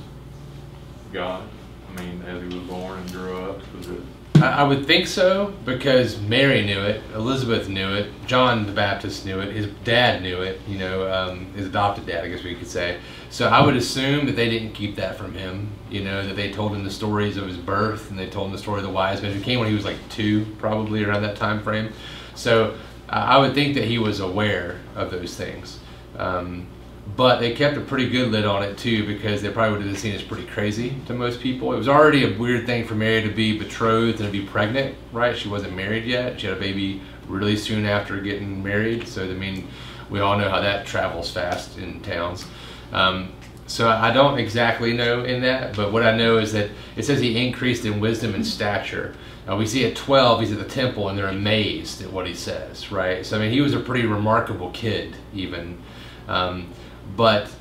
God? 1.13 1.47
I 1.87 2.01
mean, 2.01 2.23
as 2.23 2.41
he 2.41 2.57
was 2.57 2.67
born 2.67 2.97
and 2.97 3.11
grew 3.11 3.43
up, 3.43 3.61
was 3.75 3.89
it 3.89 4.01
I 4.41 4.63
would 4.63 4.85
think 4.85 5.07
so 5.07 5.53
because 5.65 6.19
Mary 6.21 6.65
knew 6.65 6.79
it, 6.81 7.01
Elizabeth 7.13 7.67
knew 7.67 7.93
it, 7.93 8.09
John 8.25 8.65
the 8.65 8.71
Baptist 8.71 9.25
knew 9.25 9.39
it, 9.39 9.53
his 9.53 9.67
dad 9.83 10.21
knew 10.21 10.41
it, 10.41 10.61
you 10.67 10.77
know, 10.77 11.11
um, 11.11 11.51
his 11.53 11.67
adopted 11.67 12.05
dad, 12.05 12.23
I 12.23 12.29
guess 12.29 12.43
we 12.43 12.55
could 12.55 12.67
say. 12.67 12.99
So 13.29 13.47
I 13.47 13.63
would 13.65 13.75
assume 13.75 14.25
that 14.27 14.35
they 14.35 14.49
didn't 14.49 14.73
keep 14.73 14.95
that 14.95 15.17
from 15.17 15.33
him, 15.33 15.69
you 15.89 16.03
know, 16.03 16.25
that 16.25 16.35
they 16.35 16.51
told 16.51 16.73
him 16.73 16.83
the 16.83 16.91
stories 16.91 17.37
of 17.37 17.47
his 17.47 17.57
birth 17.57 18.09
and 18.09 18.17
they 18.17 18.29
told 18.29 18.47
him 18.47 18.51
the 18.53 18.57
story 18.57 18.79
of 18.79 18.85
the 18.85 18.91
wise 18.91 19.21
men 19.21 19.33
who 19.33 19.41
came 19.41 19.59
when 19.59 19.67
he 19.67 19.75
was 19.75 19.85
like 19.85 19.97
two, 20.09 20.45
probably 20.57 21.03
around 21.03 21.23
that 21.23 21.35
time 21.35 21.61
frame. 21.61 21.91
So 22.35 22.77
uh, 23.09 23.13
I 23.13 23.37
would 23.37 23.53
think 23.53 23.75
that 23.75 23.85
he 23.85 23.97
was 23.97 24.19
aware 24.19 24.79
of 24.95 25.11
those 25.11 25.35
things. 25.35 25.79
Um, 26.17 26.67
but 27.15 27.39
they 27.39 27.53
kept 27.53 27.77
a 27.77 27.81
pretty 27.81 28.09
good 28.09 28.31
lid 28.31 28.45
on 28.45 28.63
it 28.63 28.77
too 28.77 29.05
because 29.05 29.41
they 29.41 29.49
probably 29.49 29.77
would 29.77 29.87
have 29.87 29.97
seen 29.97 30.13
it 30.13 30.17
as 30.17 30.23
pretty 30.23 30.45
crazy 30.45 30.95
to 31.07 31.13
most 31.13 31.39
people. 31.39 31.73
It 31.73 31.77
was 31.77 31.87
already 31.87 32.23
a 32.23 32.37
weird 32.37 32.65
thing 32.65 32.85
for 32.85 32.95
Mary 32.95 33.21
to 33.21 33.29
be 33.29 33.57
betrothed 33.57 34.19
and 34.19 34.31
to 34.31 34.31
be 34.31 34.45
pregnant, 34.45 34.95
right? 35.11 35.37
She 35.37 35.49
wasn't 35.49 35.75
married 35.75 36.05
yet. 36.05 36.39
She 36.39 36.47
had 36.47 36.57
a 36.57 36.59
baby 36.59 37.01
really 37.27 37.55
soon 37.55 37.85
after 37.85 38.19
getting 38.19 38.61
married. 38.63 39.07
So, 39.07 39.23
I 39.23 39.33
mean, 39.33 39.67
we 40.09 40.19
all 40.19 40.37
know 40.37 40.49
how 40.49 40.61
that 40.61 40.85
travels 40.85 41.31
fast 41.31 41.77
in 41.77 42.01
towns. 42.01 42.45
Um, 42.91 43.33
so 43.67 43.87
I 43.87 44.11
don't 44.11 44.39
exactly 44.39 44.93
know 44.93 45.23
in 45.23 45.41
that, 45.43 45.75
but 45.75 45.93
what 45.93 46.01
I 46.01 46.17
know 46.17 46.37
is 46.37 46.53
that 46.53 46.71
it 46.95 47.03
says 47.03 47.19
he 47.19 47.45
increased 47.45 47.85
in 47.85 47.99
wisdom 47.99 48.33
and 48.33 48.45
stature. 48.45 49.13
Now 49.45 49.57
we 49.57 49.67
see 49.67 49.85
at 49.85 49.95
12, 49.95 50.41
he's 50.41 50.51
at 50.51 50.57
the 50.57 50.65
temple 50.65 51.07
and 51.07 51.17
they're 51.17 51.27
amazed 51.27 52.01
at 52.01 52.11
what 52.11 52.25
he 52.25 52.33
says, 52.33 52.91
right? 52.91 53.23
So, 53.23 53.37
I 53.37 53.41
mean, 53.41 53.51
he 53.51 53.61
was 53.61 53.75
a 53.75 53.79
pretty 53.79 54.07
remarkable 54.07 54.71
kid, 54.71 55.15
even. 55.33 55.79
Um, 56.27 56.69
but 57.15 57.51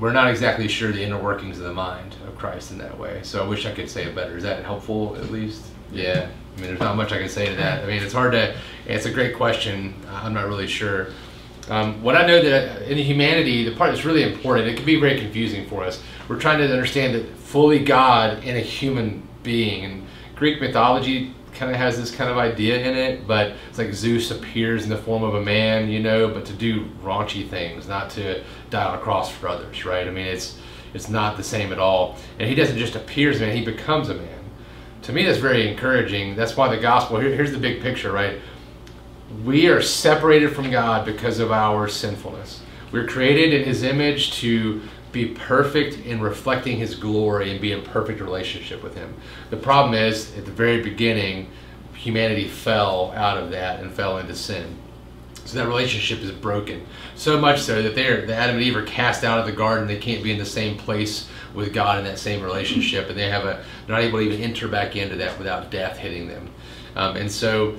we're 0.00 0.12
not 0.12 0.28
exactly 0.28 0.68
sure 0.68 0.92
the 0.92 1.02
inner 1.02 1.20
workings 1.20 1.58
of 1.58 1.64
the 1.64 1.72
mind 1.72 2.16
of 2.26 2.36
Christ 2.36 2.70
in 2.70 2.78
that 2.78 2.98
way. 2.98 3.20
So 3.22 3.42
I 3.42 3.48
wish 3.48 3.66
I 3.66 3.72
could 3.72 3.88
say 3.88 4.04
it 4.04 4.14
better. 4.14 4.36
Is 4.36 4.42
that 4.42 4.64
helpful 4.64 5.16
at 5.16 5.30
least? 5.30 5.64
Yeah. 5.90 6.28
I 6.56 6.60
mean, 6.60 6.68
there's 6.68 6.80
not 6.80 6.96
much 6.96 7.12
I 7.12 7.18
can 7.18 7.28
say 7.28 7.46
to 7.46 7.56
that. 7.56 7.82
I 7.82 7.86
mean, 7.86 8.02
it's 8.02 8.12
hard 8.12 8.32
to. 8.32 8.56
It's 8.86 9.06
a 9.06 9.10
great 9.10 9.36
question. 9.36 9.94
I'm 10.08 10.34
not 10.34 10.46
really 10.46 10.66
sure. 10.66 11.08
Um, 11.68 12.02
what 12.02 12.14
I 12.14 12.26
know 12.26 12.42
that 12.42 12.82
in 12.82 12.96
humanity, 12.98 13.68
the 13.68 13.74
part 13.74 13.90
that's 13.90 14.04
really 14.04 14.22
important, 14.22 14.68
it 14.68 14.76
can 14.76 14.86
be 14.86 15.00
very 15.00 15.18
confusing 15.18 15.66
for 15.66 15.82
us. 15.82 16.02
We're 16.28 16.38
trying 16.38 16.58
to 16.58 16.72
understand 16.72 17.14
that 17.14 17.26
fully 17.36 17.80
God 17.80 18.44
in 18.44 18.56
a 18.56 18.60
human 18.60 19.26
being. 19.42 19.84
And 19.84 20.06
Greek 20.34 20.60
mythology 20.60 21.34
kind 21.56 21.70
of 21.70 21.78
has 21.78 21.96
this 21.96 22.14
kind 22.14 22.30
of 22.30 22.38
idea 22.38 22.78
in 22.78 22.94
it, 22.94 23.26
but 23.26 23.52
it's 23.68 23.78
like 23.78 23.92
Zeus 23.92 24.30
appears 24.30 24.84
in 24.84 24.90
the 24.90 24.96
form 24.96 25.22
of 25.22 25.34
a 25.34 25.40
man, 25.40 25.88
you 25.88 26.00
know, 26.00 26.28
but 26.28 26.44
to 26.46 26.52
do 26.52 26.84
raunchy 27.02 27.48
things, 27.48 27.88
not 27.88 28.10
to 28.10 28.42
die 28.70 28.84
on 28.84 28.94
a 28.98 29.00
cross 29.00 29.30
for 29.30 29.48
others, 29.48 29.84
right? 29.84 30.06
I 30.06 30.10
mean, 30.10 30.26
it's 30.26 30.58
it's 30.94 31.08
not 31.08 31.36
the 31.36 31.42
same 31.42 31.72
at 31.72 31.78
all. 31.78 32.16
And 32.38 32.48
he 32.48 32.54
doesn't 32.54 32.78
just 32.78 32.94
appear 32.94 33.30
as 33.30 33.40
a 33.40 33.46
man; 33.46 33.56
he 33.56 33.64
becomes 33.64 34.08
a 34.08 34.14
man. 34.14 34.44
To 35.02 35.12
me, 35.12 35.24
that's 35.24 35.38
very 35.38 35.68
encouraging. 35.68 36.36
That's 36.36 36.56
why 36.56 36.68
the 36.74 36.80
gospel. 36.80 37.18
Here, 37.18 37.34
here's 37.34 37.52
the 37.52 37.58
big 37.58 37.82
picture, 37.82 38.12
right? 38.12 38.38
We 39.44 39.68
are 39.68 39.82
separated 39.82 40.54
from 40.54 40.70
God 40.70 41.04
because 41.04 41.38
of 41.38 41.50
our 41.50 41.88
sinfulness. 41.88 42.62
We're 42.92 43.06
created 43.06 43.52
in 43.52 43.64
His 43.66 43.82
image 43.82 44.32
to 44.40 44.80
be 45.16 45.34
perfect 45.34 46.06
in 46.06 46.20
reflecting 46.20 46.76
His 46.76 46.94
glory 46.94 47.50
and 47.50 47.60
be 47.60 47.72
in 47.72 47.82
perfect 47.82 48.20
relationship 48.20 48.82
with 48.82 48.94
Him. 48.94 49.14
The 49.50 49.56
problem 49.56 49.94
is, 49.94 50.36
at 50.36 50.44
the 50.44 50.50
very 50.50 50.82
beginning, 50.82 51.48
humanity 51.94 52.46
fell 52.46 53.12
out 53.12 53.38
of 53.38 53.50
that 53.50 53.80
and 53.80 53.90
fell 53.90 54.18
into 54.18 54.34
sin. 54.34 54.76
So 55.46 55.58
that 55.58 55.68
relationship 55.68 56.20
is 56.20 56.32
broken. 56.32 56.84
So 57.14 57.40
much 57.40 57.62
so 57.62 57.80
that 57.80 57.94
they're 57.94 58.26
the 58.26 58.34
Adam 58.34 58.56
and 58.56 58.64
Eve 58.64 58.76
are 58.76 58.82
cast 58.82 59.22
out 59.22 59.38
of 59.38 59.46
the 59.46 59.52
garden. 59.52 59.86
They 59.86 59.98
can't 59.98 60.22
be 60.22 60.32
in 60.32 60.38
the 60.38 60.44
same 60.44 60.76
place 60.76 61.28
with 61.54 61.72
God 61.72 61.98
in 61.98 62.04
that 62.04 62.18
same 62.18 62.42
relationship, 62.42 63.08
and 63.08 63.18
they 63.18 63.30
have 63.30 63.44
a 63.44 63.64
they're 63.86 63.96
not 63.96 64.02
able 64.02 64.18
to 64.18 64.24
even 64.24 64.40
enter 64.40 64.68
back 64.68 64.96
into 64.96 65.16
that 65.16 65.38
without 65.38 65.70
death 65.70 65.98
hitting 65.98 66.26
them. 66.28 66.50
Um, 66.96 67.16
and 67.16 67.30
so, 67.30 67.76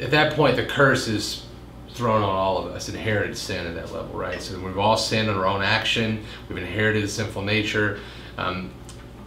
at 0.00 0.10
that 0.10 0.34
point, 0.34 0.56
the 0.56 0.66
curse 0.66 1.06
is 1.06 1.46
thrown 1.94 2.22
on 2.22 2.28
all 2.28 2.58
of 2.58 2.72
us, 2.72 2.88
inherited 2.88 3.36
sin 3.36 3.66
at 3.66 3.74
that 3.74 3.92
level, 3.92 4.16
right? 4.18 4.40
So 4.40 4.58
we've 4.60 4.78
all 4.78 4.96
sinned 4.96 5.28
in 5.28 5.36
our 5.36 5.46
own 5.46 5.62
action. 5.62 6.24
We've 6.48 6.58
inherited 6.58 7.04
a 7.04 7.08
sinful 7.08 7.42
nature. 7.42 7.98
Um, 8.38 8.70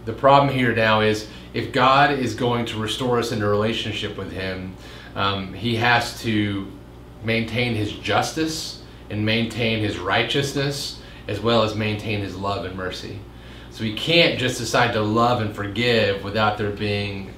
the 0.04 0.12
problem 0.12 0.54
here 0.54 0.74
now 0.74 1.00
is 1.00 1.28
if 1.52 1.72
God 1.72 2.10
is 2.10 2.34
going 2.34 2.66
to 2.66 2.78
restore 2.78 3.18
us 3.18 3.32
into 3.32 3.46
a 3.46 3.50
relationship 3.50 4.16
with 4.16 4.32
Him, 4.32 4.74
um, 5.14 5.52
He 5.54 5.76
has 5.76 6.20
to 6.22 6.70
maintain 7.22 7.74
His 7.74 7.92
justice 7.92 8.82
and 9.10 9.24
maintain 9.24 9.80
His 9.80 9.98
righteousness 9.98 11.00
as 11.28 11.40
well 11.40 11.62
as 11.62 11.74
maintain 11.74 12.20
His 12.20 12.36
love 12.36 12.64
and 12.64 12.76
mercy. 12.76 13.18
So 13.70 13.84
He 13.84 13.94
can't 13.94 14.38
just 14.38 14.58
decide 14.58 14.92
to 14.94 15.00
love 15.00 15.40
and 15.40 15.54
forgive 15.54 16.24
without 16.24 16.58
there 16.58 16.70
being 16.70 17.32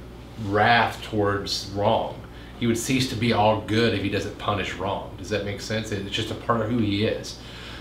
wrath 0.47 1.02
towards 1.02 1.71
wrong. 1.75 2.21
He 2.58 2.66
would 2.66 2.78
cease 2.78 3.08
to 3.10 3.16
be 3.16 3.32
all 3.32 3.60
good 3.62 3.94
if 3.94 4.02
He 4.02 4.08
doesn't 4.08 4.38
punish 4.38 4.75
wrong. 4.75 5.14
Does 5.18 5.30
that 5.30 5.44
make 5.44 5.60
sense? 5.60 5.92
It's 5.92 6.10
just 6.10 6.30
a 6.30 6.34
part 6.34 6.60
of 6.60 6.70
who 6.70 6.78
He 6.78 7.04
is. 7.04 7.38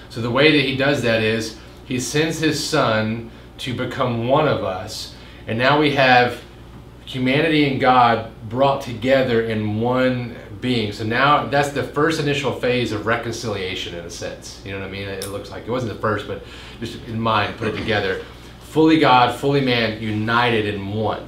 So 0.09 0.21
the 0.21 0.31
way 0.31 0.51
that 0.51 0.67
He 0.67 0.75
does 0.75 1.01
that 1.01 1.21
is 1.21 1.57
He 1.85 1.99
sends 1.99 2.39
His 2.39 2.61
Son 2.63 3.31
to 3.59 3.73
become 3.73 4.27
one 4.27 4.47
of 4.47 4.63
us 4.63 5.15
and 5.47 5.57
now 5.59 5.79
we 5.79 5.91
have 5.91 6.41
humanity 7.05 7.69
and 7.69 7.79
God 7.79 8.31
brought 8.49 8.81
together 8.81 9.43
in 9.43 9.79
one 9.79 10.35
being. 10.59 10.91
So 10.91 11.03
now 11.03 11.45
that's 11.45 11.69
the 11.69 11.83
first 11.83 12.19
initial 12.19 12.51
phase 12.51 12.91
of 12.91 13.05
reconciliation 13.05 13.93
in 13.93 14.05
a 14.05 14.09
sense. 14.09 14.61
You 14.65 14.71
know 14.71 14.79
what 14.79 14.87
I 14.87 14.91
mean? 14.91 15.07
It 15.07 15.27
looks 15.27 15.51
like 15.51 15.67
it 15.67 15.71
wasn't 15.71 15.93
the 15.93 15.99
first, 15.99 16.27
but 16.27 16.43
just 16.79 17.03
in 17.05 17.19
mind, 17.19 17.57
put 17.57 17.67
it 17.67 17.77
together. 17.77 18.23
Fully 18.61 18.99
God, 18.99 19.35
fully 19.39 19.61
man, 19.61 20.01
united 20.01 20.65
in 20.65 20.93
one. 20.93 21.27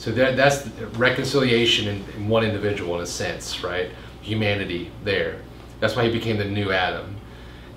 So 0.00 0.10
that, 0.12 0.34
that's 0.34 0.66
reconciliation 0.96 1.86
in, 1.86 2.04
in 2.16 2.26
one 2.26 2.42
individual 2.42 2.94
in 2.96 3.02
a 3.02 3.06
sense, 3.06 3.62
right? 3.62 3.90
Humanity 4.22 4.90
there. 5.04 5.42
That's 5.78 5.94
why 5.94 6.06
he 6.06 6.10
became 6.10 6.38
the 6.38 6.46
new 6.46 6.72
Adam. 6.72 7.16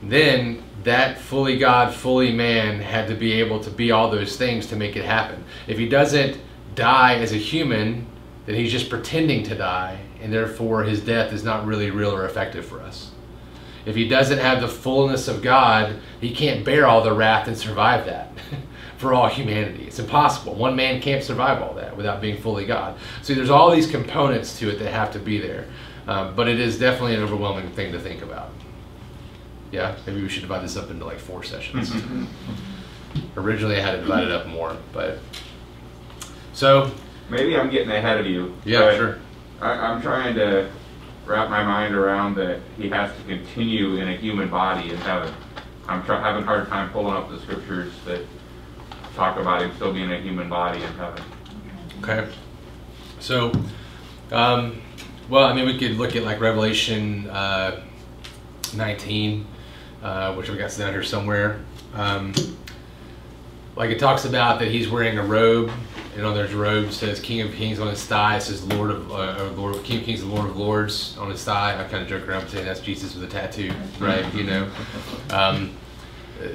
Then 0.01 0.63
that 0.84 1.18
fully 1.18 1.58
God, 1.58 1.94
fully 1.94 2.32
man 2.32 2.80
had 2.80 3.10
to 3.10 3.13
be 3.13 3.34
able 3.34 3.60
to 3.60 3.70
be 3.70 3.92
all 3.92 4.10
those 4.10 4.38
things 4.38 4.68
to 4.68 4.77
make 4.77 4.96
it 4.96 5.03
happen. 5.03 5.44
If 5.68 5.77
he 5.77 5.89
doesn't 5.89 6.38
die 6.75 7.15
as 7.15 7.34
a 7.34 7.38
human, 7.38 8.08
then 8.46 8.56
he's 8.56 8.72
just 8.72 8.89
pretending 8.89 9.44
to 9.44 9.56
die, 9.56 10.00
and 10.22 10.32
therefore 10.32 10.84
his 10.84 11.01
death 11.01 11.34
is 11.34 11.44
not 11.44 11.65
really 11.65 11.92
real 11.92 12.15
or 12.15 12.25
effective 12.25 12.65
for 12.65 12.80
us. 12.80 13.12
If 13.86 13.98
he 13.98 14.08
doesn't 14.08 14.39
have 14.39 14.62
the 14.62 14.70
fullness 14.70 15.27
of 15.27 15.42
God, 15.42 16.00
he 16.22 16.34
can't 16.34 16.63
bear 16.63 16.88
all 16.88 17.03
the 17.03 17.12
wrath 17.12 17.50
and 17.50 17.58
survive 17.58 18.06
that 18.06 18.32
for 19.03 19.13
all 19.13 19.27
humanity. 19.27 19.83
It's 19.86 20.00
impossible. 20.00 20.55
One 20.55 20.75
man 20.75 21.01
can't 21.01 21.24
survive 21.24 21.62
all 21.62 21.74
that 21.75 21.95
without 21.95 22.22
being 22.22 22.41
fully 22.41 22.65
God. 22.65 22.98
So 23.22 23.36
there's 23.36 23.50
all 23.50 23.69
these 23.69 23.86
components 23.86 24.57
to 24.60 24.69
it 24.69 24.79
that 24.79 24.91
have 24.91 25.12
to 25.12 25.19
be 25.19 25.39
there. 25.39 25.67
Um, 26.07 26.36
but 26.36 26.48
it 26.48 26.60
is 26.60 26.79
definitely 26.79 27.15
an 27.15 27.22
overwhelming 27.22 27.69
thing 27.72 27.91
to 27.91 28.00
think 28.00 28.22
about. 28.22 28.50
Yeah, 29.72 29.95
maybe 30.07 30.22
we 30.22 30.29
should 30.29 30.41
divide 30.41 30.63
this 30.63 30.77
up 30.77 30.89
into 30.89 31.03
like 31.05 31.19
four 31.19 31.43
sessions. 31.43 31.91
Originally, 33.37 33.75
I 33.75 33.81
had 33.81 33.96
it 33.96 34.01
divided 34.01 34.31
up 34.31 34.48
more, 34.48 34.75
but 34.94 35.20
so 36.53 36.92
Maybe 37.29 37.57
I'm 37.57 37.70
getting 37.70 37.92
ahead 37.92 38.20
of 38.20 38.25
you. 38.25 38.55
yeah, 38.66 38.96
sure. 38.96 39.20
I, 39.61 39.72
I'm 39.72 40.01
trying 40.01 40.35
to 40.35 40.70
wrap 41.25 41.50
my 41.50 41.63
mind 41.63 41.96
around 41.96 42.35
that 42.35 42.59
he 42.77 42.89
has 42.89 43.16
to 43.16 43.24
continue 43.24 43.96
in 43.96 44.07
a 44.09 44.16
human 44.16 44.50
body 44.50 44.92
in 44.92 44.98
heaven. 44.98 45.33
I'm 45.87 46.01
having 46.01 46.44
a 46.44 46.46
hard 46.46 46.68
time 46.70 46.89
pulling 46.92 47.16
up 47.16 47.29
the 47.29 47.39
scriptures 47.39 47.94
that 48.05 48.22
talk 49.16 49.38
about 49.38 49.62
him 49.62 49.74
still 49.76 49.94
being 49.94 50.12
a 50.12 50.20
human 50.20 50.50
body 50.50 50.82
in 50.82 50.94
heaven. 50.94 51.24
Okay. 52.02 52.28
So, 53.20 53.52
um, 54.32 54.82
well, 55.30 55.46
I 55.46 55.54
mean, 55.54 55.66
we 55.66 55.78
could 55.78 55.98
look 55.98 56.16
at 56.16 56.24
like 56.24 56.40
Revelation 56.40 57.30
uh, 57.30 57.82
19, 58.76 59.46
uh, 60.02 60.34
which 60.34 60.50
we 60.50 60.58
got 60.58 60.76
down 60.76 60.92
here 60.92 61.04
somewhere. 61.04 61.62
Um, 61.94 62.34
like 63.76 63.90
it 63.90 64.00
talks 64.00 64.26
about 64.26 64.60
that 64.60 64.68
he's 64.68 64.90
wearing 64.90 65.18
a 65.18 65.24
robe, 65.24 65.72
and 66.16 66.26
on 66.26 66.36
his 66.36 66.54
robe 66.54 66.92
says 66.92 67.20
King 67.20 67.42
of 67.42 67.54
Kings 67.54 67.80
on 67.80 67.88
his 67.88 68.06
thigh. 68.06 68.38
It 68.38 68.42
says 68.42 68.64
Lord 68.66 68.92
of 68.92 69.12
uh, 69.12 69.52
Lord 69.56 69.76
of 69.76 69.84
King 69.84 70.00
of 70.00 70.06
Kings 70.06 70.22
and 70.22 70.32
Lord 70.32 70.50
of 70.50 70.58
Lords 70.58 71.18
on 71.18 71.30
his 71.32 71.44
thigh. 71.44 71.80
I 71.80 71.88
kind 71.88 72.04
of 72.04 72.10
joke 72.10 72.28
around 72.28 72.48
saying 72.50 72.66
that's 72.66 72.82
Jesus 72.82 73.16
with 73.16 73.24
a 73.24 73.28
tattoo, 73.28 73.72
right? 74.00 74.32
You 74.34 74.44
know. 74.44 74.72
Um, 75.32 75.72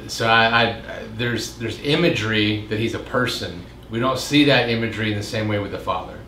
so 0.07 0.29
I, 0.29 0.65
I, 0.65 0.83
there's 1.17 1.57
there's 1.57 1.81
imagery 1.81 2.67
that 2.67 2.79
he's 2.79 2.95
a 2.95 2.99
person. 2.99 3.65
We 3.91 4.01
don't 4.01 4.19
see 4.19 4.45
that 4.45 4.69
imagery 4.69 5.13
in 5.13 5.19
the 5.19 5.25
same 5.25 5.49
way 5.49 5.59
with 5.59 5.73
the 5.73 5.79
Father. 5.79 6.19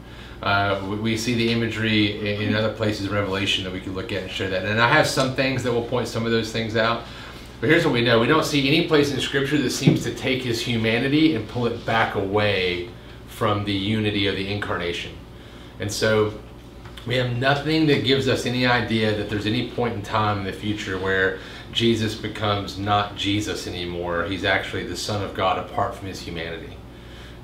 Uh, 0.43 0.87
we, 0.89 0.97
we 0.97 1.17
see 1.17 1.35
the 1.35 1.53
imagery 1.53 2.35
in, 2.35 2.49
in 2.49 2.55
other 2.55 2.73
places 2.73 3.07
in 3.07 3.13
Revelation 3.13 3.65
that 3.65 3.73
we 3.73 3.81
can 3.81 3.95
look 3.95 4.13
at 4.13 4.23
and 4.23 4.31
show 4.31 4.49
that. 4.49 4.65
And 4.65 4.81
I 4.81 4.89
have 4.89 5.07
some 5.07 5.35
things 5.35 5.63
that 5.65 5.73
will 5.73 5.87
point 5.87 6.09
some 6.09 6.25
of 6.25 6.33
those 6.33 6.51
things 6.51 6.77
out. 6.77 7.05
But 7.61 7.69
here's 7.69 7.85
what 7.85 7.93
we 7.93 8.03
know: 8.03 8.19
we 8.21 8.27
don't 8.27 8.45
see 8.45 8.67
any 8.67 8.89
place 8.89 9.13
in 9.13 9.21
Scripture 9.21 9.59
that 9.59 9.71
seems 9.71 10.03
to 10.05 10.15
take 10.15 10.43
his 10.43 10.61
humanity 10.61 11.35
and 11.35 11.47
pull 11.49 11.67
it 11.67 11.85
back 11.85 12.15
away 12.15 12.89
from 13.29 13.65
the 13.65 13.73
unity 13.73 14.27
of 14.27 14.37
the 14.37 14.51
incarnation. 14.51 15.13
And 15.79 15.91
so 15.91 16.35
we 17.07 17.17
have 17.17 17.37
nothing 17.37 17.87
that 17.87 18.05
gives 18.05 18.29
us 18.29 18.45
any 18.47 18.67
idea 18.67 19.15
that 19.17 19.31
there's 19.31 19.47
any 19.47 19.71
point 19.71 19.95
in 19.95 20.03
time 20.03 20.39
in 20.39 20.45
the 20.45 20.53
future 20.53 20.99
where 20.99 21.39
Jesus 21.73 22.15
becomes 22.15 22.79
not 22.79 23.17
Jesus 23.17 23.67
anymore. 23.67 24.25
He's 24.25 24.45
actually 24.45 24.87
the 24.87 24.97
Son 24.97 25.23
of 25.23 25.35
God 25.35 25.59
apart 25.59 25.95
from 25.95 26.09
his 26.09 26.21
humanity. 26.21 26.77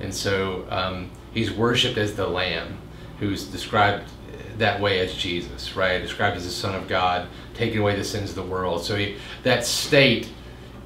And 0.00 0.14
so 0.14 0.66
um, 0.70 1.10
he's 1.32 1.50
worshiped 1.50 1.96
as 1.98 2.16
the 2.16 2.26
Lamb, 2.26 2.78
who's 3.18 3.44
described 3.44 4.10
that 4.58 4.80
way 4.80 5.00
as 5.00 5.14
Jesus, 5.14 5.76
right? 5.76 5.98
Described 5.98 6.36
as 6.36 6.44
the 6.44 6.50
Son 6.50 6.74
of 6.74 6.88
God, 6.88 7.28
taking 7.54 7.78
away 7.78 7.96
the 7.96 8.04
sins 8.04 8.30
of 8.30 8.36
the 8.36 8.42
world. 8.42 8.84
So 8.84 8.96
he, 8.96 9.16
that 9.42 9.64
state 9.64 10.30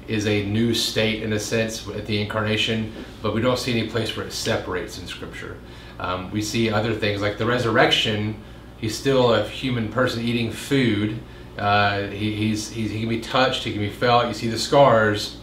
is 0.07 0.27
a 0.27 0.45
new 0.45 0.73
state 0.73 1.23
in 1.23 1.33
a 1.33 1.39
sense 1.39 1.87
at 1.87 2.05
the 2.05 2.21
incarnation, 2.21 2.91
but 3.21 3.33
we 3.33 3.41
don't 3.41 3.59
see 3.59 3.77
any 3.77 3.89
place 3.89 4.15
where 4.15 4.25
it 4.25 4.33
separates 4.33 4.99
in 4.99 5.07
Scripture. 5.07 5.57
Um, 5.99 6.31
we 6.31 6.41
see 6.41 6.69
other 6.69 6.93
things 6.93 7.21
like 7.21 7.37
the 7.37 7.45
resurrection. 7.45 8.41
He's 8.77 8.97
still 8.97 9.33
a 9.33 9.47
human 9.47 9.89
person 9.89 10.23
eating 10.23 10.51
food. 10.51 11.19
Uh, 11.61 12.07
he, 12.07 12.35
he's, 12.35 12.71
he's, 12.71 12.89
he 12.89 13.01
can 13.01 13.09
be 13.09 13.21
touched, 13.21 13.63
he 13.63 13.71
can 13.71 13.81
be 13.81 13.89
felt. 13.89 14.27
You 14.27 14.33
see 14.33 14.47
the 14.47 14.57
scars. 14.57 15.37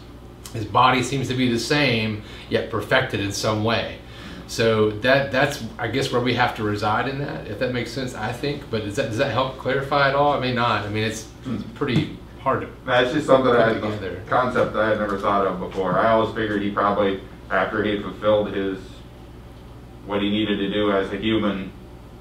His 0.53 0.65
body 0.65 1.05
seems 1.05 1.29
to 1.29 1.35
be 1.35 1.49
the 1.49 1.61
same, 1.61 2.25
yet 2.51 2.71
perfected 2.71 3.21
in 3.21 3.31
some 3.31 3.63
way. 3.63 3.99
So 4.49 4.91
that 4.91 5.31
that's 5.31 5.63
I 5.79 5.89
guess 5.89 6.11
where 6.11 6.23
we 6.23 6.35
have 6.35 6.57
to 6.57 6.65
reside 6.65 7.07
in 7.07 7.19
that, 7.19 7.47
if 7.47 7.61
that 7.61 7.73
makes 7.73 7.93
sense. 7.93 8.15
I 8.15 8.33
think, 8.33 8.69
but 8.71 8.83
does 8.83 8.97
that 8.97 9.11
does 9.11 9.19
that 9.19 9.31
help 9.31 9.59
clarify 9.59 10.09
at 10.09 10.17
all? 10.17 10.33
I 10.33 10.41
may 10.41 10.53
not. 10.53 10.87
I 10.87 10.89
mean, 10.89 11.05
it's, 11.05 11.29
it's 11.47 11.63
pretty 11.75 12.19
hard 12.41 12.63
to. 12.63 12.69
That's 12.85 13.13
just 13.13 13.27
something 13.27 13.53
I, 13.53 13.75
together. 13.75 14.23
concept 14.27 14.73
that 14.73 14.83
I 14.83 14.89
had 14.89 14.99
never 14.99 15.19
thought 15.19 15.47
of 15.47 15.61
before. 15.61 15.99
I 15.99 16.13
always 16.13 16.35
figured 16.35 16.63
he 16.63 16.71
probably, 16.71 17.21
after 17.51 17.85
he 17.85 17.91
had 17.93 18.03
fulfilled 18.03 18.55
his, 18.55 18.79
what 20.07 20.21
he 20.23 20.31
needed 20.31 20.57
to 20.57 20.71
do 20.73 20.91
as 20.91 21.13
a 21.13 21.17
human 21.17 21.71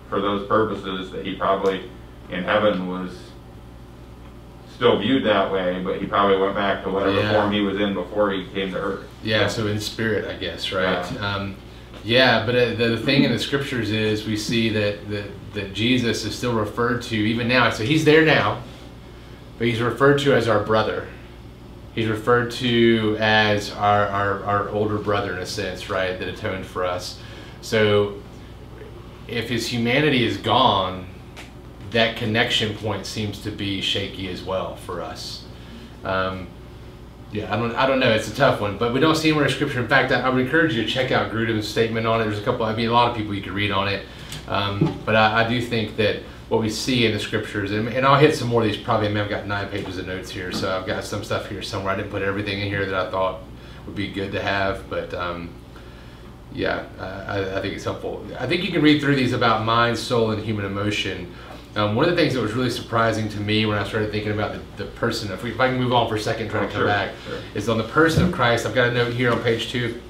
for 0.09 0.21
those 0.21 0.47
purposes, 0.47 1.11
that 1.11 1.25
he 1.25 1.35
probably 1.35 1.89
in 2.29 2.43
heaven 2.43 2.87
was 2.87 3.26
still 4.77 4.99
viewed 4.99 5.25
that 5.25 5.51
way, 5.51 5.81
but 5.83 5.99
he 5.99 6.05
probably 6.05 6.37
went 6.37 6.53
back 6.53 6.83
to 6.83 6.89
whatever 6.91 7.19
Yeah. 7.19 7.33
form 7.33 7.51
he 7.51 7.61
was 7.61 7.79
in 7.79 7.95
before 7.95 8.29
he 8.31 8.45
came 8.53 8.71
to 8.73 8.77
earth. 8.77 9.05
Yeah, 9.23 9.47
so 9.47 9.65
in 9.65 9.79
spirit, 9.79 10.25
I 10.29 10.35
guess, 10.37 10.71
right? 10.71 11.03
Yeah. 11.13 11.35
Um, 11.35 11.55
yeah, 12.03 12.45
but 12.45 12.53
uh, 12.53 12.65
the, 12.75 12.89
the 12.89 12.97
thing 12.99 13.23
in 13.23 13.31
the 13.31 13.39
scriptures 13.39 13.89
is 13.89 14.27
we 14.27 14.37
see 14.37 14.69
that, 14.69 15.09
that 15.09 15.25
that 15.55 15.73
Jesus 15.73 16.23
is 16.25 16.37
still 16.37 16.53
referred 16.53 17.01
to 17.01 17.15
even 17.15 17.47
now. 17.47 17.71
So 17.71 17.83
he's 17.83 18.05
there 18.05 18.23
now, 18.23 18.61
but 19.57 19.65
he's 19.65 19.81
referred 19.81 20.19
to 20.19 20.33
as 20.35 20.47
our 20.47 20.63
brother. 20.63 21.07
He's 21.95 22.07
referred 22.07 22.51
to 22.51 23.17
as 23.19 23.71
our, 23.71 24.05
our, 24.05 24.43
our 24.43 24.69
older 24.69 24.99
brother 24.99 25.33
in 25.33 25.39
a 25.39 25.45
sense, 25.47 25.89
right? 25.89 26.19
That 26.19 26.27
atoned 26.27 26.67
for 26.67 26.85
us. 26.85 27.19
So 27.61 28.21
if 29.27 29.49
his 29.49 29.67
humanity 29.67 30.23
is 30.23 30.37
gone, 30.37 31.07
that 31.91 32.17
connection 32.17 32.75
point 32.75 33.05
seems 33.05 33.41
to 33.43 33.51
be 33.51 33.81
shaky 33.81 34.29
as 34.29 34.43
well 34.43 34.75
for 34.75 35.01
us. 35.01 35.45
Um, 36.03 36.47
yeah, 37.31 37.53
I 37.53 37.57
don't, 37.57 37.75
I 37.75 37.85
don't 37.85 37.99
know. 37.99 38.11
It's 38.11 38.29
a 38.29 38.35
tough 38.35 38.61
one, 38.61 38.77
but 38.77 38.93
we 38.93 38.99
don't 38.99 39.15
see 39.15 39.29
anywhere 39.29 39.45
in 39.45 39.51
Scripture. 39.51 39.81
In 39.81 39.87
fact, 39.87 40.11
I, 40.11 40.21
I 40.21 40.29
would 40.29 40.43
encourage 40.43 40.73
you 40.73 40.83
to 40.83 40.87
check 40.87 41.11
out 41.11 41.31
Grudem's 41.31 41.67
statement 41.67 42.07
on 42.07 42.21
it. 42.21 42.25
There's 42.25 42.39
a 42.39 42.43
couple. 42.43 42.65
I 42.65 42.73
mean, 42.73 42.87
a 42.87 42.93
lot 42.93 43.11
of 43.11 43.17
people 43.17 43.33
you 43.33 43.41
could 43.41 43.53
read 43.53 43.71
on 43.71 43.87
it, 43.87 44.05
um, 44.47 44.99
but 45.05 45.15
I, 45.15 45.45
I 45.45 45.49
do 45.49 45.61
think 45.61 45.97
that 45.97 46.23
what 46.47 46.61
we 46.61 46.69
see 46.69 47.05
in 47.05 47.11
the 47.11 47.19
scriptures, 47.19 47.71
and, 47.71 47.89
and 47.89 48.05
I'll 48.05 48.17
hit 48.17 48.33
some 48.35 48.47
more 48.47 48.61
of 48.61 48.67
these. 48.67 48.77
Probably, 48.77 49.07
I 49.07 49.09
mean, 49.09 49.17
I've 49.17 49.29
got 49.29 49.45
nine 49.45 49.67
pages 49.67 49.97
of 49.97 50.07
notes 50.07 50.29
here, 50.29 50.53
so 50.53 50.75
I've 50.77 50.87
got 50.87 51.03
some 51.03 51.23
stuff 51.23 51.49
here 51.49 51.61
somewhere. 51.61 51.93
I 51.93 51.97
didn't 51.97 52.11
put 52.11 52.21
everything 52.21 52.61
in 52.61 52.67
here 52.69 52.85
that 52.85 52.95
I 52.95 53.11
thought 53.11 53.41
would 53.85 53.95
be 53.95 54.09
good 54.09 54.31
to 54.31 54.41
have, 54.41 54.89
but 54.89 55.13
um, 55.13 55.53
yeah, 56.53 56.85
I, 56.99 57.57
I 57.57 57.61
think 57.61 57.75
it's 57.75 57.83
helpful. 57.83 58.25
I 58.39 58.47
think 58.47 58.63
you 58.63 58.71
can 58.71 58.81
read 58.81 59.01
through 59.01 59.17
these 59.17 59.33
about 59.33 59.65
mind, 59.65 59.97
soul, 59.97 60.31
and 60.31 60.41
human 60.41 60.63
emotion. 60.63 61.33
Um, 61.77 61.93
one 61.95 62.05
of 62.09 62.15
the 62.15 62.17
things 62.19 62.33
that 62.33 62.41
was 62.41 62.53
really 62.53 62.71
surprising 62.71 63.29
to 63.29 63.39
me 63.39 63.67
when 63.67 63.77
I 63.77 63.83
started 63.87 64.11
thinking 64.11 64.31
about 64.31 64.53
the, 64.53 64.83
the 64.83 64.89
person, 64.91 65.31
if, 65.31 65.43
we, 65.43 65.51
if 65.51 65.59
I 65.59 65.67
can 65.69 65.77
move 65.77 65.93
on 65.93 66.09
for 66.09 66.15
a 66.15 66.19
second, 66.19 66.49
try 66.49 66.61
to 66.61 66.65
come 66.65 66.77
Sure, 66.81 66.87
back, 66.87 67.11
sure. 67.27 67.37
is 67.53 67.69
on 67.69 67.77
the 67.77 67.83
person 67.83 68.25
of 68.25 68.31
Christ. 68.31 68.65
I've 68.65 68.73
got 68.73 68.89
a 68.89 68.93
note 68.93 69.13
here 69.13 69.31
on 69.31 69.43
page 69.43 69.69
two 69.69 70.01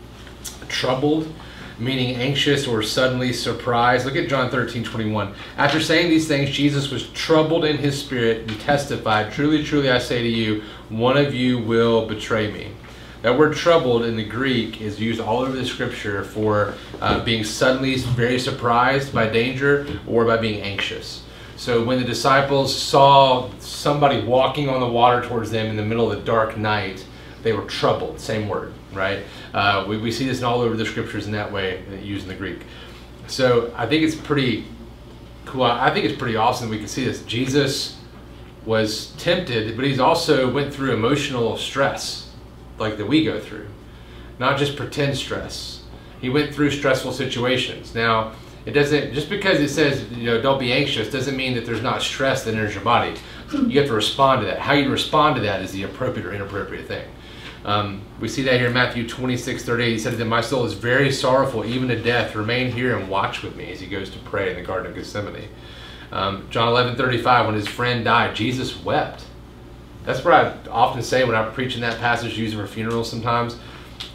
troubled, 0.69 1.31
meaning 1.77 2.15
anxious 2.15 2.67
or 2.67 2.81
suddenly 2.81 3.33
surprised. 3.33 4.05
Look 4.05 4.15
at 4.15 4.29
John 4.29 4.49
13, 4.49 4.85
21. 4.85 5.33
After 5.57 5.81
saying 5.81 6.09
these 6.09 6.25
things, 6.25 6.51
Jesus 6.51 6.89
was 6.89 7.09
troubled 7.09 7.65
in 7.65 7.77
his 7.77 7.99
spirit 7.99 8.49
and 8.49 8.61
testified, 8.61 9.33
Truly, 9.33 9.61
truly, 9.61 9.91
I 9.91 9.97
say 9.97 10.21
to 10.21 10.29
you, 10.29 10.63
one 10.87 11.17
of 11.17 11.33
you 11.33 11.59
will 11.59 12.05
betray 12.05 12.49
me. 12.49 12.71
That 13.23 13.37
word 13.37 13.55
troubled 13.55 14.05
in 14.05 14.15
the 14.15 14.23
Greek 14.23 14.79
is 14.79 15.01
used 15.01 15.19
all 15.19 15.39
over 15.41 15.51
the 15.51 15.65
scripture 15.65 16.23
for 16.23 16.75
uh, 17.01 17.21
being 17.25 17.43
suddenly 17.43 17.95
very 17.97 18.39
surprised 18.39 19.13
by 19.13 19.27
danger 19.27 19.85
or 20.07 20.23
by 20.23 20.37
being 20.37 20.61
anxious. 20.61 21.23
So 21.57 21.83
when 21.83 21.97
the 21.97 22.05
disciples 22.05 22.73
saw 22.73 23.49
somebody 23.59 24.21
walking 24.21 24.69
on 24.69 24.79
the 24.79 24.87
water 24.87 25.27
towards 25.27 25.49
them 25.49 25.65
in 25.65 25.75
the 25.75 25.83
middle 25.83 26.11
of 26.11 26.17
the 26.17 26.23
dark 26.23 26.55
night, 26.55 27.03
they 27.41 27.51
were 27.51 27.65
troubled. 27.65 28.19
Same 28.19 28.47
word, 28.47 28.73
right? 28.93 29.23
Uh, 29.55 29.83
we, 29.87 29.97
we 29.97 30.11
see 30.11 30.27
this 30.27 30.37
in 30.37 30.45
all 30.45 30.61
over 30.61 30.75
the 30.75 30.85
scriptures 30.85 31.25
in 31.25 31.31
that 31.31 31.51
way, 31.51 31.83
uh, 31.91 31.95
used 31.95 32.23
in 32.23 32.29
the 32.29 32.35
Greek. 32.35 32.61
So 33.25 33.73
I 33.75 33.87
think 33.87 34.03
it's 34.03 34.15
pretty 34.15 34.65
cool. 35.45 35.63
I 35.63 35.91
think 35.91 36.05
it's 36.05 36.17
pretty 36.17 36.35
awesome 36.35 36.69
that 36.69 36.71
we 36.71 36.77
can 36.77 36.87
see 36.87 37.05
this. 37.05 37.23
Jesus 37.23 37.97
was 38.63 39.13
tempted, 39.17 39.75
but 39.75 39.83
he's 39.83 39.99
also 39.99 40.51
went 40.51 40.71
through 40.71 40.93
emotional 40.93 41.57
stress, 41.57 42.31
like 42.77 42.97
that 42.97 43.07
we 43.07 43.25
go 43.25 43.39
through, 43.39 43.67
not 44.37 44.59
just 44.59 44.75
pretend 44.75 45.17
stress. 45.17 45.83
He 46.21 46.29
went 46.29 46.53
through 46.53 46.69
stressful 46.71 47.13
situations. 47.13 47.95
Now, 47.95 48.33
it 48.67 48.71
doesn't 48.73 49.13
just 49.13 49.29
because 49.29 49.61
it 49.61 49.69
says 49.69 50.03
you 50.11 50.25
know 50.25 50.41
don't 50.41 50.59
be 50.59 50.73
anxious 50.73 51.09
doesn't 51.09 51.37
mean 51.37 51.55
that 51.55 51.65
there's 51.65 51.81
not 51.81 52.01
stress 52.01 52.43
that 52.43 52.53
enters 52.53 52.75
your 52.75 52.83
body. 52.83 53.17
You 53.53 53.79
have 53.79 53.87
to 53.87 53.93
respond 53.93 54.41
to 54.41 54.47
that. 54.47 54.59
How 54.59 54.73
you 54.73 54.89
respond 54.89 55.37
to 55.37 55.41
that 55.43 55.61
is 55.61 55.71
the 55.71 55.83
appropriate 55.83 56.25
or 56.25 56.33
inappropriate 56.33 56.85
thing. 56.85 57.07
Um, 57.63 58.01
we 58.19 58.27
see 58.27 58.41
that 58.43 58.55
here 58.59 58.67
in 58.67 58.73
Matthew 58.73 59.07
26, 59.07 59.63
38. 59.63 59.91
He 59.91 59.97
said 59.97 60.13
them, 60.13 60.27
My 60.27 60.41
soul 60.41 60.65
is 60.65 60.73
very 60.73 61.13
sorrowful, 61.13 61.65
even 61.65 61.87
to 61.87 62.01
death. 62.01 62.35
Remain 62.35 62.69
here 62.69 62.97
and 62.97 63.09
watch 63.09 63.41
with 63.41 63.55
me 63.55 63.71
as 63.71 63.79
he 63.79 63.87
goes 63.87 64.09
to 64.09 64.19
pray 64.19 64.49
in 64.49 64.57
the 64.57 64.63
Garden 64.63 64.87
of 64.87 64.95
Gethsemane. 64.95 65.47
Um, 66.11 66.47
John 66.49 66.67
11, 66.67 66.97
35, 66.97 67.45
when 67.45 67.55
his 67.55 67.67
friend 67.67 68.03
died, 68.03 68.35
Jesus 68.35 68.81
wept. 68.83 69.23
That's 70.03 70.25
what 70.25 70.33
I 70.33 70.69
often 70.69 71.01
say 71.01 71.23
when 71.23 71.35
I'm 71.35 71.53
preaching 71.53 71.81
that 71.81 71.99
passage, 71.99 72.37
using 72.37 72.59
for 72.59 72.67
funerals 72.67 73.09
sometimes. 73.09 73.57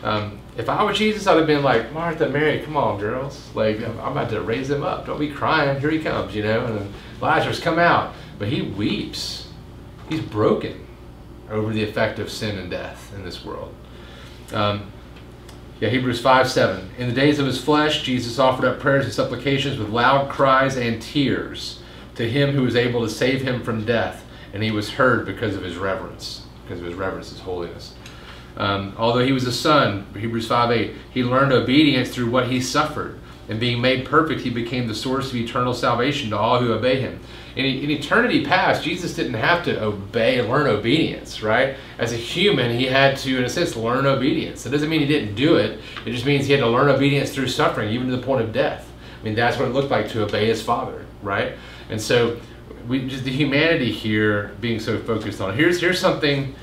Um, 0.02 0.38
if 0.56 0.68
I 0.68 0.84
were 0.84 0.92
Jesus, 0.92 1.26
I'd 1.26 1.38
have 1.38 1.46
been 1.46 1.62
like, 1.62 1.92
Martha, 1.92 2.28
Mary, 2.28 2.60
come 2.60 2.76
on, 2.76 2.98
girls. 2.98 3.50
Like, 3.54 3.80
I'm 3.80 3.98
about 3.98 4.30
to 4.30 4.42
raise 4.42 4.68
him 4.68 4.82
up. 4.82 5.06
Don't 5.06 5.18
be 5.18 5.30
crying. 5.30 5.80
Here 5.80 5.90
he 5.90 5.98
comes, 5.98 6.34
you 6.34 6.42
know. 6.42 6.64
And 6.66 6.92
Lazarus, 7.20 7.58
come 7.58 7.78
out. 7.78 8.14
But 8.38 8.48
he 8.48 8.62
weeps. 8.62 9.48
He's 10.08 10.20
broken 10.20 10.86
over 11.50 11.72
the 11.72 11.82
effect 11.82 12.18
of 12.18 12.30
sin 12.30 12.58
and 12.58 12.70
death 12.70 13.12
in 13.14 13.24
this 13.24 13.44
world. 13.44 13.74
Um, 14.52 14.92
yeah, 15.80 15.88
Hebrews 15.88 16.20
5 16.20 16.50
7. 16.50 16.90
In 16.98 17.08
the 17.08 17.14
days 17.14 17.38
of 17.38 17.46
his 17.46 17.62
flesh, 17.62 18.02
Jesus 18.02 18.38
offered 18.38 18.66
up 18.66 18.78
prayers 18.78 19.04
and 19.04 19.14
supplications 19.14 19.78
with 19.78 19.88
loud 19.88 20.30
cries 20.30 20.76
and 20.76 21.00
tears 21.00 21.80
to 22.14 22.28
him 22.28 22.50
who 22.50 22.62
was 22.62 22.76
able 22.76 23.00
to 23.02 23.08
save 23.08 23.42
him 23.42 23.62
from 23.62 23.84
death, 23.84 24.24
and 24.52 24.62
he 24.62 24.70
was 24.70 24.90
heard 24.90 25.24
because 25.24 25.56
of 25.56 25.62
his 25.62 25.76
reverence, 25.76 26.44
because 26.62 26.78
of 26.78 26.86
his 26.86 26.94
reverence, 26.94 27.30
his 27.30 27.40
holiness. 27.40 27.94
Um, 28.56 28.94
although 28.98 29.24
he 29.24 29.32
was 29.32 29.46
a 29.46 29.52
son, 29.52 30.06
Hebrews 30.14 30.46
5 30.46 30.70
8, 30.70 30.94
he 31.12 31.24
learned 31.24 31.52
obedience 31.52 32.10
through 32.10 32.30
what 32.30 32.48
he 32.48 32.60
suffered. 32.60 33.18
And 33.48 33.58
being 33.58 33.80
made 33.80 34.06
perfect, 34.06 34.42
he 34.42 34.50
became 34.50 34.86
the 34.86 34.94
source 34.94 35.30
of 35.30 35.36
eternal 35.36 35.74
salvation 35.74 36.30
to 36.30 36.38
all 36.38 36.60
who 36.60 36.72
obey 36.72 37.00
him. 37.00 37.20
In, 37.56 37.66
in 37.66 37.90
eternity 37.90 38.44
past, 38.44 38.82
Jesus 38.82 39.14
didn't 39.14 39.34
have 39.34 39.64
to 39.64 39.82
obey 39.82 40.40
learn 40.40 40.66
obedience, 40.66 41.42
right? 41.42 41.76
As 41.98 42.12
a 42.12 42.16
human, 42.16 42.78
he 42.78 42.86
had 42.86 43.16
to, 43.18 43.36
in 43.36 43.44
a 43.44 43.48
sense, 43.48 43.76
learn 43.76 44.06
obedience. 44.06 44.64
It 44.64 44.70
doesn't 44.70 44.88
mean 44.88 45.00
he 45.00 45.06
didn't 45.06 45.34
do 45.34 45.56
it, 45.56 45.80
it 46.06 46.12
just 46.12 46.24
means 46.24 46.46
he 46.46 46.52
had 46.52 46.60
to 46.60 46.68
learn 46.68 46.88
obedience 46.88 47.34
through 47.34 47.48
suffering, 47.48 47.90
even 47.90 48.08
to 48.08 48.16
the 48.16 48.22
point 48.22 48.42
of 48.42 48.52
death. 48.52 48.90
I 49.20 49.24
mean, 49.24 49.34
that's 49.34 49.58
what 49.58 49.68
it 49.68 49.72
looked 49.72 49.90
like 49.90 50.08
to 50.10 50.24
obey 50.24 50.46
his 50.46 50.62
father, 50.62 51.04
right? 51.22 51.52
And 51.90 52.00
so, 52.00 52.40
we 52.88 53.06
just 53.06 53.24
the 53.24 53.30
humanity 53.30 53.92
here 53.92 54.52
being 54.60 54.80
so 54.80 54.98
focused 54.98 55.40
on. 55.40 55.54
Here's 55.54 55.80
here's 55.80 56.00
something 56.00 56.54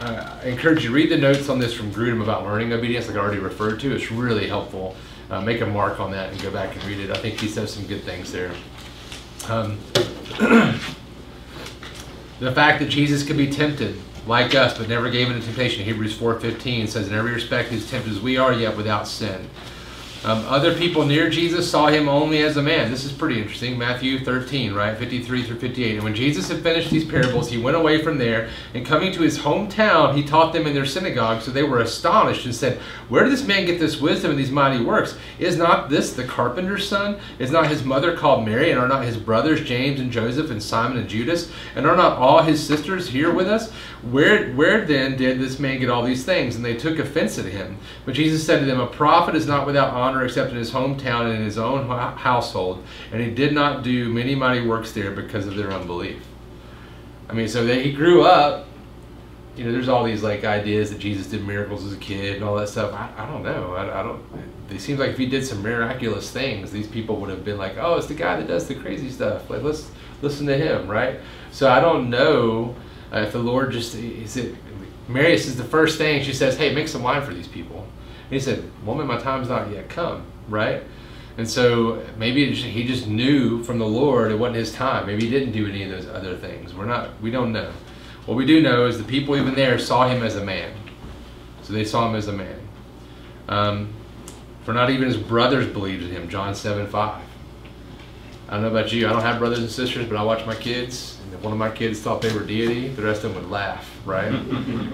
uh, 0.00 0.40
I 0.42 0.46
encourage 0.46 0.84
you 0.84 0.90
to 0.90 0.94
read 0.94 1.10
the 1.10 1.16
notes 1.16 1.48
on 1.48 1.58
this 1.58 1.74
from 1.74 1.90
Grudem 1.90 2.22
about 2.22 2.44
learning 2.44 2.72
obedience, 2.72 3.08
like 3.08 3.16
I 3.16 3.20
already 3.20 3.40
referred 3.40 3.80
to. 3.80 3.94
It's 3.94 4.10
really 4.10 4.46
helpful. 4.46 4.96
Uh, 5.30 5.40
make 5.40 5.60
a 5.60 5.66
mark 5.66 6.00
on 6.00 6.10
that 6.12 6.32
and 6.32 6.40
go 6.40 6.50
back 6.50 6.74
and 6.74 6.84
read 6.84 7.00
it. 7.00 7.10
I 7.10 7.18
think 7.18 7.38
he 7.38 7.48
says 7.48 7.72
some 7.72 7.86
good 7.86 8.02
things 8.04 8.32
there. 8.32 8.52
Um, 9.48 9.78
the 12.40 12.52
fact 12.52 12.80
that 12.80 12.88
Jesus 12.88 13.22
could 13.22 13.36
be 13.36 13.50
tempted 13.50 14.00
like 14.26 14.54
us, 14.54 14.76
but 14.78 14.88
never 14.88 15.10
gave 15.10 15.30
into 15.30 15.44
temptation. 15.44 15.84
Hebrews 15.84 16.16
4:15 16.16 16.86
says, 16.86 17.08
"In 17.08 17.14
every 17.14 17.32
respect, 17.32 17.70
he's 17.70 17.90
tempted 17.90 18.12
as 18.12 18.20
we 18.20 18.36
are, 18.36 18.52
yet 18.52 18.76
without 18.76 19.08
sin." 19.08 19.48
Um, 20.24 20.44
other 20.46 20.74
people 20.74 21.06
near 21.06 21.30
Jesus 21.30 21.70
saw 21.70 21.86
him 21.86 22.08
only 22.08 22.42
as 22.42 22.56
a 22.56 22.62
man. 22.62 22.90
This 22.90 23.04
is 23.04 23.12
pretty 23.12 23.40
interesting. 23.40 23.78
Matthew 23.78 24.18
13, 24.24 24.74
right? 24.74 24.98
53 24.98 25.44
through 25.44 25.60
58. 25.60 25.94
And 25.94 26.02
when 26.02 26.14
Jesus 26.14 26.48
had 26.48 26.60
finished 26.60 26.90
these 26.90 27.04
parables, 27.04 27.48
he 27.48 27.56
went 27.56 27.76
away 27.76 28.02
from 28.02 28.18
there, 28.18 28.50
and 28.74 28.84
coming 28.84 29.12
to 29.12 29.22
his 29.22 29.38
hometown, 29.38 30.16
he 30.16 30.24
taught 30.24 30.52
them 30.52 30.66
in 30.66 30.74
their 30.74 30.84
synagogue. 30.86 31.42
So 31.42 31.52
they 31.52 31.62
were 31.62 31.78
astonished 31.78 32.46
and 32.46 32.54
said, 32.54 32.78
Where 33.08 33.22
did 33.22 33.32
this 33.32 33.46
man 33.46 33.64
get 33.64 33.78
this 33.78 34.00
wisdom 34.00 34.32
and 34.32 34.40
these 34.40 34.50
mighty 34.50 34.84
works? 34.84 35.16
Is 35.38 35.56
not 35.56 35.88
this 35.88 36.12
the 36.12 36.24
carpenter's 36.24 36.88
son? 36.88 37.20
Is 37.38 37.52
not 37.52 37.68
his 37.68 37.84
mother 37.84 38.16
called 38.16 38.44
Mary? 38.44 38.72
And 38.72 38.80
are 38.80 38.88
not 38.88 39.04
his 39.04 39.16
brothers 39.16 39.60
James 39.62 40.00
and 40.00 40.10
Joseph 40.10 40.50
and 40.50 40.60
Simon 40.60 40.98
and 40.98 41.08
Judas? 41.08 41.48
And 41.76 41.86
are 41.86 41.96
not 41.96 42.18
all 42.18 42.42
his 42.42 42.64
sisters 42.66 43.08
here 43.08 43.32
with 43.32 43.46
us? 43.46 43.70
Where, 44.02 44.52
where 44.52 44.84
then 44.84 45.16
did 45.16 45.40
this 45.40 45.58
man 45.58 45.80
get 45.80 45.90
all 45.90 46.04
these 46.04 46.24
things? 46.24 46.56
And 46.56 46.64
they 46.64 46.76
took 46.76 46.98
offense 46.98 47.38
at 47.38 47.46
him. 47.46 47.78
But 48.04 48.14
Jesus 48.14 48.44
said 48.44 48.60
to 48.60 48.66
them, 48.66 48.80
A 48.80 48.86
prophet 48.86 49.34
is 49.34 49.46
not 49.46 49.66
without 49.66 49.92
honor 49.92 50.07
except 50.16 50.50
in 50.50 50.56
his 50.56 50.70
hometown 50.70 51.26
and 51.26 51.36
in 51.36 51.44
his 51.44 51.58
own 51.58 51.88
household. 51.88 52.84
And 53.12 53.20
he 53.20 53.30
did 53.30 53.52
not 53.52 53.82
do 53.82 54.08
many 54.08 54.34
mighty 54.34 54.66
works 54.66 54.92
there 54.92 55.10
because 55.10 55.46
of 55.46 55.56
their 55.56 55.72
unbelief. 55.72 56.22
I 57.28 57.34
mean, 57.34 57.48
so 57.48 57.64
they, 57.64 57.82
he 57.82 57.92
grew 57.92 58.22
up. 58.22 58.66
You 59.56 59.64
know, 59.64 59.72
there's 59.72 59.88
all 59.88 60.04
these 60.04 60.22
like 60.22 60.44
ideas 60.44 60.90
that 60.90 61.00
Jesus 61.00 61.26
did 61.26 61.44
miracles 61.44 61.84
as 61.84 61.92
a 61.92 61.96
kid 61.96 62.36
and 62.36 62.44
all 62.44 62.54
that 62.56 62.68
stuff. 62.68 62.92
I, 62.92 63.24
I 63.24 63.26
don't 63.26 63.42
know. 63.42 63.74
I, 63.74 64.00
I 64.00 64.02
don't. 64.02 64.22
It 64.70 64.80
seems 64.80 65.00
like 65.00 65.10
if 65.10 65.18
he 65.18 65.26
did 65.26 65.44
some 65.44 65.62
miraculous 65.62 66.30
things, 66.30 66.70
these 66.70 66.86
people 66.86 67.16
would 67.16 67.30
have 67.30 67.44
been 67.44 67.58
like, 67.58 67.76
"Oh, 67.76 67.96
it's 67.96 68.06
the 68.06 68.14
guy 68.14 68.36
that 68.36 68.46
does 68.46 68.68
the 68.68 68.76
crazy 68.76 69.10
stuff. 69.10 69.50
Like, 69.50 69.62
let's 69.62 69.90
listen 70.22 70.46
to 70.46 70.56
him, 70.56 70.86
right?" 70.86 71.18
So 71.50 71.68
I 71.68 71.80
don't 71.80 72.08
know 72.08 72.76
uh, 73.12 73.20
if 73.20 73.32
the 73.32 73.40
Lord 73.40 73.72
just 73.72 73.96
is 73.96 74.36
it. 74.36 74.54
Marius 75.08 75.46
is 75.46 75.56
the 75.56 75.64
first 75.64 75.98
thing 75.98 76.22
she 76.22 76.32
says, 76.32 76.56
"Hey, 76.56 76.72
make 76.72 76.86
some 76.86 77.02
wine 77.02 77.22
for 77.22 77.34
these 77.34 77.48
people." 77.48 77.87
He 78.30 78.40
said, 78.40 78.70
"Woman, 78.84 79.06
my 79.06 79.18
time's 79.18 79.48
not 79.48 79.70
yet 79.70 79.88
come." 79.88 80.24
Right? 80.48 80.82
And 81.36 81.48
so 81.48 82.04
maybe 82.18 82.50
just, 82.50 82.64
he 82.64 82.84
just 82.84 83.06
knew 83.06 83.62
from 83.62 83.78
the 83.78 83.86
Lord 83.86 84.32
it 84.32 84.38
wasn't 84.38 84.56
his 84.56 84.72
time. 84.72 85.06
Maybe 85.06 85.24
he 85.24 85.30
didn't 85.30 85.52
do 85.52 85.68
any 85.68 85.84
of 85.84 85.90
those 85.90 86.08
other 86.08 86.36
things. 86.36 86.74
We're 86.74 86.86
not. 86.86 87.20
We 87.22 87.30
don't 87.30 87.52
know. 87.52 87.70
What 88.26 88.36
we 88.36 88.44
do 88.44 88.60
know 88.60 88.86
is 88.86 88.98
the 88.98 89.04
people 89.04 89.36
even 89.36 89.54
there 89.54 89.78
saw 89.78 90.08
him 90.08 90.22
as 90.22 90.36
a 90.36 90.44
man. 90.44 90.72
So 91.62 91.72
they 91.72 91.84
saw 91.84 92.08
him 92.08 92.16
as 92.16 92.26
a 92.26 92.32
man. 92.32 92.58
Um, 93.48 93.94
for 94.64 94.74
not 94.74 94.90
even 94.90 95.06
his 95.06 95.16
brothers 95.16 95.66
believed 95.66 96.02
in 96.02 96.10
him. 96.10 96.28
John 96.28 96.54
seven 96.54 96.86
five. 96.88 97.22
I 98.48 98.54
don't 98.54 98.62
know 98.62 98.68
about 98.68 98.92
you. 98.92 99.06
I 99.06 99.12
don't 99.12 99.22
have 99.22 99.38
brothers 99.38 99.60
and 99.60 99.70
sisters, 99.70 100.08
but 100.08 100.16
I 100.16 100.22
watch 100.22 100.44
my 100.44 100.54
kids. 100.54 101.17
If 101.38 101.44
one 101.44 101.52
of 101.52 101.58
my 101.58 101.70
kids 101.70 102.00
thought 102.00 102.20
they 102.20 102.32
were 102.32 102.42
deity, 102.42 102.88
the 102.88 103.02
rest 103.02 103.22
of 103.22 103.32
them 103.32 103.42
would 103.42 103.50
laugh, 103.50 103.88
right? 104.04 104.32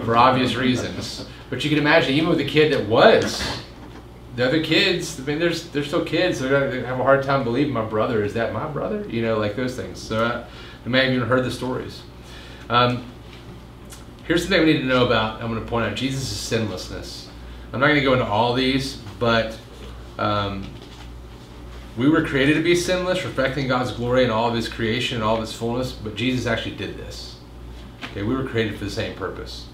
For 0.05 0.15
obvious 0.15 0.55
reasons. 0.57 1.27
But 1.49 1.65
you 1.65 1.71
can 1.71 1.79
imagine, 1.79 2.13
even 2.13 2.29
with 2.29 2.41
a 2.41 2.45
kid 2.45 2.73
that 2.73 2.87
was, 2.87 3.43
the 4.37 4.47
other 4.47 4.63
kids, 4.63 5.19
I 5.19 5.23
mean, 5.23 5.39
there's 5.39 5.71
they're 5.71 5.85
still 5.85 6.05
kids, 6.05 6.39
so 6.39 6.49
they're 6.49 6.69
gonna 6.69 6.87
have 6.87 7.01
a 7.01 7.03
hard 7.03 7.23
time 7.23 7.45
believing 7.45 7.73
my 7.73 7.85
brother. 7.85 8.23
Is 8.23 8.35
that 8.35 8.53
my 8.53 8.67
brother? 8.67 9.07
You 9.09 9.23
know, 9.23 9.39
like 9.39 9.57
those 9.57 9.75
things. 9.75 9.99
So 10.01 10.25
I, 10.25 10.45
I 10.85 10.89
may 10.89 11.05
have 11.05 11.15
even 11.15 11.29
heard 11.29 11.45
the 11.45 11.51
stories. 11.51 12.03
Um, 12.69 13.05
here's 14.25 14.43
something 14.43 14.61
we 14.61 14.73
need 14.73 14.81
to 14.81 14.87
know 14.87 15.07
about. 15.07 15.41
I'm 15.41 15.51
going 15.51 15.65
to 15.65 15.71
point 15.71 15.87
out 15.87 15.97
Jesus' 15.97 16.27
sinlessness. 16.29 17.29
I'm 17.73 17.81
not 17.81 17.87
going 17.87 18.01
to 18.01 18.05
go 18.05 18.13
into 18.13 18.27
all 18.27 18.53
these, 18.53 18.97
but 19.19 19.57
um, 20.19 20.67
we 21.97 22.09
were 22.09 22.25
created 22.25 22.55
to 22.55 22.63
be 22.63 22.75
sinless, 22.75 23.25
reflecting 23.25 23.69
God's 23.69 23.93
glory 23.93 24.25
in 24.25 24.31
all 24.31 24.49
of 24.49 24.55
His 24.55 24.69
creation 24.69 25.17
and 25.17 25.25
all 25.25 25.35
of 25.37 25.41
His 25.41 25.53
fullness. 25.53 25.93
But 25.93 26.17
Jesus 26.17 26.47
actually 26.47 26.77
did 26.77 26.97
this. 26.97 27.37
Okay, 28.05 28.23
we 28.23 28.35
were 28.35 28.45
created 28.45 28.79
for 28.79 28.85
the 28.85 28.91
same 28.91 29.17
purpose, 29.17 29.67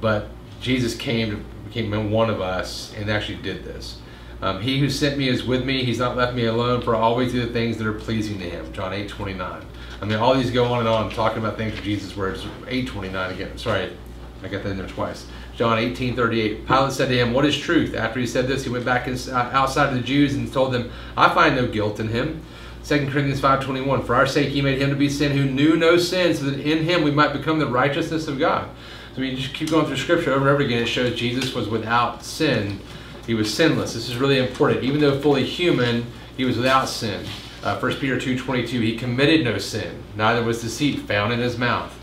but 0.00 0.28
Jesus 0.60 0.94
came 0.94 1.30
to 1.30 1.44
became 1.66 2.10
one 2.10 2.30
of 2.30 2.40
us 2.40 2.94
and 2.96 3.10
actually 3.10 3.38
did 3.38 3.64
this. 3.64 3.98
Um, 4.42 4.60
he 4.60 4.78
who 4.78 4.90
sent 4.90 5.16
me 5.16 5.28
is 5.28 5.44
with 5.44 5.64
me. 5.64 5.84
He's 5.84 5.98
not 5.98 6.16
left 6.16 6.34
me 6.34 6.44
alone, 6.44 6.82
for 6.82 6.94
I 6.94 7.00
always 7.00 7.32
do 7.32 7.44
the 7.44 7.52
things 7.52 7.78
that 7.78 7.86
are 7.86 7.94
pleasing 7.94 8.38
to 8.38 8.48
him. 8.48 8.72
John 8.72 8.92
8 8.92 9.08
29. 9.08 9.62
I 10.00 10.04
mean, 10.04 10.18
all 10.18 10.34
these 10.34 10.50
go 10.50 10.64
on 10.66 10.80
and 10.80 10.88
on, 10.88 11.10
talking 11.10 11.38
about 11.38 11.56
things 11.56 11.72
of 11.72 11.82
Jesus, 11.82 12.16
it's 12.16 12.46
8 12.68 12.86
29 12.86 13.32
again. 13.32 13.58
Sorry, 13.58 13.96
I 14.42 14.48
got 14.48 14.62
that 14.62 14.70
in 14.70 14.78
there 14.78 14.86
twice. 14.86 15.26
John 15.56 15.78
18 15.78 16.14
38. 16.14 16.66
Pilate 16.66 16.92
said 16.92 17.08
to 17.08 17.18
him, 17.18 17.32
What 17.32 17.46
is 17.46 17.56
truth? 17.56 17.94
After 17.94 18.20
he 18.20 18.26
said 18.26 18.46
this, 18.46 18.64
he 18.64 18.70
went 18.70 18.84
back 18.84 19.08
uh, 19.08 19.32
outside 19.32 19.88
of 19.88 19.94
the 19.94 20.02
Jews 20.02 20.34
and 20.34 20.52
told 20.52 20.72
them, 20.72 20.90
I 21.16 21.32
find 21.34 21.56
no 21.56 21.66
guilt 21.66 21.98
in 21.98 22.08
him. 22.08 22.42
2 22.84 23.08
Corinthians 23.08 23.40
5.21, 23.40 24.06
For 24.06 24.14
our 24.14 24.26
sake 24.26 24.50
he 24.50 24.62
made 24.62 24.80
him 24.80 24.90
to 24.90 24.96
be 24.96 25.08
sin 25.08 25.36
who 25.36 25.44
knew 25.44 25.76
no 25.76 25.96
sin, 25.96 26.34
so 26.34 26.44
that 26.44 26.60
in 26.60 26.84
him 26.84 27.02
we 27.02 27.10
might 27.10 27.32
become 27.32 27.58
the 27.58 27.66
righteousness 27.66 28.28
of 28.28 28.38
God. 28.38 28.68
So 29.14 29.22
we 29.22 29.34
just 29.34 29.54
keep 29.54 29.70
going 29.70 29.86
through 29.86 29.96
Scripture 29.96 30.32
over 30.32 30.46
and 30.46 30.50
over 30.50 30.62
again. 30.62 30.82
It 30.82 30.86
shows 30.86 31.18
Jesus 31.18 31.54
was 31.54 31.68
without 31.68 32.22
sin. 32.22 32.78
He 33.26 33.34
was 33.34 33.52
sinless. 33.52 33.94
This 33.94 34.08
is 34.08 34.18
really 34.18 34.38
important. 34.38 34.84
Even 34.84 35.00
though 35.00 35.18
fully 35.20 35.44
human, 35.44 36.06
he 36.36 36.44
was 36.44 36.58
without 36.58 36.88
sin. 36.88 37.26
Uh, 37.64 37.76
1 37.78 37.94
Peter 37.96 38.18
2.22, 38.18 38.68
he 38.68 38.96
committed 38.96 39.42
no 39.42 39.58
sin. 39.58 40.02
Neither 40.14 40.44
was 40.44 40.60
deceit 40.60 41.00
found 41.00 41.32
in 41.32 41.40
his 41.40 41.58
mouth. 41.58 41.95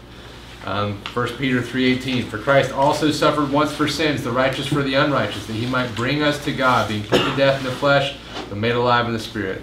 Um, 0.65 0.97
1 1.13 1.27
Peter 1.37 1.61
3.18, 1.61 2.25
For 2.29 2.37
Christ 2.37 2.71
also 2.71 3.11
suffered 3.11 3.51
once 3.51 3.73
for 3.73 3.87
sins, 3.87 4.23
the 4.23 4.31
righteous 4.31 4.65
for 4.65 4.81
the 4.81 4.93
unrighteous, 4.93 5.45
that 5.47 5.53
he 5.53 5.65
might 5.65 5.93
bring 5.93 6.23
us 6.23 6.43
to 6.45 6.53
God, 6.53 6.87
being 6.87 7.03
put 7.03 7.19
to 7.19 7.35
death 7.35 7.59
in 7.59 7.65
the 7.65 7.71
flesh, 7.71 8.15
but 8.47 8.57
made 8.57 8.71
alive 8.71 9.05
in 9.05 9.13
the 9.13 9.19
Spirit. 9.19 9.61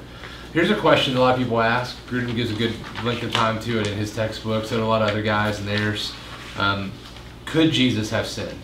Here's 0.53 0.71
a 0.71 0.77
question 0.77 1.17
a 1.17 1.21
lot 1.21 1.35
of 1.35 1.41
people 1.41 1.61
ask. 1.61 1.97
Grudem 2.07 2.35
gives 2.37 2.51
a 2.51 2.55
good 2.55 2.75
length 3.03 3.23
of 3.23 3.33
time 3.33 3.61
to 3.61 3.81
it 3.81 3.87
in 3.87 3.97
his 3.97 4.15
textbooks 4.15 4.73
and 4.73 4.83
a 4.83 4.85
lot 4.85 5.01
of 5.01 5.09
other 5.09 5.23
guys 5.23 5.59
in 5.59 5.65
theirs. 5.65 6.13
Um, 6.59 6.93
could 7.47 7.71
Jesus 7.71 8.11
have 8.11 8.27
sinned? 8.27 8.59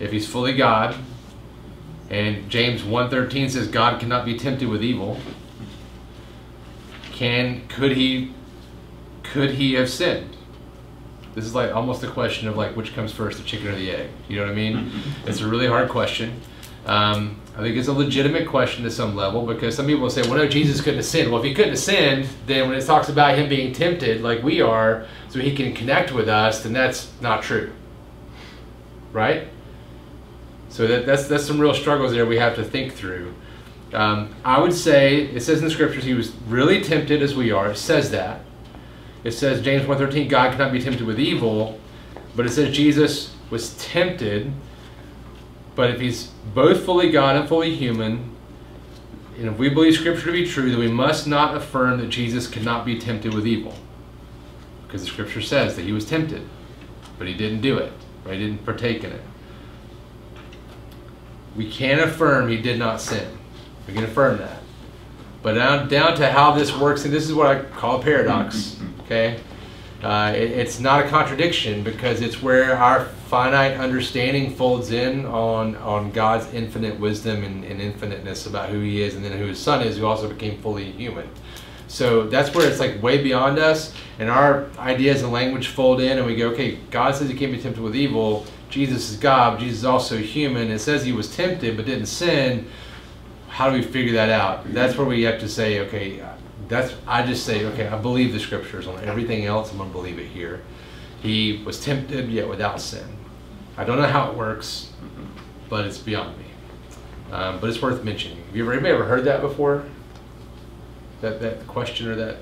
If 0.00 0.10
he's 0.10 0.26
fully 0.26 0.54
God, 0.54 0.96
and 2.10 2.48
James 2.50 2.82
1.13 2.82 3.50
says 3.50 3.68
God 3.68 4.00
cannot 4.00 4.24
be 4.24 4.36
tempted 4.36 4.68
with 4.68 4.82
evil, 4.82 5.20
can 7.12 7.66
could 7.68 7.92
he 7.92 8.32
could 9.22 9.52
he 9.52 9.74
have 9.74 9.90
sinned? 9.90 10.36
This 11.34 11.44
is 11.44 11.54
like 11.54 11.74
almost 11.74 12.02
a 12.02 12.08
question 12.08 12.48
of 12.48 12.56
like 12.56 12.76
which 12.76 12.94
comes 12.94 13.12
first, 13.12 13.38
the 13.38 13.44
chicken 13.44 13.68
or 13.68 13.74
the 13.74 13.90
egg. 13.90 14.10
You 14.28 14.36
know 14.36 14.42
what 14.42 14.52
I 14.52 14.54
mean? 14.54 14.90
it's 15.26 15.40
a 15.40 15.46
really 15.46 15.66
hard 15.66 15.88
question. 15.88 16.40
Um, 16.86 17.40
I 17.56 17.60
think 17.60 17.76
it's 17.76 17.88
a 17.88 17.92
legitimate 17.92 18.48
question 18.48 18.84
to 18.84 18.90
some 18.90 19.14
level 19.14 19.44
because 19.44 19.74
some 19.74 19.86
people 19.86 20.02
will 20.02 20.10
say, 20.10 20.22
well, 20.22 20.36
no, 20.36 20.48
Jesus 20.48 20.80
couldn't 20.80 20.98
have 20.98 21.04
sinned. 21.04 21.30
Well, 21.30 21.40
if 21.40 21.44
he 21.44 21.54
couldn't 21.54 21.72
have 21.72 21.78
sinned, 21.78 22.28
then 22.46 22.68
when 22.68 22.78
it 22.78 22.86
talks 22.86 23.08
about 23.08 23.36
him 23.36 23.48
being 23.48 23.72
tempted 23.72 24.22
like 24.22 24.42
we 24.42 24.60
are, 24.60 25.06
so 25.28 25.40
he 25.40 25.54
can 25.54 25.74
connect 25.74 26.12
with 26.12 26.28
us, 26.28 26.62
then 26.62 26.72
that's 26.72 27.10
not 27.20 27.42
true. 27.42 27.72
Right? 29.12 29.48
So 30.70 30.86
that, 30.86 31.04
that's, 31.04 31.26
that's 31.26 31.44
some 31.44 31.60
real 31.60 31.74
struggles 31.74 32.12
there 32.12 32.26
we 32.26 32.38
have 32.38 32.54
to 32.56 32.64
think 32.64 32.94
through. 32.94 33.34
Um, 33.92 34.34
I 34.44 34.60
would 34.60 34.74
say, 34.74 35.22
it 35.24 35.40
says 35.40 35.58
in 35.58 35.64
the 35.64 35.70
scriptures, 35.70 36.04
he 36.04 36.14
was 36.14 36.32
really 36.46 36.82
tempted 36.82 37.22
as 37.22 37.34
we 37.34 37.50
are. 37.50 37.70
It 37.70 37.76
says 37.76 38.10
that. 38.12 38.40
It 39.24 39.32
says, 39.32 39.62
James 39.62 39.84
1.13, 39.84 40.28
God 40.28 40.52
cannot 40.52 40.72
be 40.72 40.80
tempted 40.80 41.06
with 41.06 41.18
evil. 41.18 41.78
But 42.36 42.46
it 42.46 42.50
says 42.50 42.74
Jesus 42.74 43.34
was 43.50 43.76
tempted 43.78 44.52
but 45.78 45.90
if 45.90 46.00
he's 46.00 46.32
both 46.56 46.84
fully 46.84 47.08
God 47.08 47.36
and 47.36 47.48
fully 47.48 47.72
human, 47.72 48.34
and 49.36 49.46
if 49.46 49.58
we 49.58 49.68
believe 49.68 49.94
Scripture 49.94 50.26
to 50.26 50.32
be 50.32 50.44
true, 50.44 50.70
then 50.70 50.80
we 50.80 50.88
must 50.88 51.28
not 51.28 51.56
affirm 51.56 52.00
that 52.00 52.08
Jesus 52.08 52.48
cannot 52.48 52.84
be 52.84 52.98
tempted 52.98 53.32
with 53.32 53.46
evil. 53.46 53.76
Because 54.84 55.02
the 55.02 55.06
Scripture 55.06 55.40
says 55.40 55.76
that 55.76 55.82
he 55.82 55.92
was 55.92 56.04
tempted, 56.04 56.42
but 57.16 57.28
he 57.28 57.34
didn't 57.34 57.60
do 57.60 57.78
it, 57.78 57.92
right? 58.24 58.40
He 58.40 58.44
didn't 58.44 58.64
partake 58.64 59.04
in 59.04 59.12
it. 59.12 59.20
We 61.54 61.70
can 61.70 62.00
affirm 62.00 62.48
he 62.48 62.60
did 62.60 62.80
not 62.80 63.00
sin. 63.00 63.38
We 63.86 63.94
can 63.94 64.02
affirm 64.02 64.38
that. 64.38 64.58
But 65.44 65.52
down, 65.52 65.86
down 65.86 66.16
to 66.16 66.28
how 66.28 66.56
this 66.56 66.76
works, 66.76 67.04
and 67.04 67.14
this 67.14 67.22
is 67.22 67.32
what 67.32 67.46
I 67.46 67.62
call 67.62 68.00
a 68.00 68.02
paradox, 68.02 68.80
okay? 69.08 69.40
Uh, 70.02 70.32
it, 70.36 70.52
it's 70.52 70.78
not 70.78 71.04
a 71.04 71.08
contradiction 71.08 71.82
because 71.82 72.20
it's 72.20 72.40
where 72.40 72.76
our 72.76 73.06
finite 73.26 73.76
understanding 73.78 74.54
folds 74.54 74.92
in 74.92 75.26
on, 75.26 75.74
on 75.76 76.12
God's 76.12 76.52
infinite 76.54 77.00
wisdom 77.00 77.42
and, 77.42 77.64
and 77.64 77.80
infiniteness 77.80 78.46
about 78.46 78.68
who 78.68 78.80
He 78.80 79.02
is, 79.02 79.16
and 79.16 79.24
then 79.24 79.32
who 79.32 79.46
His 79.46 79.58
Son 79.58 79.84
is, 79.84 79.96
who 79.98 80.06
also 80.06 80.28
became 80.28 80.60
fully 80.62 80.92
human. 80.92 81.28
So 81.88 82.28
that's 82.28 82.54
where 82.54 82.68
it's 82.68 82.78
like 82.78 83.02
way 83.02 83.22
beyond 83.22 83.58
us, 83.58 83.94
and 84.18 84.30
our 84.30 84.66
ideas 84.78 85.22
and 85.22 85.32
language 85.32 85.68
fold 85.68 86.00
in, 86.00 86.18
and 86.18 86.26
we 86.26 86.36
go, 86.36 86.50
okay, 86.50 86.76
God 86.90 87.16
says 87.16 87.28
He 87.28 87.34
can't 87.34 87.50
be 87.50 87.60
tempted 87.60 87.82
with 87.82 87.96
evil. 87.96 88.46
Jesus 88.70 89.10
is 89.10 89.16
God, 89.16 89.58
Jesus 89.58 89.78
is 89.78 89.84
also 89.84 90.16
human. 90.18 90.70
It 90.70 90.78
says 90.78 91.04
He 91.04 91.12
was 91.12 91.34
tempted 91.34 91.76
but 91.76 91.86
didn't 91.86 92.06
sin. 92.06 92.68
How 93.48 93.70
do 93.70 93.76
we 93.76 93.82
figure 93.82 94.12
that 94.12 94.28
out? 94.28 94.72
That's 94.72 94.96
where 94.96 95.06
we 95.06 95.22
have 95.22 95.40
to 95.40 95.48
say, 95.48 95.80
okay, 95.80 96.22
that's 96.68 96.94
I 97.06 97.24
just 97.24 97.44
say, 97.46 97.64
okay, 97.66 97.88
I 97.88 97.98
believe 97.98 98.32
the 98.32 98.40
scriptures 98.40 98.86
on 98.86 99.02
everything 99.04 99.46
else. 99.46 99.72
I'm 99.72 99.78
gonna 99.78 99.90
believe 99.90 100.18
it 100.18 100.26
here. 100.26 100.62
He 101.22 101.62
was 101.64 101.82
tempted 101.82 102.28
yet 102.28 102.48
without 102.48 102.80
sin. 102.80 103.06
I 103.76 103.84
don't 103.84 103.98
know 103.98 104.06
how 104.06 104.30
it 104.30 104.36
works, 104.36 104.92
but 105.68 105.86
it's 105.86 105.98
beyond 105.98 106.36
me. 106.38 106.44
Um, 107.32 107.58
but 107.60 107.70
it's 107.70 107.80
worth 107.80 108.04
mentioning. 108.04 108.42
Have 108.46 108.56
you 108.56 108.62
ever 108.64 108.72
anybody 108.72 108.94
ever 108.94 109.04
heard 109.04 109.24
that 109.24 109.40
before? 109.40 109.84
That 111.20 111.40
that 111.40 111.66
question 111.66 112.08
or 112.08 112.14
that 112.16 112.36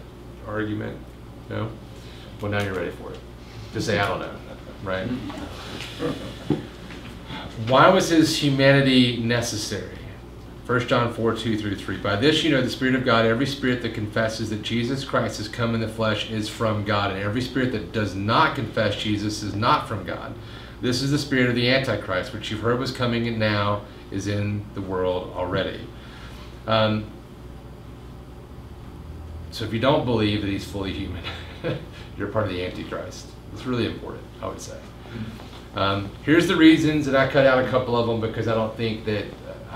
argument? 0.47 0.99
No. 1.49 1.71
Well, 2.41 2.51
now 2.51 2.62
you're 2.62 2.75
ready 2.75 2.91
for 2.91 3.12
it. 3.12 3.19
To 3.73 3.81
say 3.81 3.99
I 3.99 4.09
don't 4.09 4.21
know, 4.21 4.35
right? 4.83 5.07
Why 7.69 7.89
was 7.89 8.11
his 8.11 8.37
humanity 8.37 9.17
necessary? 9.19 9.96
1 10.66 10.88
John 10.88 11.14
4, 11.14 11.37
2 11.37 11.59
through 11.59 11.76
3. 11.76 11.98
By 11.98 12.16
this 12.16 12.42
you 12.42 12.50
know 12.50 12.61
the 12.61 12.68
Spirit 12.68 12.96
of 12.96 13.05
God, 13.05 13.24
every 13.24 13.46
spirit 13.46 13.83
that 13.83 13.94
confesses 13.94 14.50
that 14.50 14.62
Jesus 14.62 15.05
Christ 15.05 15.38
has 15.38 15.46
come 15.46 15.76
in 15.76 15.81
the 15.81 15.87
flesh 15.87 16.29
is 16.29 16.48
from 16.48 16.85
God, 16.85 17.12
and 17.12 17.20
every 17.20 17.40
spirit 17.40 17.70
that 17.70 17.92
does 17.92 18.16
not 18.16 18.57
confess 18.57 18.96
Jesus 18.96 19.44
is 19.44 19.55
not 19.55 19.87
from 19.87 20.05
God. 20.05 20.35
This 20.83 21.02
is 21.02 21.12
the 21.12 21.18
spirit 21.18 21.48
of 21.48 21.55
the 21.55 21.70
Antichrist, 21.70 22.35
which 22.35 22.50
you've 22.50 22.61
heard 22.61 22.81
was 22.81 22.90
coming 22.90 23.29
and 23.29 23.38
now 23.38 23.83
is 24.11 24.26
in 24.26 24.66
the 24.74 24.81
world 24.81 25.33
already. 25.37 25.87
Um, 26.66 27.12
so 29.52 29.64
if 29.64 29.72
you 29.72 29.79
don't 29.79 30.05
believe 30.05 30.42
that 30.42 30.48
he's 30.48 30.64
fully 30.64 30.92
human, 30.92 31.22
you're 32.18 32.29
part 32.29 32.46
of 32.46 32.52
the 32.52 32.66
Antichrist. 32.66 33.29
It's 33.52 33.66
really 33.66 33.87
important, 33.87 34.24
I 34.42 34.48
would 34.48 34.61
say. 34.61 34.79
Um, 35.76 36.11
here's 36.24 36.48
the 36.48 36.57
reasons, 36.57 37.07
and 37.07 37.16
I 37.16 37.31
cut 37.31 37.46
out 37.46 37.64
a 37.64 37.68
couple 37.68 37.96
of 37.96 38.09
them 38.09 38.20
because 38.20 38.48
I 38.48 38.55
don't 38.55 38.76
think 38.76 39.05
that 39.05 39.26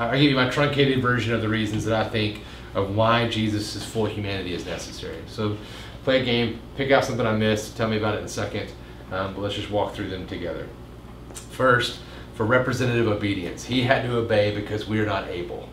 I 0.08 0.18
give 0.18 0.30
you 0.30 0.36
my 0.36 0.48
truncated 0.48 1.02
version 1.02 1.34
of 1.34 1.42
the 1.42 1.48
reasons 1.48 1.84
that 1.84 2.06
I 2.06 2.08
think 2.08 2.40
of 2.74 2.96
why 2.96 3.28
Jesus' 3.28 3.84
full 3.84 4.06
humanity 4.06 4.54
is 4.54 4.64
necessary. 4.64 5.18
So 5.26 5.58
play 6.04 6.22
a 6.22 6.24
game, 6.24 6.58
pick 6.76 6.90
out 6.90 7.04
something 7.04 7.26
I 7.26 7.36
missed, 7.36 7.76
tell 7.76 7.88
me 7.88 7.98
about 7.98 8.14
it 8.14 8.18
in 8.18 8.24
a 8.24 8.28
second, 8.28 8.72
um, 9.12 9.34
but 9.34 9.42
let's 9.42 9.54
just 9.54 9.70
walk 9.70 9.94
through 9.94 10.08
them 10.08 10.26
together. 10.26 10.66
First, 11.34 11.98
for 12.34 12.46
representative 12.46 13.08
obedience, 13.08 13.64
he 13.64 13.82
had 13.82 14.02
to 14.04 14.16
obey 14.16 14.54
because 14.54 14.88
we 14.88 14.98
are 15.00 15.06
not 15.06 15.28
able. 15.28 15.68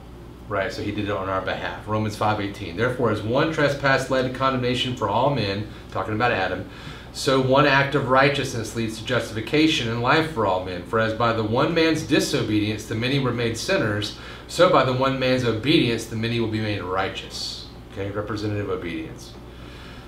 Right, 0.49 0.71
so 0.71 0.81
he 0.81 0.91
did 0.91 1.05
it 1.05 1.11
on 1.11 1.27
our 1.27 1.41
behalf. 1.41 1.85
Romans 1.87 2.15
5:18. 2.15 2.77
Therefore, 2.77 3.11
as 3.11 3.21
one 3.21 3.51
trespass 3.51 4.09
led 4.09 4.31
to 4.31 4.37
condemnation 4.37 4.95
for 4.95 5.09
all 5.09 5.29
men, 5.29 5.67
talking 5.91 6.13
about 6.13 6.31
Adam, 6.31 6.69
so 7.17 7.41
one 7.41 7.65
act 7.65 7.95
of 7.95 8.09
righteousness 8.09 8.75
leads 8.75 8.99
to 8.99 9.05
justification 9.05 9.89
and 9.89 10.03
life 10.03 10.33
for 10.33 10.45
all 10.45 10.63
men. 10.63 10.83
For 10.83 10.99
as 10.99 11.15
by 11.15 11.33
the 11.33 11.43
one 11.43 11.73
man's 11.73 12.03
disobedience 12.03 12.85
the 12.85 12.93
many 12.93 13.17
were 13.17 13.33
made 13.33 13.57
sinners, 13.57 14.19
so 14.47 14.69
by 14.69 14.83
the 14.83 14.93
one 14.93 15.17
man's 15.17 15.43
obedience 15.43 16.05
the 16.05 16.15
many 16.15 16.39
will 16.39 16.47
be 16.47 16.61
made 16.61 16.83
righteous. 16.83 17.67
Okay, 17.91 18.11
representative 18.11 18.69
obedience. 18.69 19.33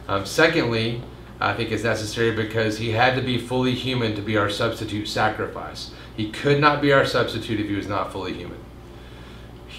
Um, 0.07 0.23
secondly, 0.23 1.01
I 1.39 1.55
think 1.55 1.71
it's 1.71 1.83
necessary 1.83 2.35
because 2.35 2.77
he 2.77 2.91
had 2.91 3.15
to 3.15 3.21
be 3.23 3.39
fully 3.39 3.73
human 3.73 4.13
to 4.15 4.21
be 4.21 4.37
our 4.37 4.49
substitute 4.49 5.07
sacrifice. 5.07 5.89
He 6.15 6.29
could 6.29 6.61
not 6.61 6.79
be 6.79 6.93
our 6.93 7.05
substitute 7.05 7.59
if 7.59 7.67
he 7.67 7.75
was 7.75 7.87
not 7.87 8.11
fully 8.11 8.33
human. 8.33 8.59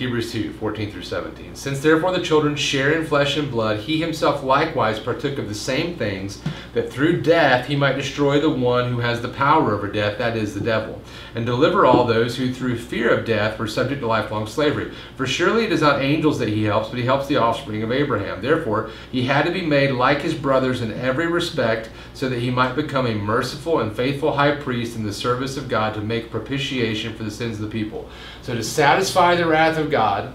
Hebrews 0.00 0.32
2, 0.32 0.54
14 0.54 0.90
through 0.90 1.02
17. 1.02 1.54
Since 1.54 1.80
therefore 1.80 2.12
the 2.12 2.22
children 2.22 2.56
share 2.56 2.92
in 2.92 3.04
flesh 3.04 3.36
and 3.36 3.50
blood, 3.50 3.80
he 3.80 4.00
himself 4.00 4.42
likewise 4.42 4.98
partook 4.98 5.36
of 5.36 5.46
the 5.46 5.54
same 5.54 5.94
things, 5.94 6.40
that 6.72 6.90
through 6.90 7.20
death 7.20 7.66
he 7.66 7.76
might 7.76 7.96
destroy 7.96 8.40
the 8.40 8.48
one 8.48 8.90
who 8.90 9.00
has 9.00 9.20
the 9.20 9.28
power 9.28 9.74
over 9.74 9.88
death, 9.88 10.16
that 10.16 10.38
is, 10.38 10.54
the 10.54 10.60
devil, 10.60 11.02
and 11.34 11.44
deliver 11.44 11.84
all 11.84 12.06
those 12.06 12.34
who 12.34 12.50
through 12.50 12.78
fear 12.78 13.10
of 13.10 13.26
death 13.26 13.58
were 13.58 13.66
subject 13.66 14.00
to 14.00 14.06
lifelong 14.06 14.46
slavery. 14.46 14.90
For 15.16 15.26
surely 15.26 15.66
it 15.66 15.72
is 15.72 15.82
not 15.82 16.00
angels 16.00 16.38
that 16.38 16.48
he 16.48 16.64
helps, 16.64 16.88
but 16.88 16.98
he 16.98 17.04
helps 17.04 17.26
the 17.26 17.36
offspring 17.36 17.82
of 17.82 17.92
Abraham. 17.92 18.40
Therefore, 18.40 18.88
he 19.12 19.26
had 19.26 19.44
to 19.44 19.52
be 19.52 19.66
made 19.66 19.90
like 19.90 20.22
his 20.22 20.32
brothers 20.32 20.80
in 20.80 20.92
every 20.94 21.26
respect, 21.26 21.90
so 22.14 22.30
that 22.30 22.40
he 22.40 22.50
might 22.50 22.74
become 22.74 23.06
a 23.06 23.14
merciful 23.14 23.80
and 23.80 23.94
faithful 23.94 24.32
high 24.32 24.56
priest 24.56 24.96
in 24.96 25.04
the 25.04 25.12
service 25.12 25.58
of 25.58 25.68
God 25.68 25.92
to 25.92 26.00
make 26.00 26.30
propitiation 26.30 27.14
for 27.14 27.24
the 27.24 27.30
sins 27.30 27.56
of 27.56 27.62
the 27.62 27.68
people. 27.68 28.08
So, 28.42 28.54
to 28.54 28.64
satisfy 28.64 29.36
the 29.36 29.46
wrath 29.46 29.76
of 29.76 29.90
God 29.90 30.32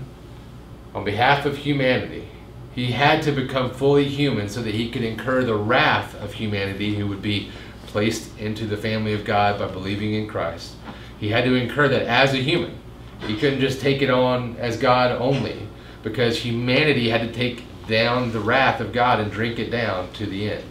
on 0.93 1.03
behalf 1.03 1.45
of 1.45 1.57
humanity, 1.57 2.27
he 2.73 2.91
had 2.91 3.23
to 3.23 3.31
become 3.31 3.71
fully 3.71 4.07
human 4.07 4.49
so 4.49 4.61
that 4.61 4.75
he 4.75 4.91
could 4.91 5.01
incur 5.01 5.43
the 5.43 5.55
wrath 5.55 6.13
of 6.21 6.33
humanity 6.33 6.95
who 6.95 7.07
would 7.07 7.21
be 7.21 7.49
placed 7.87 8.37
into 8.37 8.65
the 8.65 8.77
family 8.77 9.13
of 9.13 9.23
God 9.23 9.57
by 9.57 9.67
believing 9.67 10.13
in 10.13 10.27
Christ. 10.27 10.75
He 11.19 11.29
had 11.29 11.45
to 11.45 11.55
incur 11.55 11.87
that 11.87 12.03
as 12.03 12.33
a 12.33 12.37
human. 12.37 12.77
He 13.21 13.37
couldn't 13.37 13.61
just 13.61 13.79
take 13.79 14.01
it 14.01 14.09
on 14.09 14.57
as 14.57 14.77
God 14.77 15.11
only, 15.13 15.67
because 16.03 16.37
humanity 16.37 17.09
had 17.09 17.21
to 17.21 17.31
take 17.31 17.63
down 17.87 18.31
the 18.31 18.39
wrath 18.39 18.81
of 18.81 18.91
God 18.91 19.19
and 19.19 19.31
drink 19.31 19.57
it 19.57 19.69
down 19.69 20.11
to 20.13 20.25
the 20.25 20.51
end. 20.51 20.65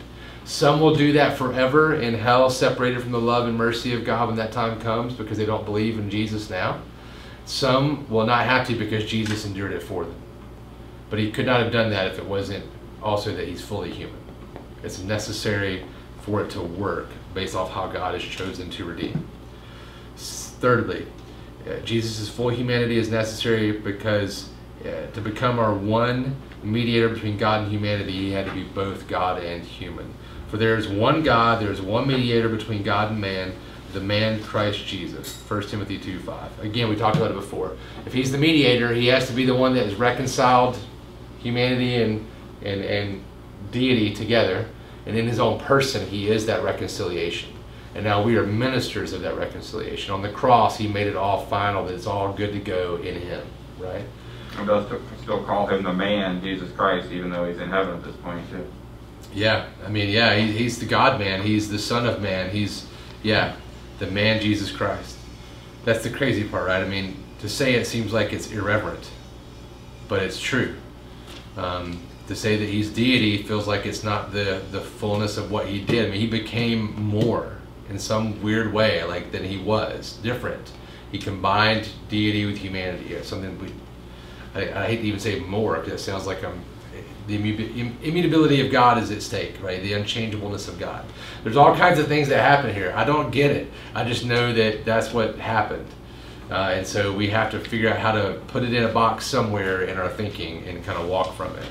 Some 0.45 0.81
will 0.81 0.95
do 0.95 1.13
that 1.15 1.39
forever 1.39 1.95
in 1.95 2.15
hell, 2.15 2.51
separated 2.51 3.01
from 3.01 3.13
the 3.13 3.21
love 3.21 3.49
and 3.49 3.57
mercy 3.57 3.95
of 3.95 4.05
God 4.05 4.29
when 4.29 4.37
that 4.37 4.53
time 4.53 4.79
comes 4.79 5.15
because 5.15 5.39
they 5.39 5.47
don't 5.47 5.65
believe 5.65 5.99
in 5.99 6.11
Jesus 6.11 6.51
now. 6.51 6.81
Some 7.45 8.09
will 8.09 8.27
not 8.27 8.47
have 8.47 8.67
to 8.69 8.75
because 8.75 9.05
Jesus 9.05 9.45
endured 9.45 9.73
it 9.73 9.83
for 9.83 10.05
them. 10.05 10.17
But 11.11 11.19
he 11.19 11.31
could 11.31 11.47
not 11.47 11.61
have 11.61 11.73
done 11.73 11.91
that 11.91 12.07
if 12.09 12.19
it 12.19 12.25
wasn't 12.25 12.65
also 13.03 13.35
that 13.35 13.47
he's 13.47 13.61
fully 13.61 13.93
human. 13.93 14.19
It's 14.83 14.99
necessary 14.99 15.85
for 16.23 16.43
it 16.43 16.51
to 16.51 16.61
work 16.61 17.09
based 17.35 17.55
off 17.55 17.71
how 17.71 17.89
God 17.89 18.15
has 18.15 18.23
chosen 18.23 18.71
to 18.71 18.85
redeem. 18.85 19.29
Thirdly, 20.17 21.07
uh, 21.69 21.81
Jesus' 21.81 22.29
full 22.29 22.49
humanity 22.49 22.99
is 22.99 23.11
necessary 23.11 23.73
because 23.73 24.49
uh, 24.83 25.11
to 25.13 25.21
become 25.21 25.59
our 25.59 25.75
one 25.75 26.37
mediator 26.63 27.09
between 27.09 27.37
God 27.37 27.63
and 27.63 27.73
humanity, 27.73 28.13
he 28.13 28.31
had 28.33 28.47
to 28.47 28.53
be 28.53 28.65
both 28.65 29.07
God 29.09 29.43
and 29.43 29.63
human. 29.63 30.15
For 30.49 30.57
there 30.57 30.77
is 30.77 30.89
one 30.89 31.23
God, 31.23 31.61
there 31.61 31.71
is 31.71 31.81
one 31.81 32.07
mediator 32.07 32.49
between 32.49 32.83
God 32.83 33.11
and 33.11 33.21
man, 33.21 33.55
the 33.95 34.01
man 34.01 34.43
Christ 34.43 34.85
Jesus. 34.87 35.41
1 35.49 35.69
Timothy 35.69 35.99
2 35.99 36.19
5. 36.21 36.61
Again, 36.61 36.89
we 36.89 36.97
talked 36.97 37.17
about 37.17 37.31
it 37.31 37.35
before. 37.35 37.77
If 38.05 38.13
he's 38.13 38.31
the 38.31 38.39
mediator, 38.39 38.93
he 38.93 39.07
has 39.07 39.27
to 39.29 39.33
be 39.33 39.47
the 39.47 39.55
one 39.55 39.75
that 39.75 39.87
has 39.87 39.95
reconciled 39.95 40.79
humanity 41.39 42.03
and, 42.03 42.27
and, 42.63 42.83
and 42.83 43.25
deity 43.71 44.13
together. 44.13 44.67
And 45.07 45.17
in 45.17 45.27
his 45.27 45.39
own 45.39 45.61
person, 45.61 46.07
he 46.07 46.29
is 46.29 46.47
that 46.47 46.63
reconciliation. 46.63 47.51
And 47.95 48.05
now 48.05 48.23
we 48.23 48.37
are 48.37 48.45
ministers 48.45 49.13
of 49.13 49.23
that 49.23 49.37
reconciliation. 49.37 50.13
On 50.13 50.23
the 50.23 50.33
cross, 50.33 50.77
he 50.77 50.89
made 50.89 51.07
it 51.07 51.17
all 51.17 51.47
final, 51.47 51.87
that 51.87 51.95
it's 51.95 52.07
all 52.07 52.33
good 52.33 52.53
to 52.53 52.59
go 52.59 52.97
in 52.97 53.21
him, 53.21 53.47
right? 53.79 54.05
And 54.57 54.67
does 54.67 54.87
still 55.23 55.45
call 55.45 55.67
him 55.67 55.85
the 55.85 55.93
man, 55.93 56.41
Jesus 56.41 56.73
Christ, 56.73 57.11
even 57.13 57.31
though 57.31 57.45
he's 57.45 57.61
in 57.61 57.71
heaven 57.71 57.95
at 57.95 58.05
this 58.05 58.17
point, 58.17 58.49
too. 58.51 58.67
Yeah, 59.33 59.67
I 59.85 59.89
mean, 59.89 60.11
yeah, 60.11 60.37
he, 60.37 60.53
he's 60.53 60.79
the 60.79 60.87
God 60.87 61.21
man. 61.21 61.43
He's 61.43 61.69
the 61.69 61.79
Son 61.79 62.07
of 62.07 62.21
Man. 62.21 62.51
He's, 62.51 62.87
yeah, 63.23 63.57
the 63.99 64.07
man 64.07 64.41
Jesus 64.41 64.71
Christ. 64.71 65.17
That's 65.85 66.03
the 66.03 66.11
crazy 66.11 66.45
part, 66.45 66.67
right? 66.67 66.83
I 66.83 66.89
mean, 66.89 67.17
to 67.41 67.49
say 67.49 67.75
it 67.75 67.87
seems 67.87 68.13
like 68.13 68.33
it's 68.33 68.51
irreverent, 68.51 69.11
but 70.09 70.23
it's 70.23 70.41
true. 70.41 70.77
Um, 71.57 72.01
to 72.27 72.35
say 72.35 72.57
that 72.57 72.69
he's 72.69 72.91
deity 72.91 73.43
feels 73.43 73.67
like 73.67 73.85
it's 73.85 74.03
not 74.03 74.33
the, 74.33 74.63
the 74.71 74.81
fullness 74.81 75.37
of 75.37 75.51
what 75.51 75.67
he 75.67 75.81
did. 75.81 76.07
I 76.07 76.11
mean, 76.11 76.21
he 76.21 76.27
became 76.27 77.01
more 77.01 77.59
in 77.91 77.99
some 77.99 78.43
weird 78.43 78.73
way, 78.73 79.05
like 79.05 79.31
than 79.31 79.45
he 79.45 79.59
was, 79.59 80.19
different. 80.23 80.73
He 81.13 81.19
combined 81.19 81.89
deity 82.09 82.47
with 82.47 82.57
humanity. 82.57 83.23
Something 83.23 83.59
we, 83.59 83.69
I, 84.55 84.85
I 84.85 84.87
hate 84.87 84.97
to 84.97 85.03
even 85.03 85.21
say 85.21 85.39
more 85.41 85.77
because 85.77 86.01
it 86.01 86.05
sounds 86.05 86.27
like 86.27 86.43
I'm 86.43 86.65
the 87.27 87.37
immutability 87.37 88.65
of 88.65 88.71
God 88.71 89.03
is 89.03 89.11
at 89.11 89.23
stake, 89.23 89.63
right? 89.63 89.83
The 89.83 89.95
unchangeableness 89.95 90.69
of 90.69 90.79
God. 90.79 91.05
There's 91.43 91.57
all 91.57 91.75
kinds 91.75 91.99
of 91.99 92.07
things 92.07 92.29
that 92.29 92.41
happen 92.41 92.75
here. 92.75 92.93
I 92.95 93.05
don't 93.05 93.31
get 93.31 93.51
it. 93.51 93.71
I 93.95 94.05
just 94.05 94.25
know 94.25 94.53
that 94.53 94.85
that's 94.85 95.13
what 95.13 95.37
happened. 95.37 95.87
Uh, 96.51 96.75
and 96.75 96.87
so 96.87 97.13
we 97.13 97.29
have 97.31 97.51
to 97.53 97.59
figure 97.59 97.89
out 97.89 97.99
how 97.99 98.13
to 98.13 98.41
put 98.49 98.63
it 98.63 98.75
in 98.75 98.85
a 98.85 98.89
box 98.89 99.27
somewhere 99.27 99.83
in 99.83 99.97
our 99.97 100.11
thinking 100.11 100.67
and 100.67 100.85
kind 100.85 100.99
of 100.99 101.09
walk 101.09 101.35
from 101.35 101.55
it. 101.57 101.69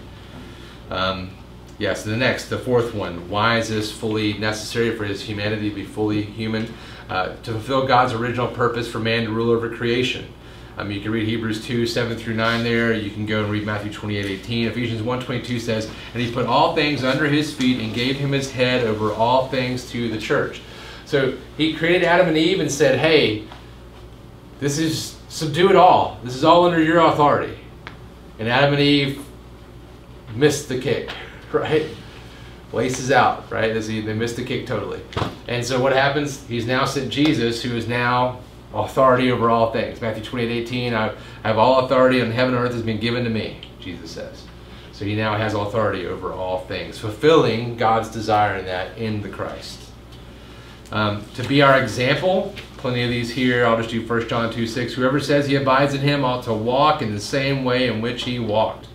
Um, 0.91 1.29
yeah, 1.77 1.93
so 1.93 2.09
the 2.09 2.17
next, 2.17 2.49
the 2.49 2.57
fourth 2.57 2.93
one. 2.93 3.29
Why 3.29 3.57
is 3.57 3.69
this 3.69 3.91
fully 3.91 4.33
necessary 4.33 4.95
for 4.95 5.05
his 5.05 5.21
humanity 5.21 5.69
to 5.69 5.75
be 5.75 5.85
fully 5.85 6.23
human? 6.23 6.73
Uh, 7.09 7.35
to 7.43 7.51
fulfill 7.51 7.85
God's 7.85 8.13
original 8.13 8.47
purpose 8.47 8.89
for 8.89 8.99
man 8.99 9.25
to 9.25 9.31
rule 9.31 9.51
over 9.51 9.69
creation. 9.75 10.33
Um, 10.75 10.89
you 10.89 11.01
can 11.01 11.11
read 11.11 11.27
Hebrews 11.27 11.65
2, 11.65 11.85
7 11.85 12.17
through 12.17 12.33
9 12.33 12.63
there. 12.63 12.93
You 12.93 13.11
can 13.11 13.25
go 13.25 13.43
and 13.43 13.51
read 13.51 13.65
Matthew 13.65 13.91
28, 13.91 14.25
18. 14.25 14.67
Ephesians 14.67 15.03
1, 15.03 15.21
22 15.21 15.59
says, 15.59 15.89
And 16.13 16.21
he 16.21 16.31
put 16.31 16.47
all 16.47 16.73
things 16.73 17.03
under 17.03 17.27
his 17.27 17.53
feet 17.53 17.79
and 17.79 17.93
gave 17.93 18.17
him 18.17 18.31
his 18.31 18.51
head 18.51 18.85
over 18.85 19.13
all 19.13 19.47
things 19.49 19.89
to 19.91 20.09
the 20.09 20.17
church. 20.17 20.61
So 21.05 21.37
he 21.57 21.75
created 21.75 22.03
Adam 22.03 22.27
and 22.27 22.37
Eve 22.37 22.59
and 22.59 22.71
said, 22.71 22.97
Hey, 22.97 23.43
this 24.59 24.79
is, 24.79 25.15
subdue 25.29 25.69
it 25.69 25.75
all. 25.75 26.17
This 26.23 26.35
is 26.35 26.43
all 26.43 26.65
under 26.65 26.81
your 26.81 26.99
authority. 27.01 27.57
And 28.39 28.49
Adam 28.49 28.73
and 28.73 28.81
Eve 28.81 29.23
missed 30.33 30.69
the 30.69 30.79
kick, 30.79 31.11
right? 31.51 31.85
Laces 32.71 33.11
out, 33.11 33.51
right? 33.51 33.71
They 33.73 34.13
missed 34.13 34.37
the 34.37 34.43
kick 34.43 34.65
totally. 34.65 35.01
And 35.47 35.63
so 35.63 35.79
what 35.79 35.93
happens? 35.93 36.43
He's 36.47 36.65
now 36.65 36.85
sent 36.85 37.11
Jesus, 37.11 37.61
who 37.61 37.75
is 37.75 37.87
now 37.87 38.39
authority 38.73 39.31
over 39.31 39.49
all 39.49 39.71
things. 39.71 40.01
Matthew 40.01 40.23
28 40.23 40.51
18, 40.63 40.93
I 40.93 41.15
have 41.43 41.57
all 41.57 41.85
authority 41.85 42.21
on 42.21 42.31
heaven 42.31 42.55
and 42.55 42.63
earth 42.63 42.73
has 42.73 42.81
been 42.81 42.99
given 42.99 43.23
to 43.23 43.29
me, 43.29 43.61
Jesus 43.79 44.11
says. 44.11 44.45
So 44.91 45.05
he 45.05 45.15
now 45.15 45.35
has 45.35 45.53
authority 45.53 46.05
over 46.05 46.33
all 46.33 46.61
things, 46.65 46.97
fulfilling 46.97 47.77
God's 47.77 48.09
desire 48.09 48.57
in 48.57 48.65
that 48.65 48.97
in 48.97 49.21
the 49.21 49.29
Christ. 49.29 49.79
Um, 50.91 51.25
to 51.33 51.43
be 51.47 51.61
our 51.63 51.81
example, 51.81 52.53
plenty 52.77 53.03
of 53.03 53.09
these 53.09 53.31
here. 53.31 53.65
I'll 53.65 53.77
just 53.77 53.89
do 53.89 54.05
1 54.05 54.27
John 54.27 54.53
2 54.53 54.67
6. 54.67 54.93
Whoever 54.93 55.19
says 55.19 55.47
he 55.47 55.55
abides 55.55 55.93
in 55.95 56.01
him 56.01 56.23
ought 56.23 56.43
to 56.43 56.53
walk 56.53 57.01
in 57.01 57.13
the 57.13 57.19
same 57.19 57.63
way 57.63 57.87
in 57.87 58.01
which 58.01 58.23
he 58.23 58.37
walked. 58.39 58.87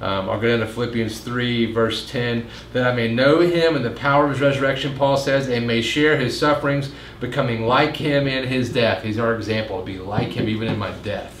Um, 0.00 0.30
I'll 0.30 0.40
go 0.40 0.48
down 0.48 0.60
to 0.60 0.72
Philippians 0.72 1.20
3, 1.20 1.72
verse 1.72 2.08
10. 2.08 2.46
That 2.72 2.86
I 2.86 2.94
may 2.94 3.12
know 3.12 3.40
him 3.40 3.74
and 3.74 3.84
the 3.84 3.90
power 3.90 4.24
of 4.24 4.30
his 4.30 4.40
resurrection, 4.40 4.96
Paul 4.96 5.16
says, 5.16 5.48
and 5.48 5.66
may 5.66 5.82
share 5.82 6.16
his 6.16 6.38
sufferings, 6.38 6.92
becoming 7.20 7.66
like 7.66 7.96
him 7.96 8.28
in 8.28 8.46
his 8.46 8.72
death. 8.72 9.02
He's 9.02 9.18
our 9.18 9.34
example, 9.34 9.80
to 9.80 9.84
be 9.84 9.98
like 9.98 10.28
him 10.28 10.48
even 10.48 10.68
in 10.68 10.78
my 10.78 10.92
death. 11.02 11.34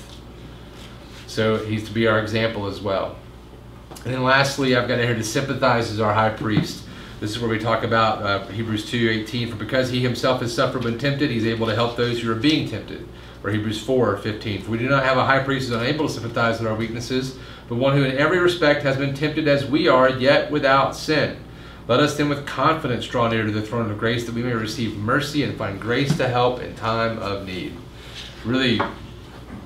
So 1.28 1.64
he's 1.64 1.84
to 1.86 1.92
be 1.92 2.08
our 2.08 2.18
example 2.18 2.66
as 2.66 2.80
well. 2.80 3.16
And 4.04 4.12
then 4.12 4.22
lastly, 4.22 4.74
I've 4.74 4.88
got 4.88 4.98
here 4.98 5.14
to 5.14 5.24
sympathize 5.24 5.90
as 5.90 6.00
our 6.00 6.12
high 6.12 6.30
priest. 6.30 6.84
This 7.20 7.30
is 7.30 7.40
where 7.40 7.50
we 7.50 7.58
talk 7.58 7.82
about 7.82 8.22
uh, 8.22 8.46
Hebrews 8.46 8.88
2 8.90 9.10
18. 9.22 9.50
For 9.50 9.56
because 9.56 9.90
he 9.90 10.00
himself 10.00 10.40
has 10.40 10.54
suffered 10.54 10.84
when 10.84 10.98
tempted, 10.98 11.30
he's 11.30 11.46
able 11.46 11.66
to 11.66 11.74
help 11.74 11.96
those 11.96 12.20
who 12.20 12.30
are 12.30 12.36
being 12.36 12.68
tempted. 12.68 13.06
Or 13.44 13.50
Hebrews 13.50 13.80
4 13.82 14.18
15. 14.18 14.62
For 14.62 14.70
we 14.70 14.78
do 14.78 14.88
not 14.88 15.04
have 15.04 15.16
a 15.16 15.24
high 15.24 15.42
priest 15.42 15.68
who 15.68 15.74
is 15.74 15.80
unable 15.80 16.06
to 16.06 16.12
sympathize 16.12 16.58
with 16.58 16.68
our 16.68 16.76
weaknesses 16.76 17.38
but 17.68 17.76
one 17.76 17.96
who 17.96 18.04
in 18.04 18.16
every 18.16 18.38
respect 18.38 18.82
has 18.82 18.96
been 18.96 19.14
tempted 19.14 19.46
as 19.46 19.66
we 19.66 19.88
are, 19.88 20.08
yet 20.08 20.50
without 20.50 20.96
sin. 20.96 21.36
Let 21.86 22.00
us 22.00 22.16
then 22.16 22.28
with 22.28 22.46
confidence 22.46 23.06
draw 23.06 23.28
near 23.28 23.44
to 23.44 23.50
the 23.50 23.62
throne 23.62 23.90
of 23.90 23.98
grace 23.98 24.26
that 24.26 24.34
we 24.34 24.42
may 24.42 24.52
receive 24.52 24.96
mercy 24.96 25.42
and 25.42 25.56
find 25.56 25.80
grace 25.80 26.16
to 26.18 26.28
help 26.28 26.60
in 26.60 26.74
time 26.74 27.18
of 27.18 27.46
need. 27.46 27.74
Really, 28.44 28.80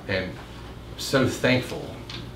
and 0.07 0.31
so 0.97 1.27
thankful 1.27 1.85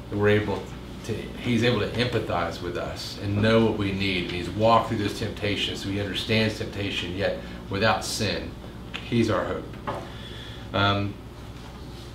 that 0.10 0.18
we're 0.18 0.30
able 0.30 0.62
to, 1.06 1.14
he's 1.14 1.64
able 1.64 1.80
to 1.80 1.90
empathize 1.92 2.62
with 2.62 2.78
us 2.78 3.18
and 3.24 3.42
know 3.42 3.66
what 3.66 3.78
we 3.78 3.92
need. 3.92 4.26
And 4.26 4.34
he's 4.34 4.50
walked 4.50 4.90
through 4.90 4.98
those 4.98 5.18
temptations, 5.18 5.84
so 5.84 5.90
he 5.90 6.00
understands 6.02 6.58
temptation, 6.58 7.16
yet 7.16 7.40
without 7.70 8.04
sin. 8.04 8.52
He's 9.10 9.30
our 9.30 9.46
hope. 9.46 9.66
Um, 10.74 11.14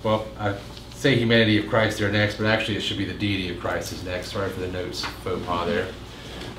well, 0.03 0.27
I 0.39 0.55
say 1.03 1.17
humanity 1.17 1.57
of 1.57 1.67
Christ 1.67 1.99
there 1.99 2.09
next, 2.09 2.37
but 2.37 2.45
actually 2.45 2.77
it 2.77 2.79
should 2.79 2.97
be 2.97 3.03
the 3.03 3.13
deity 3.13 3.49
of 3.49 3.59
Christ 3.59 3.91
is 3.91 4.05
next. 4.05 4.31
Sorry 4.31 4.49
for 4.49 4.61
the 4.61 4.69
notes 4.69 5.03
faux 5.03 5.45
pas 5.45 5.67
there. 5.67 5.87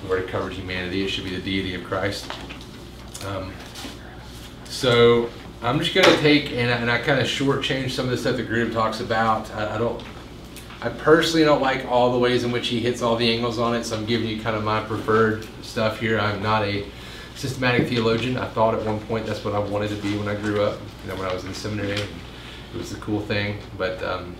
We've 0.02 0.10
already 0.10 0.26
covered 0.26 0.52
humanity. 0.52 1.02
It 1.02 1.08
should 1.08 1.24
be 1.24 1.34
the 1.34 1.40
deity 1.40 1.74
of 1.74 1.82
Christ. 1.84 2.30
Um, 3.26 3.54
so 4.66 5.30
I'm 5.62 5.78
just 5.78 5.94
going 5.94 6.04
to 6.04 6.18
take, 6.18 6.52
and 6.52 6.70
I, 6.70 6.76
and 6.76 6.90
I 6.90 6.98
kind 6.98 7.20
of 7.20 7.26
shortchange 7.26 7.92
some 7.92 8.04
of 8.04 8.10
the 8.10 8.18
stuff 8.18 8.36
the 8.36 8.42
group 8.42 8.74
talks 8.74 9.00
about. 9.00 9.50
I, 9.52 9.76
I 9.76 9.78
don't, 9.78 10.04
I 10.82 10.90
personally 10.90 11.46
don't 11.46 11.62
like 11.62 11.86
all 11.86 12.12
the 12.12 12.18
ways 12.18 12.44
in 12.44 12.52
which 12.52 12.68
he 12.68 12.80
hits 12.80 13.00
all 13.00 13.16
the 13.16 13.32
angles 13.32 13.58
on 13.58 13.74
it, 13.74 13.84
so 13.84 13.96
I'm 13.96 14.04
giving 14.04 14.28
you 14.28 14.42
kind 14.42 14.56
of 14.56 14.62
my 14.62 14.82
preferred 14.82 15.48
stuff 15.62 16.00
here. 16.00 16.20
I'm 16.20 16.42
not 16.42 16.64
a 16.64 16.84
systematic 17.34 17.88
theologian. 17.88 18.36
I 18.36 18.48
thought 18.48 18.74
at 18.74 18.84
one 18.84 19.00
point 19.00 19.24
that's 19.24 19.42
what 19.42 19.54
I 19.54 19.58
wanted 19.58 19.88
to 19.88 19.96
be 20.02 20.18
when 20.18 20.28
I 20.28 20.34
grew 20.34 20.62
up, 20.62 20.78
you 21.02 21.08
know, 21.08 21.16
when 21.16 21.30
I 21.30 21.32
was 21.32 21.46
in 21.46 21.54
seminary 21.54 22.06
it 22.74 22.78
was 22.78 22.92
a 22.92 22.98
cool 22.98 23.20
thing. 23.20 23.58
But 23.78 24.02
um, 24.02 24.36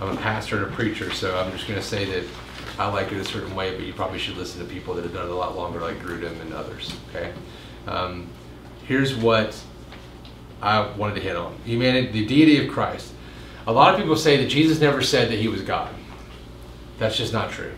I'm 0.00 0.16
a 0.16 0.20
pastor 0.20 0.62
and 0.62 0.72
a 0.72 0.76
preacher, 0.76 1.10
so 1.12 1.36
I'm 1.38 1.50
just 1.52 1.66
going 1.66 1.80
to 1.80 1.86
say 1.86 2.04
that 2.04 2.24
I 2.78 2.88
like 2.88 3.12
it 3.12 3.18
a 3.18 3.24
certain 3.24 3.54
way, 3.54 3.74
but 3.74 3.86
you 3.86 3.92
probably 3.92 4.18
should 4.18 4.36
listen 4.36 4.60
to 4.60 4.72
people 4.72 4.94
that 4.94 5.04
have 5.04 5.14
done 5.14 5.26
it 5.26 5.30
a 5.30 5.34
lot 5.34 5.56
longer, 5.56 5.80
like 5.80 5.98
Grudem 6.00 6.40
and 6.40 6.52
others. 6.52 6.94
Okay. 7.10 7.32
Um, 7.86 8.28
here's 8.86 9.14
what 9.14 9.58
I 10.60 10.86
wanted 10.96 11.14
to 11.16 11.20
hit 11.20 11.36
on: 11.36 11.56
humanity, 11.64 12.08
the 12.08 12.26
deity 12.26 12.66
of 12.66 12.72
Christ. 12.72 13.12
A 13.66 13.72
lot 13.72 13.94
of 13.94 14.00
people 14.00 14.16
say 14.16 14.36
that 14.38 14.48
Jesus 14.48 14.80
never 14.80 15.02
said 15.02 15.30
that 15.30 15.38
he 15.38 15.48
was 15.48 15.62
God. 15.62 15.94
That's 16.98 17.16
just 17.16 17.32
not 17.32 17.50
true. 17.50 17.72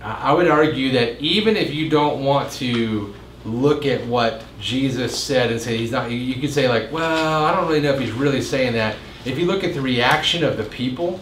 I 0.00 0.32
would 0.32 0.48
argue 0.48 0.92
that 0.92 1.20
even 1.20 1.56
if 1.56 1.74
you 1.74 1.88
don't 1.88 2.24
want 2.24 2.52
to 2.52 3.14
look 3.44 3.86
at 3.86 4.04
what 4.06 4.44
Jesus 4.60 5.16
said 5.16 5.50
and 5.50 5.60
say 5.60 5.76
he's 5.76 5.90
not, 5.90 6.10
you 6.10 6.40
could 6.40 6.52
say 6.52 6.68
like, 6.68 6.90
well, 6.92 7.44
I 7.44 7.54
don't 7.54 7.68
really 7.68 7.80
know 7.80 7.92
if 7.92 8.00
he's 8.00 8.12
really 8.12 8.42
saying 8.42 8.72
that. 8.74 8.96
If 9.24 9.38
you 9.38 9.46
look 9.46 9.64
at 9.64 9.74
the 9.74 9.80
reaction 9.80 10.44
of 10.44 10.56
the 10.56 10.64
people 10.64 11.20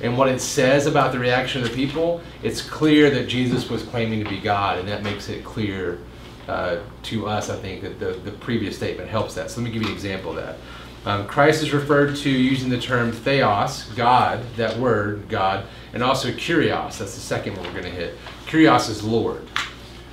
and 0.00 0.16
what 0.16 0.28
it 0.28 0.40
says 0.40 0.86
about 0.86 1.12
the 1.12 1.18
reaction 1.18 1.62
of 1.62 1.68
the 1.68 1.74
people, 1.74 2.20
it's 2.42 2.60
clear 2.60 3.10
that 3.10 3.28
Jesus 3.28 3.68
was 3.68 3.82
claiming 3.82 4.22
to 4.22 4.28
be 4.28 4.38
God, 4.38 4.78
and 4.78 4.88
that 4.88 5.02
makes 5.02 5.28
it 5.28 5.44
clear 5.44 5.98
uh, 6.48 6.78
to 7.04 7.26
us, 7.26 7.50
I 7.50 7.56
think, 7.56 7.82
that 7.82 7.98
the, 7.98 8.12
the 8.12 8.32
previous 8.32 8.76
statement 8.76 9.08
helps 9.08 9.34
that. 9.34 9.50
So 9.50 9.60
let 9.60 9.66
me 9.66 9.72
give 9.72 9.82
you 9.82 9.88
an 9.88 9.94
example 9.94 10.30
of 10.30 10.36
that. 10.36 10.56
Um, 11.06 11.26
Christ 11.26 11.62
is 11.62 11.72
referred 11.72 12.16
to 12.16 12.30
using 12.30 12.68
the 12.68 12.80
term 12.80 13.12
theos, 13.12 13.84
God, 13.94 14.40
that 14.56 14.76
word, 14.76 15.28
God, 15.28 15.64
and 15.94 16.02
also 16.02 16.30
kurios. 16.32 16.98
That's 16.98 17.14
the 17.14 17.20
second 17.20 17.56
one 17.56 17.64
we're 17.66 17.80
going 17.80 17.84
to 17.84 17.90
hit. 17.90 18.16
Kurios 18.46 18.90
is 18.90 19.04
Lord. 19.04 19.46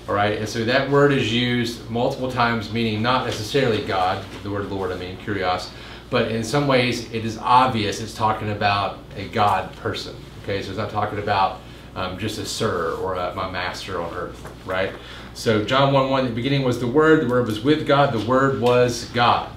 All 0.08 0.14
right, 0.14 0.38
and 0.38 0.50
so 0.50 0.66
that 0.66 0.90
word 0.90 1.14
is 1.14 1.34
used 1.34 1.90
multiple 1.90 2.30
times, 2.30 2.74
meaning 2.74 3.02
not 3.02 3.26
necessarily 3.26 3.86
God, 3.86 4.26
the 4.44 4.52
word 4.52 4.70
Lord, 4.70 4.92
I 4.92 4.98
mean, 4.98 5.16
kurios, 5.18 5.70
but 6.10 6.30
in 6.30 6.44
some 6.44 6.68
ways 6.68 7.12
it 7.14 7.24
is 7.24 7.38
obvious 7.38 8.02
it's 8.02 8.14
talking 8.14 8.52
about 8.52 9.00
a 9.16 9.30
God 9.30 9.74
person. 9.78 10.14
Okay, 10.44 10.62
so 10.62 10.70
it's 10.70 10.78
not 10.78 10.90
talking 10.90 11.20
about 11.20 11.62
um, 11.96 12.18
just 12.18 12.38
a 12.38 12.46
sir 12.46 12.96
or 12.96 13.16
a, 13.16 13.34
my 13.34 13.50
master 13.50 14.02
on 14.02 14.14
earth, 14.14 14.46
right? 14.66 14.92
So 15.36 15.64
John 15.64 15.94
1 15.94 16.10
1, 16.10 16.26
the 16.26 16.32
beginning 16.32 16.64
was 16.64 16.82
the 16.82 16.88
Word, 16.88 17.24
the 17.24 17.30
Word 17.30 17.48
was 17.48 17.62
with 17.62 17.88
God, 17.88 18.14
the 18.14 18.28
Word 18.28 18.60
was 18.60 19.06
God. 19.14 19.50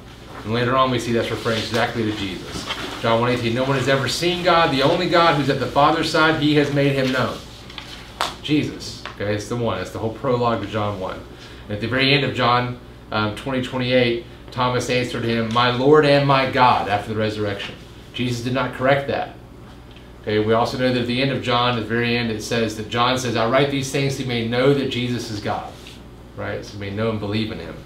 And 0.44 0.54
later 0.54 0.76
on 0.76 0.92
we 0.92 1.00
see 1.00 1.12
that's 1.12 1.30
referring 1.30 1.58
exactly 1.58 2.04
to 2.04 2.16
Jesus. 2.16 2.66
John 3.02 3.20
1 3.20 3.30
18, 3.30 3.52
no 3.52 3.64
one 3.64 3.76
has 3.76 3.88
ever 3.88 4.08
seen 4.08 4.44
God, 4.44 4.70
the 4.70 4.82
only 4.82 5.08
God 5.08 5.36
who's 5.36 5.50
at 5.50 5.58
the 5.58 5.66
Father's 5.66 6.10
side, 6.10 6.40
he 6.40 6.54
has 6.54 6.72
made 6.72 6.92
him 6.92 7.10
known. 7.10 7.36
Jesus. 8.42 8.95
Okay, 9.16 9.34
it's 9.34 9.48
the 9.48 9.56
one. 9.56 9.80
It's 9.80 9.92
the 9.92 9.98
whole 9.98 10.12
prologue 10.12 10.60
to 10.60 10.68
John 10.68 11.00
1. 11.00 11.20
And 11.64 11.72
at 11.72 11.80
the 11.80 11.88
very 11.88 12.12
end 12.12 12.24
of 12.24 12.34
John 12.34 12.78
um, 13.10 13.34
20, 13.34 13.62
28, 13.62 14.24
Thomas 14.50 14.90
answered 14.90 15.24
him, 15.24 15.52
My 15.54 15.70
Lord 15.70 16.04
and 16.04 16.28
my 16.28 16.50
God, 16.50 16.88
after 16.88 17.14
the 17.14 17.18
resurrection. 17.18 17.74
Jesus 18.12 18.44
did 18.44 18.52
not 18.52 18.74
correct 18.74 19.08
that. 19.08 19.34
Okay, 20.20 20.38
we 20.38 20.52
also 20.52 20.76
know 20.76 20.92
that 20.92 21.00
at 21.00 21.06
the 21.06 21.22
end 21.22 21.30
of 21.30 21.42
John, 21.42 21.78
at 21.78 21.80
the 21.80 21.86
very 21.86 22.14
end, 22.14 22.30
it 22.30 22.42
says 22.42 22.76
that 22.76 22.90
John 22.90 23.16
says, 23.16 23.36
I 23.36 23.48
write 23.48 23.70
these 23.70 23.90
things 23.90 24.16
so 24.16 24.22
you 24.22 24.28
may 24.28 24.46
know 24.46 24.74
that 24.74 24.90
Jesus 24.90 25.30
is 25.30 25.40
God. 25.40 25.72
Right? 26.36 26.62
So 26.62 26.74
you 26.74 26.80
may 26.80 26.90
know 26.90 27.08
and 27.08 27.18
believe 27.18 27.52
in 27.52 27.58
him. 27.58 27.76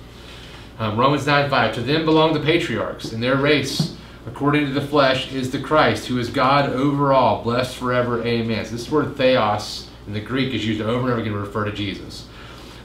Um, 0.80 0.98
Romans 0.98 1.26
9 1.26 1.48
5. 1.48 1.74
To 1.76 1.82
them 1.82 2.04
belong 2.04 2.32
the 2.32 2.40
patriarchs, 2.40 3.12
and 3.12 3.22
their 3.22 3.36
race, 3.36 3.96
according 4.26 4.66
to 4.66 4.72
the 4.72 4.80
flesh, 4.80 5.32
is 5.32 5.52
the 5.52 5.60
Christ, 5.60 6.06
who 6.06 6.18
is 6.18 6.28
God 6.28 6.70
over 6.70 7.12
all, 7.12 7.44
blessed 7.44 7.76
forever. 7.76 8.24
Amen. 8.24 8.64
So 8.64 8.72
this 8.72 8.90
word 8.90 9.16
theos 9.16 9.89
in 10.06 10.12
the 10.12 10.20
Greek 10.20 10.54
is 10.54 10.66
used 10.66 10.80
over 10.80 11.02
and 11.02 11.10
over 11.10 11.20
again 11.20 11.32
to 11.32 11.38
refer 11.38 11.64
to 11.64 11.72
Jesus. 11.72 12.26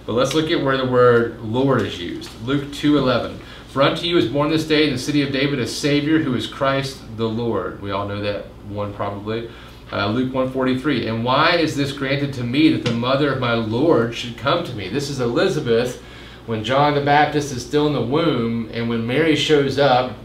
But 0.06 0.14
let's 0.14 0.34
look 0.34 0.52
at 0.52 0.64
where 0.64 0.78
the 0.78 0.86
word 0.86 1.42
Lord 1.42 1.82
is 1.82 2.00
used. 2.00 2.30
Luke 2.46 2.72
2:11. 2.72 3.40
For 3.70 3.82
unto 3.82 4.06
you 4.06 4.18
is 4.18 4.28
born 4.28 4.50
this 4.50 4.68
day 4.68 4.86
in 4.88 4.94
the 4.94 5.00
city 5.00 5.22
of 5.22 5.34
David 5.34 5.60
a 5.60 5.68
Savior 5.68 6.20
who 6.20 6.36
is 6.36 6.48
Christ 6.48 7.00
the 7.18 7.28
Lord. 7.28 7.82
We 7.82 7.92
all 7.92 8.08
know 8.08 8.22
that 8.22 8.46
one 8.70 8.94
probably. 8.94 9.50
Uh, 9.92 10.08
Luke 10.08 10.34
143. 10.34 11.08
And 11.08 11.24
why 11.24 11.56
is 11.56 11.76
this 11.76 11.92
granted 11.92 12.34
to 12.34 12.44
me 12.44 12.70
that 12.70 12.86
the 12.86 12.94
mother 12.94 13.34
of 13.34 13.40
my 13.40 13.54
Lord 13.54 14.16
should 14.16 14.38
come 14.38 14.64
to 14.64 14.74
me? 14.74 14.90
This 14.90 15.10
is 15.10 15.20
Elizabeth 15.20 16.02
when 16.46 16.64
John 16.64 16.96
the 16.96 17.02
Baptist 17.02 17.52
is 17.52 17.66
still 17.66 17.88
in 17.88 17.94
the 17.94 18.02
womb, 18.02 18.70
and 18.72 18.88
when 18.88 19.06
Mary 19.06 19.36
shows 19.36 19.80
up, 19.80 20.16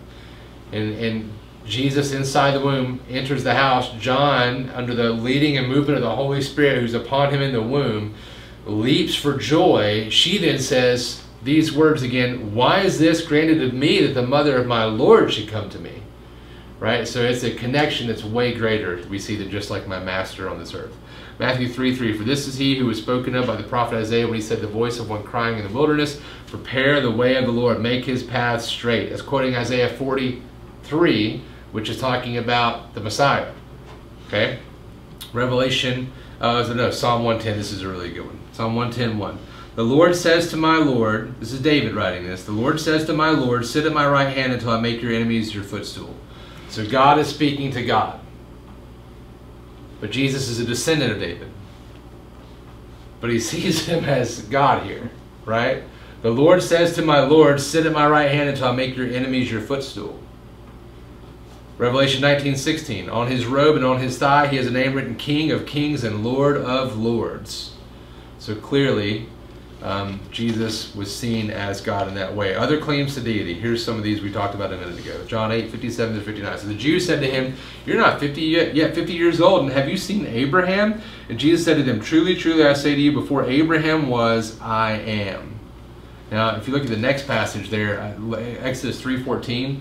and, 0.73 0.95
and 0.95 1.33
Jesus 1.67 2.13
inside 2.13 2.53
the 2.53 2.61
womb 2.61 3.01
enters 3.09 3.45
the 3.45 3.55
house, 3.55 3.93
John, 4.01 4.71
under 4.71 4.95
the 4.95 5.11
leading 5.11 5.57
and 5.57 5.69
movement 5.69 5.99
of 5.99 6.03
the 6.03 6.17
Holy 6.17 6.43
Spirit 6.43 6.81
who's 6.81 6.95
upon 6.95 7.33
him 7.33 7.43
in 7.43 7.53
the 7.53 7.63
womb, 7.63 8.15
leaps 8.67 9.15
for 9.15 9.37
joy. 9.37 10.09
She 10.11 10.39
then 10.39 10.59
says 10.59 11.23
these 11.43 11.73
words 11.73 12.03
again 12.03 12.55
Why 12.55 12.81
is 12.81 12.99
this 12.99 13.27
granted 13.27 13.59
to 13.61 13.73
me 13.77 14.05
that 14.07 14.15
the 14.15 14.27
mother 14.27 14.57
of 14.57 14.67
my 14.67 14.85
Lord 14.85 15.33
should 15.33 15.49
come 15.49 15.71
to 15.71 15.79
me? 15.79 16.03
Right? 16.79 17.07
So 17.07 17.23
it's 17.23 17.45
a 17.45 17.55
connection 17.55 18.07
that's 18.07 18.25
way 18.25 18.55
greater, 18.55 19.05
we 19.11 19.19
see, 19.19 19.37
than 19.37 19.51
just 19.51 19.71
like 19.71 19.87
my 19.87 19.99
master 19.99 20.49
on 20.49 20.59
this 20.59 20.75
earth. 20.75 20.97
Matthew 21.39 21.69
3 21.69 21.95
3 21.95 22.17
For 22.17 22.25
this 22.25 22.47
is 22.47 22.57
he 22.57 22.77
who 22.77 22.87
was 22.87 22.99
spoken 22.99 23.35
of 23.35 23.47
by 23.47 23.57
the 23.57 23.63
prophet 23.63 23.97
Isaiah 23.97 24.27
when 24.27 24.35
he 24.35 24.41
said, 24.41 24.61
The 24.61 24.67
voice 24.67 24.99
of 24.99 25.09
one 25.11 25.23
crying 25.23 25.59
in 25.59 25.67
the 25.67 25.73
wilderness, 25.73 26.21
Prepare 26.47 27.01
the 27.01 27.11
way 27.11 27.37
of 27.37 27.45
the 27.45 27.53
Lord, 27.53 27.81
make 27.81 28.05
his 28.05 28.23
path 28.23 28.63
straight. 28.63 29.11
That's 29.11 29.23
quoting 29.23 29.55
Isaiah 29.55 29.91
43 29.91 31.43
which 31.73 31.89
is 31.89 31.99
talking 31.99 32.37
about 32.37 32.95
the 32.95 33.01
Messiah. 33.01 33.53
Okay? 34.27 34.59
Revelation, 35.33 36.13
uh, 36.41 36.73
no, 36.75 36.91
Psalm 36.91 37.25
110, 37.25 37.57
this 37.57 37.73
is 37.73 37.83
a 37.83 37.89
really 37.89 38.11
good 38.11 38.27
one. 38.27 38.41
Psalm 38.53 38.75
110, 38.75 39.19
1. 39.19 39.39
The 39.77 39.85
Lord 39.85 40.17
says 40.17 40.51
to 40.51 40.57
my 40.57 40.77
Lord, 40.77 41.39
this 41.41 41.53
is 41.53 41.61
David 41.61 41.95
writing 41.95 42.27
this, 42.27 42.45
the 42.45 42.53
Lord 42.53 42.81
says 42.81 43.05
to 43.07 43.13
my 43.13 43.31
Lord, 43.31 43.65
sit 43.65 43.87
at 43.87 43.93
my 43.93 44.07
right 44.07 44.35
hand 44.35 44.53
until 44.53 44.71
I 44.71 44.81
make 44.81 45.01
your 45.01 45.13
enemies 45.13 45.55
your 45.55 45.65
footstool. 45.65 46.15
So 46.69 46.89
God 46.89 47.19
is 47.19 47.29
speaking 47.29 47.71
to 47.73 47.85
God. 47.85 48.21
But 50.01 50.11
Jesus 50.11 50.49
is 50.49 50.61
a 50.61 50.65
descendant 50.65 51.13
of 51.13 51.21
David. 51.21 51.51
But 53.21 53.31
he 53.31 53.39
sees 53.41 53.87
him 53.87 54.05
as 54.05 54.43
God 54.43 54.85
here, 54.85 55.11
right? 55.45 55.83
The 56.23 56.31
Lord 56.31 56.63
says 56.63 56.95
to 56.97 57.03
my 57.03 57.21
Lord, 57.21 57.61
sit 57.61 57.87
at 57.87 57.93
my 57.93 58.07
right 58.07 58.31
hand 58.31 58.49
until 58.49 58.69
I 58.69 58.73
make 58.73 58.97
your 58.97 59.07
enemies 59.07 59.51
your 59.51 59.61
footstool. 59.61 60.19
Revelation 61.81 62.21
19:16. 62.21 63.09
On 63.09 63.29
his 63.29 63.47
robe 63.47 63.75
and 63.75 63.87
on 63.87 64.01
his 64.01 64.19
thigh 64.19 64.49
he 64.49 64.59
has 64.59 64.67
a 64.67 64.71
name 64.71 64.93
written 64.93 65.15
King 65.15 65.51
of 65.51 65.65
Kings 65.65 66.05
and 66.05 66.23
Lord 66.23 66.59
of 66.59 66.99
Lords. 66.99 67.71
So 68.39 68.55
clearly, 68.55 69.29
um, 69.83 70.21
Jesus 70.31 70.95
was 70.95 71.15
seen 71.15 71.51
as 71.51 71.81
God 71.81 72.07
in 72.07 72.13
that 72.17 72.37
way. 72.37 72.55
Other 72.55 72.79
claims 72.79 73.15
to 73.15 73.23
deity. 73.23 73.55
Here's 73.55 73.83
some 73.83 73.97
of 73.97 74.03
these 74.03 74.21
we 74.21 74.31
talked 74.31 74.55
about 74.55 74.75
a 74.75 74.77
minute 74.77 74.99
ago. 74.99 75.25
John 75.27 75.53
8, 75.53 75.71
57 75.71 76.17
to 76.17 76.21
59. 76.21 76.59
So 76.59 76.67
the 76.67 76.75
Jews 76.75 77.07
said 77.07 77.23
to 77.23 77.27
him, 77.27 77.55
You're 77.87 77.97
not 77.97 78.21
50 78.21 78.43
yet, 78.43 78.75
yet 78.75 78.95
50 78.95 79.15
years 79.15 79.41
old, 79.41 79.63
and 79.63 79.73
have 79.73 79.89
you 79.89 79.97
seen 79.97 80.27
Abraham? 80.27 81.01
And 81.31 81.41
Jesus 81.41 81.65
said 81.65 81.79
to 81.79 81.83
them, 81.83 81.99
Truly, 81.99 82.37
truly, 82.37 82.67
I 82.67 82.75
say 82.75 82.95
to 82.95 83.01
you, 83.01 83.13
before 83.13 83.47
Abraham 83.47 84.09
was, 84.09 84.61
I 84.61 84.99
am. 84.99 85.59
Now, 86.31 86.57
if 86.57 86.69
you 86.69 86.75
look 86.75 86.83
at 86.83 86.91
the 86.91 86.97
next 86.99 87.27
passage 87.27 87.71
there, 87.71 88.01
uh, 88.03 88.37
Exodus 88.61 89.01
3.14, 89.01 89.81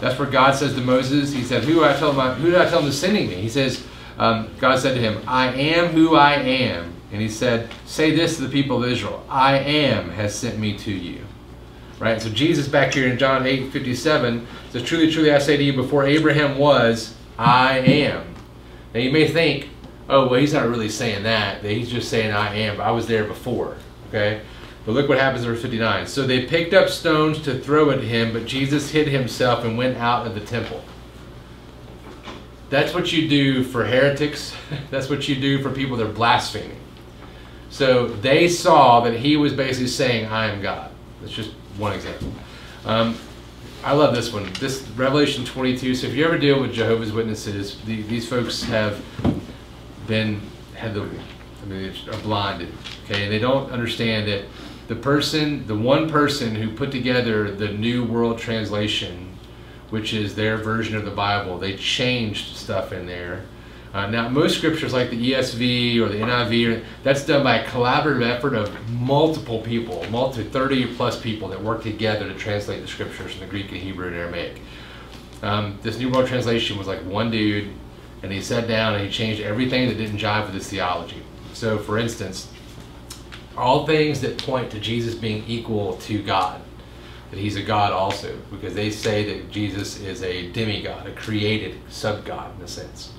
that's 0.00 0.18
where 0.18 0.28
God 0.28 0.54
says 0.54 0.74
to 0.74 0.80
Moses, 0.80 1.32
He 1.32 1.42
said, 1.42 1.64
"Who 1.64 1.74
do 1.74 1.84
I 1.84 1.94
tell 1.94 2.12
him? 2.12 2.34
Who 2.36 2.50
did 2.50 2.60
I 2.60 2.68
tell 2.68 2.80
him 2.80 2.88
is 2.88 2.98
sending 2.98 3.28
me?" 3.28 3.36
He 3.36 3.48
says, 3.48 3.84
um, 4.18 4.50
God 4.58 4.78
said 4.78 4.94
to 4.94 5.00
him, 5.00 5.22
"I 5.26 5.52
am 5.52 5.88
who 5.88 6.16
I 6.16 6.34
am," 6.34 6.92
and 7.12 7.22
He 7.22 7.28
said, 7.28 7.68
"Say 7.86 8.14
this 8.14 8.36
to 8.36 8.42
the 8.42 8.48
people 8.48 8.82
of 8.82 8.90
Israel: 8.90 9.24
I 9.28 9.58
am 9.58 10.10
has 10.10 10.34
sent 10.34 10.58
me 10.58 10.76
to 10.78 10.92
you." 10.92 11.20
Right. 12.00 12.20
So 12.20 12.28
Jesus 12.28 12.68
back 12.68 12.94
here 12.94 13.08
in 13.08 13.18
John 13.18 13.46
eight 13.46 13.72
fifty 13.72 13.94
seven 13.94 14.46
says, 14.70 14.82
"Truly, 14.82 15.10
truly, 15.10 15.32
I 15.32 15.38
say 15.38 15.56
to 15.56 15.62
you, 15.62 15.72
before 15.72 16.04
Abraham 16.04 16.58
was, 16.58 17.14
I 17.38 17.78
am." 17.78 18.24
Now 18.94 19.00
you 19.00 19.10
may 19.10 19.28
think, 19.28 19.68
"Oh, 20.08 20.28
well, 20.28 20.40
he's 20.40 20.52
not 20.52 20.68
really 20.68 20.88
saying 20.88 21.22
that. 21.24 21.64
He's 21.64 21.90
just 21.90 22.08
saying 22.08 22.32
I 22.32 22.54
am. 22.54 22.80
I 22.80 22.90
was 22.90 23.06
there 23.06 23.24
before." 23.24 23.76
Okay. 24.08 24.40
But 24.88 24.94
look 24.94 25.06
what 25.10 25.18
happens 25.18 25.44
in 25.44 25.50
verse 25.50 25.60
59. 25.60 26.06
So 26.06 26.26
they 26.26 26.46
picked 26.46 26.72
up 26.72 26.88
stones 26.88 27.42
to 27.42 27.58
throw 27.58 27.90
at 27.90 28.02
him, 28.02 28.32
but 28.32 28.46
Jesus 28.46 28.90
hid 28.90 29.06
himself 29.06 29.62
and 29.62 29.76
went 29.76 29.98
out 29.98 30.26
of 30.26 30.34
the 30.34 30.40
temple. 30.40 30.82
That's 32.70 32.94
what 32.94 33.12
you 33.12 33.28
do 33.28 33.64
for 33.64 33.84
heretics. 33.84 34.54
That's 34.90 35.10
what 35.10 35.28
you 35.28 35.34
do 35.34 35.62
for 35.62 35.70
people 35.70 35.98
that 35.98 36.06
are 36.06 36.10
blaspheming. 36.10 36.80
So 37.68 38.06
they 38.06 38.48
saw 38.48 39.00
that 39.00 39.12
he 39.12 39.36
was 39.36 39.52
basically 39.52 39.88
saying, 39.88 40.24
I 40.30 40.46
am 40.46 40.62
God. 40.62 40.90
That's 41.20 41.34
just 41.34 41.50
one 41.76 41.92
example. 41.92 42.32
Um, 42.86 43.18
I 43.84 43.92
love 43.92 44.14
this 44.14 44.32
one. 44.32 44.50
This 44.54 44.88
Revelation 44.96 45.44
22. 45.44 45.96
So 45.96 46.06
if 46.06 46.14
you 46.14 46.24
ever 46.24 46.38
deal 46.38 46.62
with 46.62 46.72
Jehovah's 46.72 47.12
Witnesses, 47.12 47.78
the, 47.82 48.00
these 48.04 48.26
folks 48.26 48.62
have 48.62 49.04
been 50.06 50.40
had 50.76 50.94
the 50.94 51.02
I 51.02 51.66
mean, 51.66 51.92
are 52.10 52.20
blinded. 52.22 52.72
Okay, 53.04 53.28
they 53.28 53.38
don't 53.38 53.70
understand 53.70 54.26
that 54.28 54.44
the 54.88 54.96
person, 54.96 55.66
the 55.66 55.76
one 55.76 56.08
person 56.08 56.54
who 56.54 56.74
put 56.74 56.90
together 56.90 57.50
the 57.50 57.68
New 57.68 58.04
World 58.04 58.38
Translation, 58.38 59.38
which 59.90 60.14
is 60.14 60.34
their 60.34 60.56
version 60.56 60.96
of 60.96 61.04
the 61.04 61.10
Bible, 61.10 61.58
they 61.58 61.76
changed 61.76 62.56
stuff 62.56 62.90
in 62.92 63.06
there. 63.06 63.44
Uh, 63.92 64.06
now, 64.06 64.28
most 64.28 64.56
scriptures 64.56 64.92
like 64.92 65.10
the 65.10 65.32
ESV 65.32 65.98
or 66.00 66.08
the 66.08 66.18
NIV, 66.18 66.84
that's 67.02 67.24
done 67.24 67.42
by 67.42 67.58
a 67.58 67.66
collaborative 67.66 68.26
effort 68.26 68.54
of 68.54 68.90
multiple 68.90 69.60
people, 69.60 70.04
multi 70.10 70.42
30 70.44 70.94
plus 70.94 71.20
people 71.20 71.48
that 71.48 71.62
work 71.62 71.82
together 71.82 72.26
to 72.26 72.34
translate 72.34 72.82
the 72.82 72.88
scriptures 72.88 73.32
from 73.32 73.40
the 73.40 73.46
Greek 73.46 73.70
and 73.70 73.80
Hebrew 73.80 74.08
and 74.08 74.16
Aramaic. 74.16 74.60
Um, 75.42 75.78
this 75.82 75.98
New 75.98 76.10
World 76.10 76.28
Translation 76.28 76.78
was 76.78 76.86
like 76.86 77.00
one 77.00 77.30
dude, 77.30 77.68
and 78.22 78.32
he 78.32 78.40
sat 78.42 78.68
down 78.68 78.94
and 78.94 79.04
he 79.04 79.10
changed 79.10 79.40
everything 79.40 79.88
that 79.88 79.94
didn't 79.96 80.18
jive 80.18 80.46
with 80.46 80.54
his 80.54 80.68
theology. 80.68 81.22
So, 81.54 81.78
for 81.78 81.98
instance, 81.98 82.48
all 83.58 83.86
things 83.86 84.20
that 84.22 84.38
point 84.38 84.70
to 84.70 84.80
Jesus 84.80 85.14
being 85.14 85.44
equal 85.46 85.96
to 85.98 86.22
God, 86.22 86.60
that 87.30 87.38
he's 87.38 87.56
a 87.56 87.62
God 87.62 87.92
also, 87.92 88.36
because 88.50 88.74
they 88.74 88.90
say 88.90 89.24
that 89.24 89.50
Jesus 89.50 90.00
is 90.00 90.22
a 90.22 90.50
demigod, 90.52 91.06
a 91.06 91.12
created 91.12 91.78
sub-God 91.88 92.56
in 92.58 92.64
a 92.64 92.68
sense. 92.68 93.12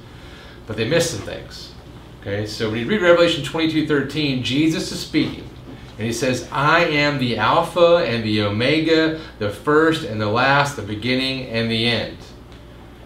But 0.66 0.78
they 0.78 0.88
miss 0.88 1.12
some 1.12 1.22
things. 1.22 1.74
Okay, 2.22 2.46
so 2.46 2.70
when 2.70 2.80
you 2.80 2.88
read 2.88 3.02
Revelation 3.02 3.44
22, 3.44 3.88
13, 3.88 4.44
Jesus 4.44 4.92
is 4.92 5.00
speaking. 5.00 5.50
And 5.98 6.06
he 6.06 6.14
says, 6.14 6.48
I 6.52 6.86
am 6.86 7.20
the 7.20 7.38
Alpha 7.38 7.98
and 7.98 8.24
the 8.24 8.44
Omega, 8.44 9.20
the 9.38 9.50
first 9.50 10.06
and 10.06 10.22
the 10.22 10.30
last, 10.30 10.78
the 10.78 10.82
beginning 10.82 11.48
and 11.48 11.70
the 11.70 11.88
end. 11.88 12.18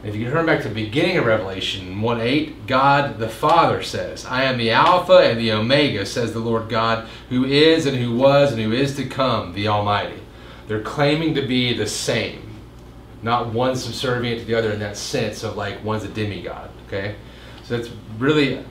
If 0.03 0.17
you 0.17 0.29
turn 0.29 0.45
back 0.45 0.61
to 0.63 0.67
the 0.67 0.75
beginning 0.75 1.17
of 1.17 1.25
Revelation 1.25 2.01
1 2.01 2.19
8, 2.19 2.67
God 2.67 3.19
the 3.19 3.29
Father 3.29 3.81
says, 3.81 4.25
I 4.25 4.43
am 4.43 4.57
the 4.57 4.71
Alpha 4.71 5.19
and 5.19 5.39
the 5.39 5.53
Omega, 5.53 6.05
says 6.05 6.33
the 6.33 6.39
Lord 6.39 6.67
God, 6.67 7.07
who 7.29 7.45
is 7.45 7.85
and 7.85 7.95
who 7.97 8.13
was 8.13 8.51
and 8.51 8.61
who 8.61 8.73
is 8.73 8.97
to 8.97 9.05
come, 9.05 9.53
the 9.53 9.69
Almighty. 9.69 10.19
They're 10.67 10.81
claiming 10.81 11.35
to 11.35 11.47
be 11.47 11.73
the 11.73 11.87
same. 11.87 12.41
not 13.21 13.53
one 13.53 13.77
subservient 13.77 14.41
to 14.41 14.45
the 14.45 14.55
other 14.55 14.71
in 14.71 14.79
that 14.79 14.97
sense 14.97 15.41
of 15.41 15.55
like 15.55 15.81
one's 15.85 16.03
a 16.03 16.09
demigod. 16.09 16.69
Okay, 16.87 17.15
so 17.63 17.77
that's 17.77 17.89
really 18.17 18.61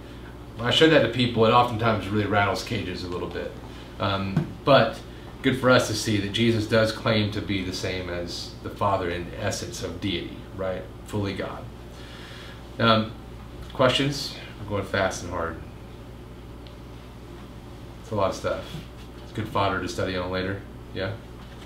I 0.61 0.71
show 0.71 0.89
that 0.91 1.01
to 1.01 1.09
people, 1.09 1.47
it 1.47 1.51
oftentimes 1.51 2.09
really 2.09 2.27
rattles 2.27 2.63
cages 2.63 3.05
a 3.05 3.09
little 3.09 3.29
bit. 3.29 3.51
Um, 3.99 4.47
but 4.67 5.01
good 5.41 5.59
for 5.59 5.71
us 5.71 5.89
to 5.89 5.95
see 5.95 6.19
that 6.19 6.33
Jesus 6.33 6.67
does 6.67 6.93
claim 6.93 7.31
to 7.33 7.41
be 7.41 7.65
the 7.65 7.73
same 7.73 8.11
as 8.11 8.53
the 8.63 8.71
Father 8.71 9.09
in 9.09 9.33
essence 9.41 9.83
of 9.83 9.99
deity, 10.01 10.37
right? 10.57 10.83
Fully 11.07 11.35
God. 11.35 11.65
Um, 12.79 13.13
questions? 13.73 14.35
I'm 14.61 14.69
going 14.69 14.85
fast 14.85 15.23
and 15.23 15.33
hard. 15.33 15.57
It's 18.03 18.11
a 18.11 18.15
lot 18.15 18.31
of 18.31 18.37
stuff. 18.37 18.65
It's 19.23 19.33
good 19.33 19.49
fodder 19.49 19.81
to 19.81 19.89
study 19.89 20.17
on 20.17 20.31
later. 20.31 20.63
Yeah? 20.95 21.13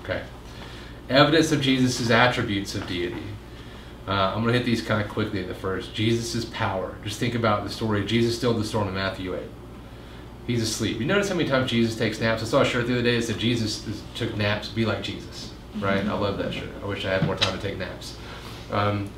Okay. 0.03 0.23
Evidence 1.09 1.51
of 1.51 1.61
Jesus' 1.61 2.09
attributes 2.09 2.75
of 2.75 2.87
deity. 2.87 3.23
Uh, 4.07 4.11
I'm 4.11 4.41
going 4.41 4.53
to 4.53 4.59
hit 4.59 4.65
these 4.65 4.81
kind 4.81 5.01
of 5.01 5.09
quickly 5.09 5.41
at 5.41 5.47
the 5.47 5.53
first. 5.53 5.93
Jesus' 5.93 6.45
power. 6.45 6.95
Just 7.03 7.19
think 7.19 7.35
about 7.35 7.65
the 7.65 7.69
story. 7.69 8.05
Jesus 8.05 8.37
still 8.37 8.53
the 8.53 8.63
storm 8.63 8.87
in 8.87 8.93
Matthew 8.93 9.35
8. 9.35 9.41
He's 10.47 10.61
asleep. 10.61 10.99
You 10.99 11.05
notice 11.05 11.27
how 11.27 11.35
many 11.35 11.49
times 11.49 11.69
Jesus 11.69 11.97
takes 11.97 12.21
naps? 12.21 12.41
I 12.41 12.45
saw 12.45 12.61
a 12.61 12.65
shirt 12.65 12.87
the 12.87 12.93
other 12.93 13.03
day 13.03 13.17
that 13.17 13.23
said 13.23 13.37
Jesus 13.37 13.85
took 14.15 14.35
naps, 14.37 14.69
be 14.69 14.85
like 14.85 15.03
Jesus. 15.03 15.51
Right? 15.79 16.05
I 16.05 16.13
love 16.13 16.37
that 16.37 16.53
shirt. 16.53 16.69
I 16.81 16.85
wish 16.85 17.05
I 17.05 17.11
had 17.11 17.25
more 17.25 17.35
time 17.35 17.57
to 17.57 17.61
take 17.61 17.77
naps. 17.77 18.17
Um, 18.71 19.09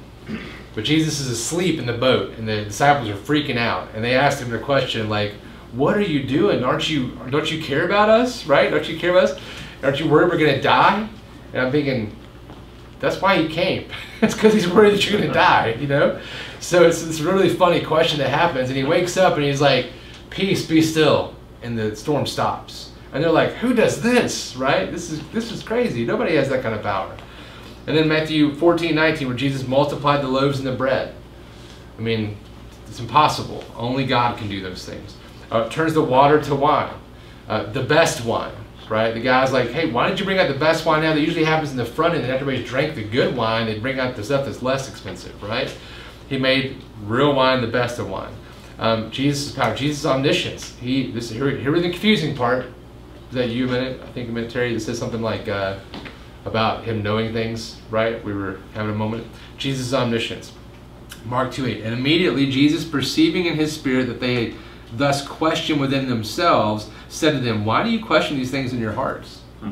but 0.76 0.84
Jesus 0.84 1.20
is 1.20 1.30
asleep 1.30 1.80
in 1.80 1.86
the 1.86 1.94
boat, 1.94 2.38
and 2.38 2.48
the 2.48 2.64
disciples 2.64 3.10
are 3.10 3.16
freaking 3.16 3.58
out, 3.58 3.90
and 3.94 4.04
they 4.04 4.16
asked 4.16 4.42
him 4.42 4.50
the 4.50 4.60
question 4.60 5.10
like, 5.10 5.34
"What 5.72 5.98
are 5.98 6.02
you 6.02 6.24
doing? 6.24 6.64
Aren't 6.64 6.90
you? 6.90 7.18
Don't 7.30 7.52
you 7.52 7.62
care 7.62 7.86
about 7.86 8.10
us? 8.10 8.46
Right? 8.46 8.70
Don't 8.70 8.88
you 8.88 8.98
care 8.98 9.12
about 9.12 9.32
us? 9.32 9.40
Aren't 9.84 10.00
you 10.00 10.08
worried 10.08 10.30
we're 10.30 10.38
gonna 10.38 10.62
die?" 10.62 11.08
And 11.54 11.62
I'm 11.62 11.72
thinking, 11.72 12.16
that's 13.00 13.22
why 13.22 13.42
he 13.42 13.48
came. 13.48 13.90
it's 14.22 14.34
because 14.34 14.54
he's 14.54 14.68
worried 14.68 14.94
that 14.94 15.10
you're 15.10 15.18
going 15.18 15.30
to 15.30 15.34
die, 15.34 15.76
you 15.80 15.88
know? 15.88 16.20
So 16.60 16.84
it's 16.84 17.04
this 17.04 17.22
really 17.22 17.50
funny 17.50 17.82
question 17.82 18.20
that 18.20 18.30
happens, 18.30 18.70
and 18.70 18.78
he 18.78 18.84
wakes 18.84 19.18
up 19.18 19.36
and 19.36 19.44
he's 19.44 19.62
like, 19.62 19.92
Peace, 20.30 20.66
be 20.66 20.82
still. 20.82 21.36
And 21.64 21.78
the 21.78 21.96
storm 21.96 22.26
stops. 22.26 22.92
And 23.14 23.24
they're 23.24 23.32
like, 23.32 23.54
Who 23.54 23.74
does 23.74 24.02
this, 24.02 24.56
right? 24.56 24.92
This 24.92 25.10
is, 25.10 25.26
this 25.30 25.52
is 25.52 25.64
crazy. 25.64 26.06
Nobody 26.06 26.36
has 26.36 26.50
that 26.50 26.62
kind 26.62 26.76
of 26.76 26.84
power. 26.84 27.16
And 27.88 27.98
then 27.98 28.08
Matthew 28.08 28.54
14, 28.56 28.94
19, 28.94 29.28
where 29.28 29.38
Jesus 29.38 29.68
multiplied 29.68 30.22
the 30.22 30.28
loaves 30.28 30.60
and 30.60 30.68
the 30.68 30.76
bread. 30.76 31.16
I 31.98 32.02
mean, 32.02 32.38
it's 32.88 33.00
impossible. 33.00 33.64
Only 33.76 34.06
God 34.06 34.38
can 34.38 34.48
do 34.48 34.62
those 34.62 34.86
things. 34.86 35.16
Uh, 35.52 35.68
turns 35.70 35.94
the 35.94 36.04
water 36.04 36.42
to 36.42 36.56
wine, 36.56 36.94
uh, 37.48 37.64
the 37.72 37.84
best 37.84 38.24
wine 38.24 38.54
right? 38.90 39.14
The 39.14 39.22
guy's 39.22 39.52
like, 39.52 39.70
hey, 39.70 39.92
why 39.92 40.10
did 40.10 40.20
you 40.20 40.26
bring 40.26 40.40
out 40.40 40.48
the 40.48 40.58
best 40.58 40.86
wine 40.86 41.04
now? 41.04 41.14
That 41.14 41.22
usually 41.22 41.46
happens 41.46 41.72
in 41.72 41.78
the 41.78 41.86
front 41.86 42.16
end, 42.16 42.24
and 42.24 42.34
everybody's 42.34 42.68
drank 42.68 42.96
the 42.96 43.04
good 43.04 43.36
wine, 43.36 43.68
they 43.68 43.78
bring 43.78 44.00
out 44.00 44.16
the 44.16 44.24
stuff 44.24 44.46
that's 44.46 44.62
less 44.62 44.90
expensive, 44.90 45.42
right? 45.44 45.74
He 46.28 46.38
made 46.38 46.82
real 47.04 47.34
wine 47.34 47.62
the 47.62 47.68
best 47.68 48.00
of 48.00 48.10
wine. 48.10 48.34
Um, 48.78 49.12
Jesus' 49.12 49.52
power, 49.52 49.76
Jesus' 49.76 50.06
omniscience. 50.06 50.76
He 50.78 51.12
this 51.12 51.30
here, 51.30 51.50
here 51.52 51.72
the 51.72 51.90
confusing 51.90 52.36
part. 52.36 52.66
Is 53.30 53.36
that 53.36 53.50
you 53.50 53.68
minute? 53.68 54.02
I 54.02 54.12
think 54.12 54.30
a 54.30 54.32
minute 54.32 54.50
Terry 54.50 54.74
that 54.74 54.80
says 54.80 54.98
something 54.98 55.22
like 55.22 55.48
uh, 55.48 55.80
about 56.50 56.84
him 56.84 57.04
knowing 57.04 57.34
things, 57.34 57.80
right? 57.90 58.24
We 58.24 58.34
were 58.34 58.60
having 58.74 58.92
a 58.92 58.98
moment. 58.98 59.28
Jesus' 59.58 59.94
omniscience. 59.94 60.52
Mark 61.26 61.52
2 61.52 61.66
8. 61.66 61.84
And 61.84 61.94
immediately 61.94 62.50
Jesus, 62.50 62.84
perceiving 62.84 63.46
in 63.46 63.56
his 63.56 63.74
spirit 63.74 64.08
that 64.08 64.20
they 64.20 64.56
thus 64.94 65.26
question 65.26 65.80
within 65.80 66.10
themselves, 66.10 66.90
said 67.08 67.32
to 67.32 67.40
them, 67.40 67.66
Why 67.66 67.84
do 67.84 67.90
you 67.90 68.04
question 68.04 68.38
these 68.38 68.52
things 68.52 68.74
in 68.74 68.80
your 68.80 68.94
hearts? 68.94 69.42
Hmm. 69.60 69.72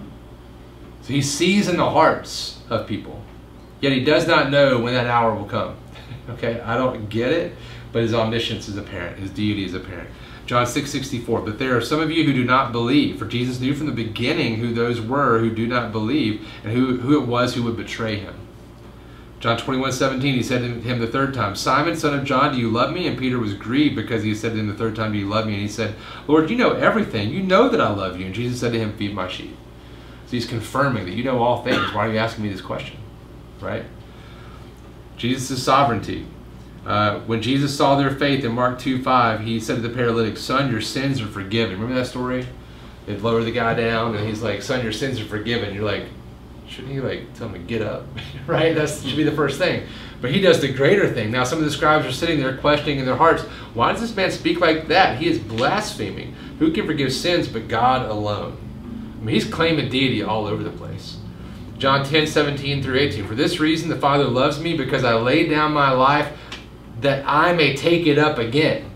So 1.01 1.13
he 1.13 1.21
sees 1.21 1.67
in 1.67 1.78
the 1.78 1.89
hearts 1.89 2.59
of 2.69 2.88
people, 2.88 3.21
yet 3.82 3.91
he 3.91 4.03
does 4.03 4.28
not 4.28 4.49
know 4.49 4.80
when 4.80 4.93
that 4.93 5.07
hour 5.07 5.34
will 5.34 5.45
come. 5.45 5.78
okay, 6.32 6.59
I 6.61 6.78
don't 6.78 7.09
get 7.09 7.32
it, 7.32 7.55
but 7.91 8.01
his 8.01 8.13
omniscience 8.13 8.67
is 8.67 8.78
apparent, 8.78 9.17
his 9.17 9.32
deity 9.32 9.65
is 9.65 9.73
apparent. 9.73 10.09
John 10.48 10.66
6 10.66 10.89
64. 10.89 11.41
But 11.41 11.60
there 11.60 11.78
are 11.78 11.82
some 11.82 12.00
of 12.00 12.10
you 12.10 12.24
who 12.24 12.34
do 12.34 12.43
not 12.43 12.72
believe, 12.72 13.20
for 13.20 13.26
Jesus 13.26 13.60
knew 13.60 13.76
from 13.76 13.86
the 13.86 13.91
beginning 13.91 14.56
who 14.56 14.74
those 14.74 15.00
were 15.00 15.39
who 15.39 15.54
do 15.54 15.68
not 15.68 15.91
believe 15.91 16.48
and 16.64 16.74
who, 16.74 16.98
who 16.98 17.22
it 17.22 17.28
was 17.28 17.54
who 17.54 17.64
would 17.64 17.78
betray 17.78 18.16
him. 18.16 18.34
John 19.39 19.58
21, 19.58 19.91
17, 19.91 20.34
he 20.34 20.41
said 20.41 20.62
to 20.62 20.80
him 20.82 21.00
the 21.00 21.06
third 21.06 21.34
time, 21.34 21.56
Simon, 21.56 21.95
son 21.95 22.18
of 22.18 22.26
John, 22.26 22.54
do 22.54 22.60
you 22.60 22.72
love 22.72 22.91
me? 22.91 23.06
And 23.06 23.20
Peter 23.20 23.38
was 23.38 23.54
grieved 23.54 23.95
because 23.95 24.24
he 24.24 24.34
said 24.34 24.54
to 24.54 24.60
him 24.60 24.68
the 24.68 24.74
third 24.74 24.95
time, 24.95 25.12
Do 25.12 25.20
you 25.20 25.30
love 25.30 25.45
me? 25.45 25.54
And 25.54 25.62
he 25.62 25.68
said, 25.68 25.93
Lord, 26.28 26.50
you 26.50 26.56
know 26.56 26.72
everything. 26.72 27.30
You 27.30 27.43
know 27.43 27.70
that 27.70 27.82
I 27.82 27.93
love 27.93 28.20
you. 28.20 28.26
And 28.26 28.34
Jesus 28.34 28.60
said 28.60 28.72
to 28.72 28.80
him, 28.80 28.98
Feed 28.98 29.14
my 29.14 29.28
sheep. 29.28 29.56
So 30.26 30.32
he's 30.32 30.48
confirming 30.48 31.06
that 31.06 31.14
you 31.14 31.24
know 31.24 31.43
all 31.43 31.64
things. 31.64 31.93
Why 31.93 32.08
are 32.08 32.12
you 32.12 32.18
asking 32.18 32.45
me 32.45 32.50
this 32.50 32.62
question? 32.62 32.98
Right? 33.62 33.86
Jesus' 35.18 35.62
sovereignty. 35.62 36.26
Uh, 36.88 37.20
when 37.22 37.42
Jesus 37.42 37.76
saw 37.76 37.98
their 37.98 38.12
faith 38.12 38.46
in 38.46 38.54
Mark 38.54 38.80
2 38.80 39.04
5, 39.04 39.42
he 39.42 39.60
said 39.60 39.76
to 39.76 39.82
the 39.82 39.94
paralytic, 39.94 40.38
Son, 40.38 40.72
your 40.72 40.80
sins 40.80 41.22
are 41.22 41.28
forgiven. 41.28 41.74
Remember 41.74 42.00
that 42.00 42.08
story? 42.08 42.48
They 43.06 43.18
lower 43.18 43.44
the 43.44 43.52
guy 43.52 43.74
down, 43.74 44.16
and 44.16 44.26
he's 44.26 44.42
like, 44.42 44.62
Son, 44.62 44.82
your 44.84 44.94
sins 44.94 45.20
are 45.20 45.26
forgiven. 45.26 45.76
You're 45.76 45.84
like, 45.84 46.06
shouldn't 46.66 46.94
he 46.94 47.02
like 47.02 47.34
tell 47.34 47.48
him 47.50 47.54
to 47.54 47.60
get 47.60 47.82
up? 47.82 48.06
Right? 48.48 48.74
That 48.74 48.90
should 48.90 49.18
be 49.18 49.24
the 49.24 49.34
first 49.34 49.60
thing. 49.60 49.86
But 50.22 50.32
he 50.32 50.40
does 50.40 50.62
the 50.62 50.72
greater 50.72 51.14
thing. 51.14 51.32
Now 51.32 51.44
some 51.44 51.60
of 51.60 51.66
the 51.66 51.72
scribes 51.72 52.06
are 52.06 52.14
sitting 52.14 52.40
there 52.40 52.56
questioning 52.56 53.00
in 53.00 53.06
their 53.06 53.18
hearts 53.18 53.44
why 53.74 53.92
does 53.92 54.00
this 54.00 54.16
man 54.16 54.32
speak 54.32 54.62
like 54.62 54.88
that? 54.88 55.20
He 55.20 55.28
is 55.28 55.38
blaspheming. 55.38 56.34
Who 56.60 56.72
can 56.72 56.86
forgive 56.86 57.12
sins 57.12 57.50
but 57.50 57.68
god 57.68 58.10
alone? 58.10 58.58
I 59.20 59.24
mean 59.26 59.36
he's 59.36 59.46
claiming 59.46 59.90
deity 59.90 60.24
all 60.24 60.48
over 60.48 60.64
the 60.64 60.72
place. 60.72 61.18
John 61.78 62.06
10 62.06 62.26
17 62.26 62.82
through 62.82 62.98
18 62.98 63.28
for 63.28 63.36
this 63.36 63.60
reason 63.60 63.90
the 63.90 63.98
father 63.98 64.24
loves 64.24 64.60
me 64.60 64.76
because 64.76 65.04
i 65.04 65.14
laid 65.14 65.48
down 65.50 65.74
my 65.74 65.92
life 65.92 66.36
that 67.02 67.24
i 67.28 67.54
may 67.54 67.76
take 67.76 68.06
it 68.08 68.18
up 68.18 68.38
again 68.38 68.89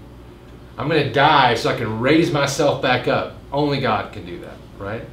i'm 0.78 0.88
going 0.88 1.04
to 1.04 1.12
die 1.12 1.56
so 1.56 1.70
i 1.70 1.76
can 1.76 2.00
raise 2.00 2.32
myself 2.32 2.82
back 2.82 3.08
up 3.08 3.36
only 3.52 3.80
god 3.80 4.12
can 4.14 4.26
do 4.26 4.40
that 4.40 4.56
right 4.78 5.04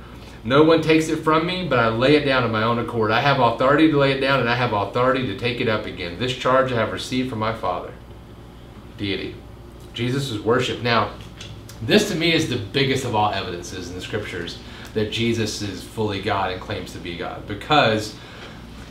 no 0.44 0.62
one 0.62 0.80
takes 0.80 1.08
it 1.08 1.16
from 1.16 1.46
me, 1.46 1.66
but 1.68 1.78
I 1.78 1.88
lay 1.88 2.16
it 2.16 2.24
down 2.24 2.44
of 2.44 2.50
my 2.50 2.62
own 2.62 2.78
accord. 2.78 3.10
I 3.10 3.20
have 3.20 3.38
authority 3.38 3.90
to 3.90 3.98
lay 3.98 4.12
it 4.12 4.20
down, 4.20 4.40
and 4.40 4.48
I 4.48 4.54
have 4.54 4.72
authority 4.72 5.26
to 5.26 5.38
take 5.38 5.60
it 5.60 5.68
up 5.68 5.84
again. 5.84 6.18
This 6.18 6.34
charge 6.34 6.72
I 6.72 6.76
have 6.76 6.92
received 6.92 7.28
from 7.28 7.40
my 7.40 7.54
Father. 7.54 7.92
Deity. 8.96 9.34
Jesus 9.92 10.30
is 10.30 10.40
worship. 10.40 10.80
Now, 10.82 11.12
this 11.82 12.08
to 12.08 12.14
me 12.14 12.32
is 12.32 12.48
the 12.48 12.56
biggest 12.56 13.04
of 13.04 13.14
all 13.14 13.32
evidences 13.32 13.88
in 13.88 13.94
the 13.94 14.00
scriptures 14.00 14.58
that 14.94 15.12
Jesus 15.12 15.60
is 15.60 15.82
fully 15.82 16.22
God 16.22 16.52
and 16.52 16.60
claims 16.60 16.92
to 16.92 16.98
be 16.98 17.16
God. 17.16 17.46
Because 17.46 18.16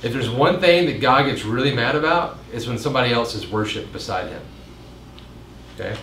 if 0.04 0.14
there's 0.14 0.30
one 0.30 0.60
thing 0.60 0.86
that 0.86 1.02
God 1.02 1.26
gets 1.26 1.43
really 1.43 1.74
mad 1.74 1.95
about, 1.95 2.38
it's 2.54 2.68
when 2.68 2.78
somebody 2.78 3.14
else 3.14 3.34
is 3.36 3.48
worshiped 3.48 3.91
beside 3.91 4.30
him. 4.30 4.41
Okay? 5.76 5.98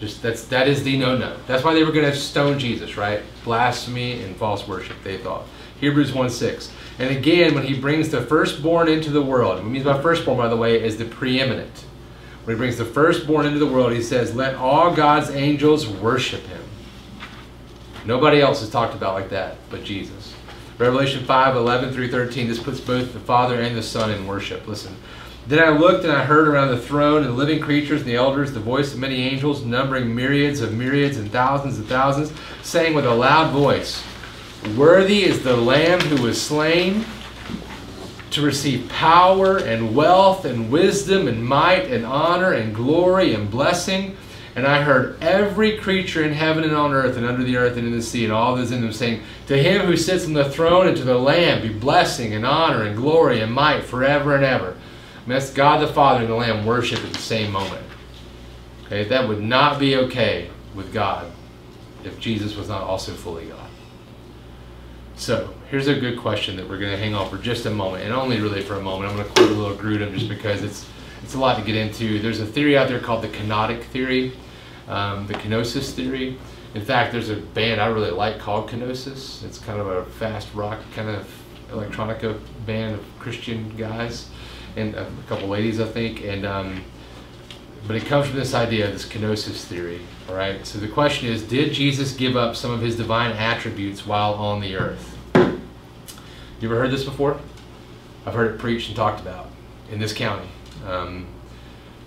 Just 0.00 0.22
that's 0.22 0.44
that 0.46 0.66
is 0.66 0.82
the 0.82 0.96
no-no. 0.96 1.36
That's 1.46 1.62
why 1.62 1.74
they 1.74 1.84
were 1.84 1.92
going 1.92 2.10
to 2.10 2.16
stone 2.16 2.58
Jesus, 2.58 2.96
right? 2.96 3.22
Blasphemy 3.44 4.22
and 4.22 4.34
false 4.36 4.66
worship, 4.66 4.96
they 5.04 5.18
thought. 5.18 5.44
Hebrews 5.80 6.12
1 6.12 6.30
6. 6.30 6.72
And 6.98 7.16
again, 7.16 7.54
when 7.54 7.64
he 7.64 7.78
brings 7.78 8.08
the 8.10 8.22
firstborn 8.22 8.88
into 8.88 9.10
the 9.10 9.22
world, 9.22 9.56
what 9.56 9.66
means 9.66 9.84
by 9.84 10.00
firstborn, 10.00 10.38
by 10.38 10.48
the 10.48 10.56
way, 10.56 10.82
is 10.82 10.96
the 10.96 11.04
preeminent. 11.04 11.84
When 12.44 12.56
he 12.56 12.58
brings 12.58 12.78
the 12.78 12.84
firstborn 12.84 13.46
into 13.46 13.58
the 13.58 13.66
world, 13.66 13.92
he 13.92 14.02
says, 14.02 14.34
Let 14.34 14.54
all 14.54 14.94
God's 14.94 15.30
angels 15.30 15.86
worship 15.86 16.42
him. 16.46 16.62
Nobody 18.06 18.40
else 18.40 18.62
is 18.62 18.70
talked 18.70 18.94
about 18.94 19.14
like 19.14 19.28
that 19.30 19.56
but 19.70 19.84
Jesus. 19.84 20.29
Revelation 20.80 21.22
5 21.26 21.56
11 21.56 21.92
through 21.92 22.10
13, 22.10 22.48
this 22.48 22.58
puts 22.58 22.80
both 22.80 23.12
the 23.12 23.20
Father 23.20 23.60
and 23.60 23.76
the 23.76 23.82
Son 23.82 24.10
in 24.10 24.26
worship. 24.26 24.66
Listen. 24.66 24.96
Then 25.46 25.62
I 25.62 25.76
looked 25.76 26.04
and 26.04 26.12
I 26.12 26.24
heard 26.24 26.48
around 26.48 26.68
the 26.68 26.80
throne 26.80 27.18
and 27.18 27.32
the 27.32 27.36
living 27.36 27.60
creatures 27.60 28.00
and 28.00 28.08
the 28.08 28.14
elders 28.14 28.52
the 28.52 28.60
voice 28.60 28.94
of 28.94 28.98
many 28.98 29.22
angels, 29.22 29.62
numbering 29.62 30.14
myriads 30.14 30.62
of 30.62 30.72
myriads 30.72 31.18
and 31.18 31.30
thousands 31.30 31.78
of 31.78 31.86
thousands, 31.86 32.32
saying 32.62 32.94
with 32.94 33.04
a 33.04 33.14
loud 33.14 33.52
voice, 33.52 34.02
Worthy 34.74 35.24
is 35.24 35.42
the 35.42 35.54
Lamb 35.54 36.00
who 36.00 36.22
was 36.22 36.40
slain 36.40 37.04
to 38.30 38.40
receive 38.40 38.88
power 38.88 39.58
and 39.58 39.94
wealth 39.94 40.46
and 40.46 40.70
wisdom 40.70 41.28
and 41.28 41.44
might 41.44 41.90
and 41.90 42.06
honor 42.06 42.52
and 42.52 42.74
glory 42.74 43.34
and 43.34 43.50
blessing. 43.50 44.16
And 44.60 44.68
I 44.68 44.82
heard 44.82 45.16
every 45.22 45.78
creature 45.78 46.22
in 46.22 46.34
heaven 46.34 46.64
and 46.64 46.74
on 46.74 46.92
earth 46.92 47.16
and 47.16 47.24
under 47.24 47.42
the 47.42 47.56
earth 47.56 47.78
and 47.78 47.86
in 47.86 47.94
the 47.94 48.02
sea 48.02 48.24
and 48.24 48.32
all 48.32 48.54
that 48.56 48.60
is 48.64 48.72
in 48.72 48.82
them 48.82 48.92
saying, 48.92 49.22
To 49.46 49.56
him 49.56 49.86
who 49.86 49.96
sits 49.96 50.26
on 50.26 50.34
the 50.34 50.50
throne 50.50 50.86
and 50.86 50.94
to 50.98 51.02
the 51.02 51.16
Lamb 51.16 51.62
be 51.62 51.72
blessing 51.72 52.34
and 52.34 52.44
honor 52.44 52.82
and 52.82 52.94
glory 52.94 53.40
and 53.40 53.50
might 53.50 53.84
forever 53.84 54.34
and 54.34 54.44
ever. 54.44 54.72
And 54.72 55.28
that's 55.32 55.50
God 55.50 55.80
the 55.80 55.90
Father 55.90 56.20
and 56.20 56.28
the 56.28 56.34
Lamb 56.34 56.66
worship 56.66 57.02
at 57.02 57.10
the 57.10 57.18
same 57.18 57.50
moment. 57.50 57.82
Okay, 58.84 59.04
that 59.04 59.26
would 59.26 59.40
not 59.40 59.78
be 59.78 59.96
okay 59.96 60.50
with 60.74 60.92
God 60.92 61.32
if 62.04 62.20
Jesus 62.20 62.54
was 62.54 62.68
not 62.68 62.82
also 62.82 63.14
fully 63.14 63.46
God. 63.46 63.70
So 65.16 65.54
here's 65.70 65.88
a 65.88 65.98
good 65.98 66.18
question 66.18 66.56
that 66.56 66.68
we're 66.68 66.76
going 66.76 66.92
to 66.92 66.98
hang 66.98 67.14
on 67.14 67.30
for 67.30 67.38
just 67.38 67.64
a 67.64 67.70
moment, 67.70 68.04
and 68.04 68.12
only 68.12 68.38
really 68.38 68.60
for 68.60 68.74
a 68.74 68.82
moment. 68.82 69.10
I'm 69.10 69.16
going 69.16 69.26
to 69.26 69.34
quote 69.34 69.52
a 69.52 69.54
little 69.54 69.76
Grudem 69.78 70.12
just 70.12 70.28
because 70.28 70.62
it's 70.62 70.86
it's 71.22 71.34
a 71.34 71.38
lot 71.38 71.58
to 71.58 71.64
get 71.64 71.76
into. 71.76 72.18
There's 72.18 72.40
a 72.40 72.46
theory 72.46 72.76
out 72.76 72.88
there 72.88 73.00
called 73.00 73.22
the 73.22 73.28
kenotic 73.28 73.84
theory, 73.84 74.34
um, 74.90 75.26
the 75.26 75.34
kenosis 75.34 75.92
theory. 75.92 76.38
In 76.74 76.84
fact, 76.84 77.12
there's 77.12 77.30
a 77.30 77.36
band 77.36 77.80
I 77.80 77.86
really 77.86 78.10
like 78.10 78.38
called 78.38 78.68
Kenosis. 78.68 79.44
It's 79.44 79.58
kind 79.58 79.80
of 79.80 79.86
a 79.86 80.04
fast 80.04 80.52
rock 80.54 80.78
kind 80.94 81.08
of 81.08 81.28
electronica 81.70 82.38
band 82.66 82.96
of 82.96 83.04
Christian 83.18 83.74
guys 83.76 84.28
and 84.76 84.94
a 84.94 85.10
couple 85.28 85.48
ladies, 85.48 85.80
I 85.80 85.86
think. 85.86 86.24
And 86.24 86.44
um, 86.44 86.84
but 87.86 87.96
it 87.96 88.04
comes 88.04 88.28
from 88.28 88.36
this 88.36 88.54
idea, 88.54 88.90
this 88.90 89.06
kenosis 89.06 89.64
theory. 89.64 90.00
All 90.28 90.34
right. 90.34 90.64
So 90.66 90.78
the 90.78 90.88
question 90.88 91.28
is, 91.28 91.42
did 91.42 91.72
Jesus 91.72 92.12
give 92.12 92.36
up 92.36 92.54
some 92.54 92.70
of 92.70 92.80
his 92.80 92.96
divine 92.96 93.32
attributes 93.32 94.06
while 94.06 94.34
on 94.34 94.60
the 94.60 94.76
earth? 94.76 95.16
You 95.34 96.68
ever 96.68 96.78
heard 96.78 96.90
this 96.90 97.04
before? 97.04 97.40
I've 98.26 98.34
heard 98.34 98.54
it 98.54 98.58
preached 98.58 98.88
and 98.88 98.96
talked 98.96 99.20
about 99.20 99.50
in 99.90 99.98
this 99.98 100.12
county. 100.12 100.48
Um, 100.86 101.26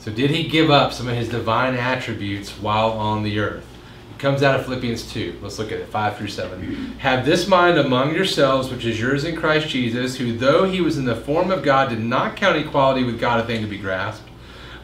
so 0.03 0.11
did 0.11 0.31
he 0.31 0.49
give 0.49 0.69
up 0.69 0.91
some 0.91 1.07
of 1.07 1.15
his 1.15 1.29
divine 1.29 1.75
attributes 1.75 2.49
while 2.59 2.89
on 2.89 3.23
the 3.23 3.39
earth? 3.39 3.65
It 4.13 4.19
comes 4.19 4.43
out 4.43 4.59
of 4.59 4.65
Philippians 4.65 5.09
2. 5.13 5.39
Let's 5.41 5.57
look 5.57 5.71
at 5.71 5.79
it, 5.79 5.87
5 5.87 6.17
through 6.17 6.27
7. 6.27 6.97
Have 6.97 7.25
this 7.25 7.47
mind 7.47 7.77
among 7.77 8.13
yourselves, 8.13 8.69
which 8.69 8.83
is 8.83 8.99
yours 8.99 9.23
in 9.23 9.37
Christ 9.37 9.69
Jesus, 9.69 10.17
who 10.17 10.37
though 10.37 10.65
he 10.65 10.81
was 10.81 10.97
in 10.97 11.05
the 11.05 11.15
form 11.15 11.51
of 11.51 11.63
God, 11.63 11.87
did 11.87 12.01
not 12.01 12.35
count 12.35 12.57
equality 12.57 13.05
with 13.05 13.17
God 13.17 13.39
a 13.39 13.45
thing 13.45 13.61
to 13.61 13.67
be 13.67 13.77
grasped, 13.77 14.27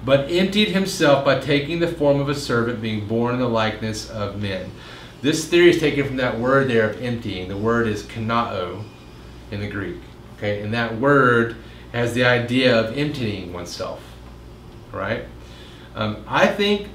but 0.06 0.32
emptied 0.32 0.70
himself 0.70 1.26
by 1.26 1.38
taking 1.38 1.82
the 1.82 1.90
form 1.90 2.22
of 2.22 2.30
a 2.30 2.36
servant, 2.36 2.82
being 2.82 3.06
born 3.06 3.34
in 3.34 3.42
the 3.42 3.50
likeness 3.50 4.10
of 4.10 4.42
men. 4.42 4.72
This 5.22 5.50
theory 5.50 5.72
is 5.72 5.82
taken 5.82 6.08
from 6.08 6.16
that 6.16 6.40
word 6.40 6.70
there 6.70 6.92
of 6.92 7.02
emptying. 7.02 7.50
The 7.50 7.58
word 7.58 7.90
is 7.90 8.04
kanao 8.04 8.86
in 9.52 9.60
the 9.60 9.68
Greek. 9.68 9.98
Okay, 10.38 10.62
and 10.62 10.74
that 10.74 10.98
word 10.98 11.58
has 11.92 12.14
the 12.14 12.24
idea 12.24 12.80
of 12.80 12.98
emptying 12.98 13.52
oneself. 13.52 14.02
Right? 14.92 15.26
Um, 15.96 16.24
I 16.28 16.48
think 16.48 16.88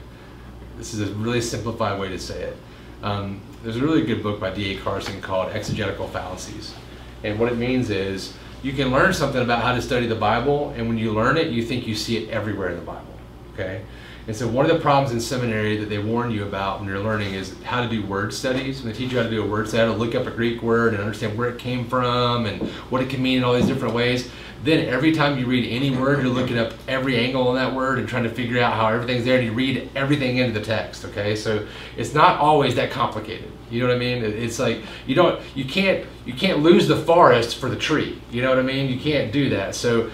this 0.76 0.94
is 0.94 1.00
a 1.00 1.12
really 1.14 1.40
simplified 1.40 1.98
way 2.00 2.08
to 2.08 2.18
say 2.18 2.42
it. 2.42 2.56
Um, 3.02 3.40
there's 3.62 3.76
a 3.76 3.82
really 3.82 4.04
good 4.04 4.22
book 4.22 4.40
by 4.40 4.50
D.A. 4.50 4.80
Carson 4.80 5.20
called 5.20 5.52
Exegetical 5.52 6.08
Fallacies. 6.08 6.74
And 7.22 7.38
what 7.38 7.52
it 7.52 7.56
means 7.56 7.90
is 7.90 8.34
you 8.62 8.72
can 8.72 8.90
learn 8.90 9.12
something 9.12 9.42
about 9.42 9.62
how 9.62 9.74
to 9.74 9.82
study 9.82 10.06
the 10.06 10.14
Bible, 10.14 10.74
and 10.76 10.88
when 10.88 10.98
you 10.98 11.12
learn 11.12 11.36
it, 11.36 11.48
you 11.48 11.62
think 11.62 11.86
you 11.86 11.94
see 11.94 12.18
it 12.18 12.30
everywhere 12.30 12.70
in 12.70 12.76
the 12.76 12.84
Bible. 12.84 13.14
Okay? 13.54 13.82
And 14.26 14.36
so 14.36 14.46
one 14.46 14.64
of 14.64 14.72
the 14.72 14.78
problems 14.78 15.12
in 15.12 15.20
seminary 15.20 15.76
that 15.78 15.88
they 15.88 15.98
warn 15.98 16.30
you 16.30 16.44
about 16.44 16.78
when 16.78 16.88
you're 16.88 17.00
learning 17.00 17.34
is 17.34 17.60
how 17.62 17.82
to 17.82 17.88
do 17.88 18.04
word 18.04 18.32
studies. 18.32 18.82
When 18.82 18.92
they 18.92 18.98
teach 18.98 19.12
you 19.12 19.18
how 19.18 19.24
to 19.24 19.30
do 19.30 19.42
a 19.42 19.46
word 19.46 19.66
study, 19.66 19.86
how 19.86 19.92
to 19.92 19.98
look 19.98 20.14
up 20.14 20.26
a 20.26 20.30
Greek 20.30 20.62
word 20.62 20.92
and 20.92 21.02
understand 21.02 21.36
where 21.36 21.48
it 21.48 21.58
came 21.58 21.88
from 21.88 22.46
and 22.46 22.68
what 22.90 23.02
it 23.02 23.08
can 23.08 23.22
mean 23.22 23.38
in 23.38 23.44
all 23.44 23.54
these 23.54 23.66
different 23.66 23.94
ways. 23.94 24.30
Then 24.62 24.86
every 24.86 25.12
time 25.12 25.38
you 25.38 25.46
read 25.46 25.70
any 25.70 25.90
word, 25.90 26.22
you're 26.22 26.32
looking 26.32 26.58
up 26.58 26.74
every 26.86 27.16
angle 27.16 27.48
on 27.48 27.54
that 27.54 27.74
word 27.74 27.98
and 27.98 28.06
trying 28.06 28.24
to 28.24 28.30
figure 28.30 28.60
out 28.60 28.74
how 28.74 28.88
everything's 28.88 29.24
there 29.24 29.38
and 29.38 29.46
you 29.46 29.52
read 29.52 29.88
everything 29.96 30.36
into 30.36 30.58
the 30.58 30.64
text, 30.64 31.04
okay? 31.06 31.34
So 31.34 31.66
it's 31.96 32.12
not 32.12 32.38
always 32.38 32.74
that 32.74 32.90
complicated. 32.90 33.50
You 33.70 33.80
know 33.80 33.88
what 33.88 33.96
I 33.96 33.98
mean? 33.98 34.22
It's 34.22 34.58
like 34.58 34.82
you 35.06 35.14
don't 35.14 35.40
you 35.54 35.64
can't 35.64 36.04
you 36.26 36.34
can't 36.34 36.58
lose 36.58 36.88
the 36.88 36.96
forest 36.96 37.56
for 37.56 37.68
the 37.68 37.76
tree. 37.76 38.20
You 38.30 38.42
know 38.42 38.50
what 38.50 38.58
I 38.58 38.62
mean? 38.62 38.90
You 38.90 38.98
can't 38.98 39.32
do 39.32 39.48
that. 39.50 39.74
So 39.74 40.10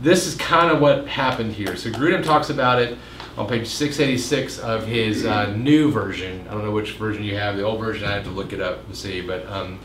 this 0.00 0.26
is 0.26 0.34
kind 0.36 0.70
of 0.70 0.80
what 0.80 1.06
happened 1.06 1.52
here. 1.52 1.76
So 1.76 1.90
Grudem 1.90 2.24
talks 2.24 2.50
about 2.50 2.80
it 2.80 2.96
on 3.36 3.46
page 3.48 3.66
686 3.66 4.58
of 4.60 4.86
his 4.86 5.24
uh, 5.26 5.54
new 5.56 5.90
version. 5.90 6.46
I 6.48 6.52
don't 6.52 6.64
know 6.64 6.70
which 6.70 6.92
version 6.92 7.22
you 7.22 7.36
have. 7.36 7.56
The 7.56 7.62
old 7.62 7.80
version, 7.80 8.06
I 8.06 8.12
have 8.12 8.24
to 8.24 8.30
look 8.30 8.52
it 8.52 8.60
up 8.60 8.88
to 8.88 8.94
see. 8.94 9.20
But 9.20 9.46
um, 9.46 9.78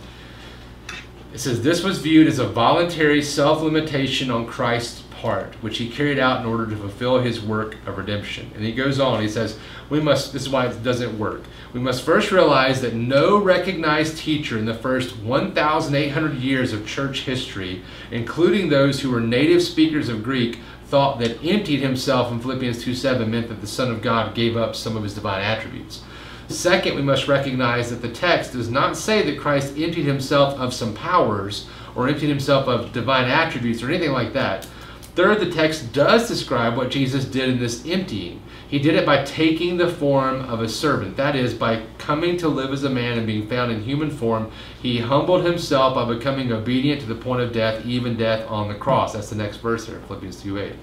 it 1.36 1.40
says, 1.40 1.62
This 1.62 1.84
was 1.84 2.00
viewed 2.00 2.28
as 2.28 2.40
a 2.40 2.48
voluntary 2.48 3.22
self 3.22 3.62
limitation 3.62 4.32
on 4.32 4.48
Christ's 4.48 5.02
part, 5.20 5.56
which 5.56 5.80
he 5.80 5.90
carried 5.90 6.18
out 6.18 6.40
in 6.40 6.46
order 6.46 6.66
to 6.66 6.78
fulfill 6.78 7.20
his 7.20 7.42
work 7.42 7.76
of 7.86 7.98
redemption. 7.98 8.50
And 8.56 8.64
he 8.64 8.72
goes 8.72 9.02
on, 9.02 9.22
he 9.22 9.28
says, 9.28 9.60
We 9.90 10.00
must, 10.00 10.32
this 10.32 10.44
is 10.44 10.50
why 10.50 10.68
it 10.68 10.82
doesn't 10.82 11.20
work. 11.20 11.44
We 11.74 11.82
must 11.82 12.06
first 12.06 12.32
realize 12.32 12.80
that 12.80 12.94
no 12.94 13.38
recognized 13.38 14.18
teacher 14.18 14.58
in 14.58 14.64
the 14.64 14.76
first 14.76 15.18
1,800 15.18 16.36
years 16.36 16.72
of 16.72 16.88
church 16.88 17.24
history, 17.24 17.82
including 18.12 18.70
those 18.70 19.02
who 19.02 19.12
were 19.12 19.20
native 19.20 19.62
speakers 19.62 20.08
of 20.08 20.24
Greek, 20.24 20.60
thought 20.86 21.20
that 21.20 21.44
emptied 21.44 21.82
himself 21.82 22.32
in 22.32 22.40
Philippians 22.40 22.82
2 22.82 22.96
7 22.96 23.30
meant 23.30 23.50
that 23.50 23.60
the 23.60 23.68
Son 23.68 23.92
of 23.92 24.02
God 24.02 24.36
gave 24.36 24.56
up 24.56 24.74
some 24.74 24.96
of 24.96 25.04
his 25.04 25.16
divine 25.16 25.44
attributes. 25.44 26.02
Second, 26.48 26.96
we 26.96 27.02
must 27.02 27.28
recognize 27.28 27.90
that 27.90 28.02
the 28.02 28.12
text 28.12 28.54
does 28.54 28.70
not 28.70 28.96
say 28.96 29.24
that 29.24 29.40
Christ 29.40 29.78
emptied 29.78 30.06
himself 30.06 30.60
of 30.60 30.74
some 30.74 30.94
powers 30.94 31.68
or 31.96 32.08
emptied 32.08 32.28
himself 32.28 32.68
of 32.68 32.94
divine 32.94 33.26
attributes 33.26 33.82
or 33.82 33.90
anything 33.90 34.12
like 34.12 34.34
that. 34.34 34.68
Third, 35.16 35.40
the 35.40 35.50
text 35.50 35.94
does 35.94 36.28
describe 36.28 36.76
what 36.76 36.92
Jesus 36.92 37.24
did 37.24 37.48
in 37.48 37.58
this 37.58 37.86
emptying. 37.88 38.42
He 38.68 38.80
did 38.80 38.96
it 38.96 39.06
by 39.06 39.24
taking 39.24 39.78
the 39.78 39.88
form 39.88 40.42
of 40.42 40.60
a 40.60 40.68
servant. 40.68 41.16
That 41.16 41.38
is, 41.38 41.54
by 41.54 41.84
coming 41.98 42.36
to 42.38 42.50
live 42.50 42.74
as 42.74 42.84
a 42.84 42.90
man 42.90 43.18
and 43.18 43.26
being 43.26 43.48
found 43.48 43.72
in 43.72 43.84
human 43.84 44.12
form, 44.12 44.52
he 44.82 45.00
humbled 45.00 45.46
himself 45.46 45.96
by 45.96 46.14
becoming 46.14 46.52
obedient 46.52 47.00
to 47.02 47.08
the 47.08 47.16
point 47.16 47.42
of 47.42 47.54
death, 47.54 47.86
even 47.86 48.18
death 48.18 48.46
on 48.50 48.68
the 48.68 48.76
cross. 48.76 49.14
That's 49.14 49.30
the 49.30 49.38
next 49.38 49.58
verse 49.58 49.88
here, 49.88 50.02
Philippians 50.08 50.42
2 50.42 50.60
8. 50.60 50.74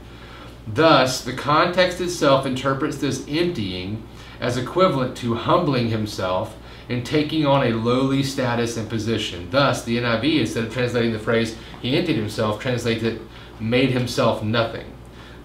Thus, 0.67 1.23
the 1.23 1.35
context 1.35 2.01
itself 2.01 2.47
interprets 2.47 2.99
this 2.99 3.27
emptying 3.29 4.07
as 4.43 4.57
equivalent 4.57 5.17
to 5.17 5.37
humbling 5.37 5.89
himself 5.89 6.57
and 6.89 7.07
taking 7.07 7.47
on 7.47 7.65
a 7.65 7.71
lowly 7.71 8.25
status 8.25 8.77
and 8.77 8.89
position. 8.91 9.49
Thus, 9.53 9.85
the 9.85 9.99
NIV, 9.99 10.41
instead 10.41 10.65
of 10.65 10.73
translating 10.73 11.13
the 11.13 11.19
phrase, 11.21 11.57
he 11.81 11.97
emptied 11.97 12.17
himself, 12.17 12.61
translates 12.61 13.05
it, 13.05 13.23
made 13.61 13.91
himself 13.91 14.43
nothing. 14.43 14.93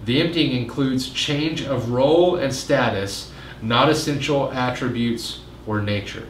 The 0.04 0.20
emptying 0.20 0.50
includes 0.50 1.10
change 1.10 1.62
of 1.62 1.92
role 1.92 2.34
and 2.34 2.52
status, 2.52 3.30
not 3.62 3.88
essential 3.88 4.50
attributes 4.50 5.42
or 5.64 5.80
nature. 5.80 6.26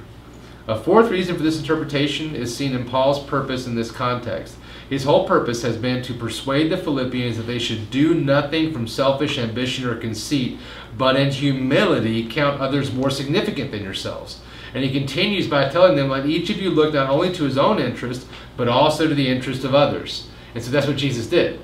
A 0.67 0.79
fourth 0.79 1.11
reason 1.11 1.37
for 1.37 1.43
this 1.43 1.59
interpretation 1.59 2.35
is 2.35 2.55
seen 2.55 2.75
in 2.75 2.85
Paul's 2.85 3.25
purpose 3.25 3.67
in 3.67 3.77
this 3.77 3.91
context. 3.91 4.58
His 4.89 5.05
whole 5.05 5.27
purpose 5.27 5.63
has 5.63 5.77
been 5.77 6.03
to 6.03 6.15
persuade 6.15 6.71
the 6.71 6.77
Philippians 6.77 7.37
that 7.37 7.43
they 7.43 7.59
should 7.59 7.91
do 7.91 8.15
nothing 8.15 8.73
from 8.73 8.89
selfish 8.89 9.39
ambition 9.39 9.87
or 9.87 9.97
conceit, 9.97 10.59
but 10.97 11.17
in 11.17 11.31
humility 11.31 12.27
count 12.27 12.61
others 12.61 12.93
more 12.93 13.11
significant 13.11 13.71
than 13.71 13.83
yourselves. 13.83 14.41
And 14.75 14.85
he 14.85 14.91
continues 14.91 15.47
by 15.47 15.69
telling 15.69 15.97
them, 15.97 16.09
let 16.09 16.27
each 16.27 16.51
of 16.51 16.59
you 16.59 16.71
look 16.71 16.95
not 16.95 17.11
only 17.11 17.33
to 17.35 17.45
his 17.45 17.59
own 17.59 17.79
interest, 17.79 18.27
but 18.57 18.69
also 18.69 19.07
to 19.07 19.15
the 19.15 19.29
interest 19.29 19.65
of 19.65 19.75
others. 19.75 20.29
And 20.55 20.65
so 20.65 20.71
that's 20.71 20.87
what 20.87 20.97
Jesus 20.97 21.27
did. 21.27 21.61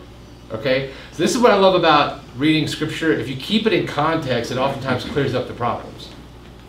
Okay? 0.51 0.91
So 1.13 1.23
this 1.23 1.35
is 1.35 1.41
what 1.41 1.51
I 1.51 1.57
love 1.57 1.75
about 1.75 2.23
reading 2.37 2.67
scripture. 2.69 3.13
If 3.13 3.29
you 3.29 3.37
keep 3.37 3.67
it 3.67 3.73
in 3.73 3.87
context, 3.87 4.51
it 4.51 4.59
oftentimes 4.59 5.05
clears 5.05 5.35
up 5.35 5.49
the 5.49 5.55
problems. 5.55 6.11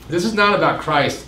This 0.07 0.23
is 0.23 0.33
not 0.33 0.55
about 0.55 0.79
Christ 0.79 1.27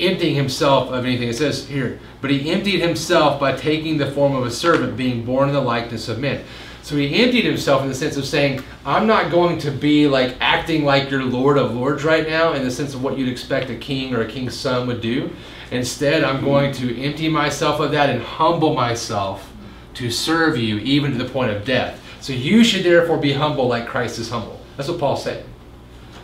emptying 0.00 0.34
himself 0.34 0.90
of 0.90 1.04
anything. 1.04 1.28
It 1.28 1.36
says 1.36 1.66
here, 1.66 1.98
but 2.20 2.30
he 2.30 2.50
emptied 2.50 2.80
himself 2.80 3.40
by 3.40 3.56
taking 3.56 3.98
the 3.98 4.10
form 4.10 4.34
of 4.34 4.46
a 4.46 4.50
servant, 4.50 4.96
being 4.96 5.24
born 5.24 5.48
in 5.48 5.54
the 5.54 5.60
likeness 5.60 6.08
of 6.08 6.18
men. 6.18 6.44
So 6.82 6.96
he 6.96 7.22
emptied 7.22 7.44
himself 7.44 7.82
in 7.82 7.88
the 7.88 7.94
sense 7.94 8.16
of 8.16 8.24
saying, 8.24 8.62
I'm 8.86 9.06
not 9.06 9.30
going 9.30 9.58
to 9.58 9.70
be 9.70 10.08
like 10.08 10.36
acting 10.40 10.84
like 10.84 11.10
your 11.10 11.22
Lord 11.22 11.58
of 11.58 11.74
Lords 11.74 12.02
right 12.02 12.26
now, 12.26 12.54
in 12.54 12.64
the 12.64 12.70
sense 12.70 12.94
of 12.94 13.02
what 13.02 13.18
you'd 13.18 13.28
expect 13.28 13.68
a 13.68 13.76
king 13.76 14.14
or 14.14 14.22
a 14.22 14.26
king's 14.26 14.58
son 14.58 14.86
would 14.86 15.00
do. 15.02 15.30
Instead, 15.70 16.24
I'm 16.24 16.42
going 16.42 16.72
to 16.74 16.98
empty 17.02 17.28
myself 17.28 17.80
of 17.80 17.90
that 17.90 18.08
and 18.08 18.22
humble 18.22 18.74
myself 18.74 19.52
to 19.94 20.10
serve 20.10 20.56
you 20.56 20.78
even 20.78 21.12
to 21.12 21.18
the 21.22 21.28
point 21.28 21.50
of 21.50 21.64
death. 21.64 22.02
So 22.20 22.32
you 22.32 22.64
should 22.64 22.84
therefore 22.84 23.18
be 23.18 23.32
humble 23.32 23.68
like 23.68 23.86
Christ 23.86 24.18
is 24.18 24.30
humble. 24.30 24.58
That's 24.76 24.88
what 24.88 24.98
Paul's 24.98 25.24
saying. 25.24 25.44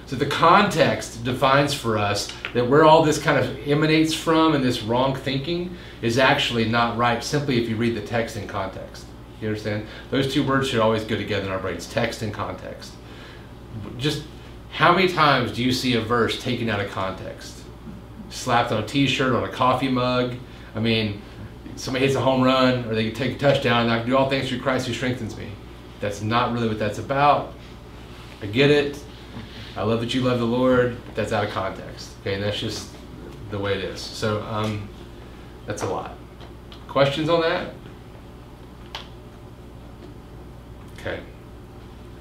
So 0.07 0.17
the 0.17 0.27
context 0.27 1.25
defines 1.25 1.73
for 1.73 1.97
us 1.97 2.31
that 2.53 2.69
where 2.69 2.85
all 2.85 3.03
this 3.03 3.19
kind 3.19 3.39
of 3.39 3.67
emanates 3.67 4.13
from 4.13 4.55
and 4.55 4.63
this 4.63 4.83
wrong 4.83 5.15
thinking 5.15 5.77
is 6.03 6.19
actually 6.19 6.67
not 6.67 6.97
right 6.99 7.25
simply 7.25 7.63
if 7.63 7.69
you 7.69 7.77
read 7.77 7.97
the 7.97 8.03
text 8.03 8.37
in 8.37 8.47
context. 8.47 9.07
You 9.41 9.49
understand? 9.49 9.87
Those 10.11 10.33
two 10.33 10.47
words 10.47 10.69
should 10.69 10.81
always 10.81 11.05
go 11.05 11.17
together 11.17 11.47
in 11.47 11.53
our 11.53 11.59
brains 11.59 11.87
text 11.87 12.23
and 12.23 12.33
context. 12.33 12.93
Just 13.97 14.25
how 14.71 14.95
many 14.95 15.09
times 15.09 15.53
do 15.53 15.65
you 15.65 15.73
see 15.73 15.95
a 15.95 16.01
verse 16.01 16.43
taken 16.43 16.69
out 16.69 16.81
of 16.81 16.91
context? 16.91 17.63
Slapped 18.29 18.73
on 18.73 18.83
a 18.83 18.87
t 18.87 19.07
shirt, 19.07 19.35
on 19.35 19.45
a 19.45 19.49
coffee 19.49 19.89
mug? 19.89 20.35
I 20.75 20.81
mean, 20.81 21.23
somebody 21.77 22.05
hits 22.05 22.17
a 22.17 22.21
home 22.21 22.43
run 22.43 22.85
or 22.87 22.95
they 22.95 23.11
take 23.11 23.37
a 23.37 23.39
touchdown 23.39 23.83
and 23.83 23.91
I 23.91 23.99
can 23.99 24.09
do 24.09 24.17
all 24.17 24.29
things 24.29 24.49
through 24.49 24.61
Christ 24.61 24.87
who 24.87 24.93
strengthens 24.93 25.37
me. 25.37 25.49
That's 26.01 26.23
not 26.23 26.53
really 26.53 26.69
what 26.69 26.79
that's 26.79 26.99
about. 26.99 27.55
I 28.43 28.47
get 28.47 28.71
it. 28.71 28.99
I 29.77 29.83
love 29.83 30.01
that 30.01 30.15
you 30.15 30.21
love 30.21 30.39
the 30.39 30.45
Lord. 30.45 30.97
That's 31.15 31.33
out 31.33 31.45
of 31.45 31.51
context. 31.51 32.11
Okay, 32.21 32.35
and 32.35 32.43
that's 32.43 32.59
just 32.59 32.91
the 33.51 33.59
way 33.59 33.75
it 33.75 33.85
is. 33.85 34.01
So 34.01 34.43
um, 34.45 34.89
that's 35.67 35.83
a 35.83 35.89
lot. 35.89 36.17
Questions 36.87 37.29
on 37.29 37.41
that? 37.41 37.75
Okay. 40.95 41.21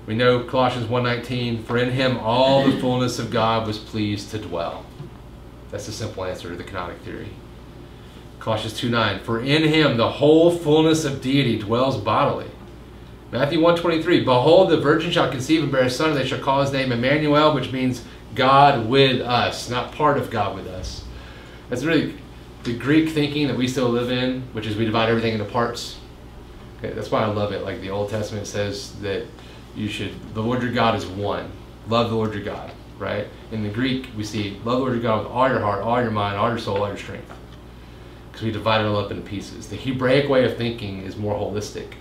We 0.06 0.16
know 0.16 0.44
Colossians 0.44 0.88
1.19, 0.88 1.64
for 1.64 1.78
in 1.78 1.92
him 1.92 2.18
all 2.18 2.66
the 2.70 2.78
fullness 2.80 3.20
of 3.20 3.32
God 3.32 3.66
was 3.68 3.78
pleased 3.78 4.32
to 4.32 4.40
dwell. 4.40 4.86
That's 5.72 5.86
the 5.86 5.92
simple 5.92 6.26
answer 6.26 6.50
to 6.50 6.56
the 6.56 6.64
kenotic 6.64 7.00
theory. 7.00 7.30
Colossians 8.40 8.80
2.9, 8.80 9.22
for 9.22 9.42
in 9.42 9.64
him 9.64 9.96
the 9.96 10.10
whole 10.10 10.52
fullness 10.52 11.06
of 11.06 11.22
deity 11.22 11.58
dwells 11.58 11.98
bodily. 11.98 12.50
Matthew 13.34 13.60
1.23, 13.62 14.26
behold, 14.26 14.70
the 14.70 14.78
virgin 14.78 15.10
shall 15.10 15.32
conceive 15.32 15.64
and 15.64 15.72
bear 15.72 15.86
a 15.86 15.90
son, 15.90 16.12
and 16.12 16.20
they 16.20 16.28
shall 16.28 16.38
call 16.38 16.62
his 16.62 16.72
name 16.72 16.92
Emmanuel, 16.92 17.56
which 17.56 17.72
means 17.72 18.06
God 18.36 18.88
with 18.88 19.22
us, 19.22 19.72
not 19.72 19.92
part 19.92 20.20
of 20.20 20.30
God 20.30 20.56
with 20.56 20.68
us. 20.68 21.04
That's 21.68 21.84
really 21.84 22.14
the 22.62 22.78
Greek 22.78 23.10
thinking 23.10 23.48
that 23.48 23.58
we 23.58 23.68
still 23.68 23.90
live 23.90 24.12
in, 24.12 24.44
which 24.52 24.68
is 24.68 24.76
we 24.76 24.86
divide 24.86 25.10
everything 25.10 25.34
into 25.34 25.46
parts. 25.46 25.98
Okay, 26.78 26.94
that's 26.94 27.10
why 27.10 27.24
I 27.24 27.26
love 27.26 27.54
it. 27.54 27.64
Like 27.64 27.82
the 27.82 27.90
Old 27.90 28.12
Testament 28.12 28.46
says 28.46 28.94
that 29.00 29.26
you 29.76 29.90
should 29.90 30.14
the 30.36 30.42
Lord 30.42 30.62
your 30.62 30.72
God 30.72 30.94
is 30.94 31.08
one. 31.08 31.52
Love 31.88 32.12
the 32.12 32.16
Lord 32.16 32.36
your 32.36 32.44
God, 32.44 32.72
right? 33.00 33.28
In 33.52 33.64
the 33.64 33.70
Greek, 33.70 34.10
we 34.16 34.24
see 34.24 34.60
love 34.64 34.78
the 34.78 34.84
Lord 34.86 34.94
your 34.94 35.02
God 35.02 35.24
with 35.24 35.32
all 35.32 35.50
your 35.50 35.60
heart, 35.60 35.82
all 35.82 36.00
your 36.00 36.12
mind, 36.12 36.38
all 36.38 36.50
your 36.50 36.60
soul, 36.60 36.84
all 36.84 36.88
your 36.88 36.98
strength. 36.98 37.34
Because 38.28 38.44
we 38.44 38.52
divide 38.52 38.82
it 38.82 38.86
all 38.86 38.98
up 38.98 39.10
into 39.10 39.24
pieces. 39.24 39.70
The 39.70 39.76
Hebraic 39.76 40.30
way 40.30 40.46
of 40.46 40.56
thinking 40.56 41.02
is 41.02 41.18
more 41.18 41.34
holistic. 41.34 41.94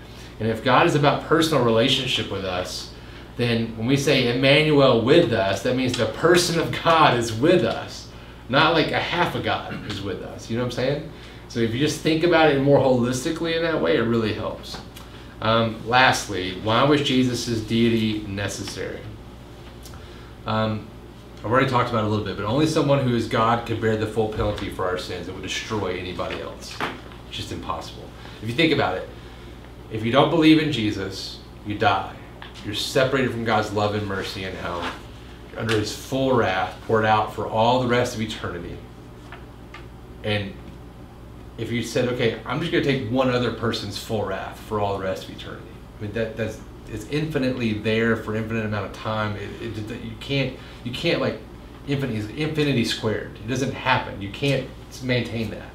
And 0.43 0.51
if 0.51 0.65
God 0.65 0.89
is 0.89 0.97
about 0.97 1.23
personal 1.27 1.65
relationship 1.65 2.29
with 2.29 2.45
us, 2.45 2.93
then 3.37 3.77
when 3.79 3.87
we 3.87 3.97
say 3.97 4.37
Emmanuel 4.37 5.01
with 5.01 5.33
us, 5.33 5.63
that 5.63 5.77
means 5.77 5.97
the 5.97 6.07
person 6.07 6.59
of 6.59 6.77
God 6.83 7.17
is 7.17 7.33
with 7.33 7.63
us, 7.63 8.09
not 8.49 8.73
like 8.73 8.91
a 8.91 8.99
half 8.99 9.37
of 9.37 9.45
God 9.45 9.89
is 9.89 10.03
with 10.03 10.21
us. 10.21 10.51
You 10.51 10.57
know 10.57 10.65
what 10.65 10.73
I'm 10.73 10.73
saying? 10.73 11.13
So 11.47 11.61
if 11.61 11.73
you 11.73 11.79
just 11.79 12.01
think 12.01 12.25
about 12.25 12.51
it 12.51 12.61
more 12.61 12.81
holistically 12.81 13.55
in 13.55 13.63
that 13.63 13.81
way, 13.81 13.99
it 13.99 14.01
really 14.01 14.35
helps. 14.35 14.79
Um, 15.41 15.81
lastly, 15.89 16.59
why 16.63 16.83
was 16.83 17.03
Jesus' 17.03 17.61
deity 17.61 18.27
necessary? 18.27 18.99
Um, 20.45 20.89
I've 21.39 21.53
already 21.53 21.71
talked 21.71 21.89
about 21.91 22.03
it 22.03 22.09
a 22.09 22.11
little 22.11 22.25
bit, 22.25 22.37
but 22.37 22.47
only 22.47 22.67
someone 22.67 23.07
who 23.07 23.15
is 23.15 23.29
God 23.29 23.65
could 23.65 23.81
bear 23.81 23.97
the 23.97 24.09
full 24.09 24.31
penalty 24.31 24.71
for 24.71 24.87
our 24.87 24.99
sins. 24.99 25.29
It 25.29 25.35
would 25.35 25.45
destroy 25.45 25.97
anybody 25.97 26.41
else. 26.41 26.77
It's 27.29 27.37
just 27.37 27.53
impossible. 27.53 28.09
If 28.43 28.49
you 28.49 28.57
think 28.57 28.73
about 28.73 28.97
it, 28.99 29.09
if 29.93 30.05
you 30.05 30.11
don't 30.11 30.31
believe 30.31 30.59
in 30.59 30.73
Jesus, 30.73 31.39
you 31.67 31.79
die. 31.79 32.15
You're 32.65 32.75
separated 32.75 33.31
from 33.31 33.45
God's 33.45 33.73
love 33.73 33.95
and 33.95 34.07
mercy 34.07 34.45
in 34.45 34.55
hell, 34.57 34.91
You're 35.51 35.61
under 35.61 35.79
his 35.79 35.95
full 35.95 36.33
wrath 36.33 36.77
poured 36.87 37.05
out 37.05 37.35
for 37.35 37.47
all 37.47 37.83
the 37.83 37.89
rest 37.89 38.15
of 38.15 38.23
eternity. 38.23 38.77
And 40.25 40.55
if 41.59 41.71
you 41.71 41.83
said, 41.83 42.09
okay, 42.09 42.41
I'm 42.47 42.61
just 42.61 42.73
going 42.73 42.83
to 42.83 42.91
take 42.91 43.11
one 43.11 43.29
other 43.29 43.53
person's 43.53 43.99
full 43.99 44.25
wrath 44.25 44.59
for 44.61 44.81
all 44.81 44.97
the 44.97 45.05
rest 45.05 45.29
of 45.29 45.37
eternity, 45.37 45.67
I 45.99 46.03
mean 46.03 46.13
that 46.13 46.37
that's 46.37 46.59
it's 46.89 47.07
infinitely 47.07 47.75
there 47.75 48.17
for 48.17 48.35
infinite 48.35 48.67
amount 48.67 48.87
of 48.87 48.93
time. 48.93 49.37
It, 49.37 49.51
it, 49.63 50.03
you 50.03 50.13
can't 50.21 50.59
you 50.85 50.93
can't 50.93 51.21
like 51.21 51.39
infinity 51.87 52.43
infinity 52.43 52.85
squared. 52.85 53.37
It 53.37 53.49
doesn't 53.49 53.73
happen. 53.73 54.21
You 54.21 54.31
can't 54.31 54.69
maintain 55.03 55.51
that. 55.51 55.71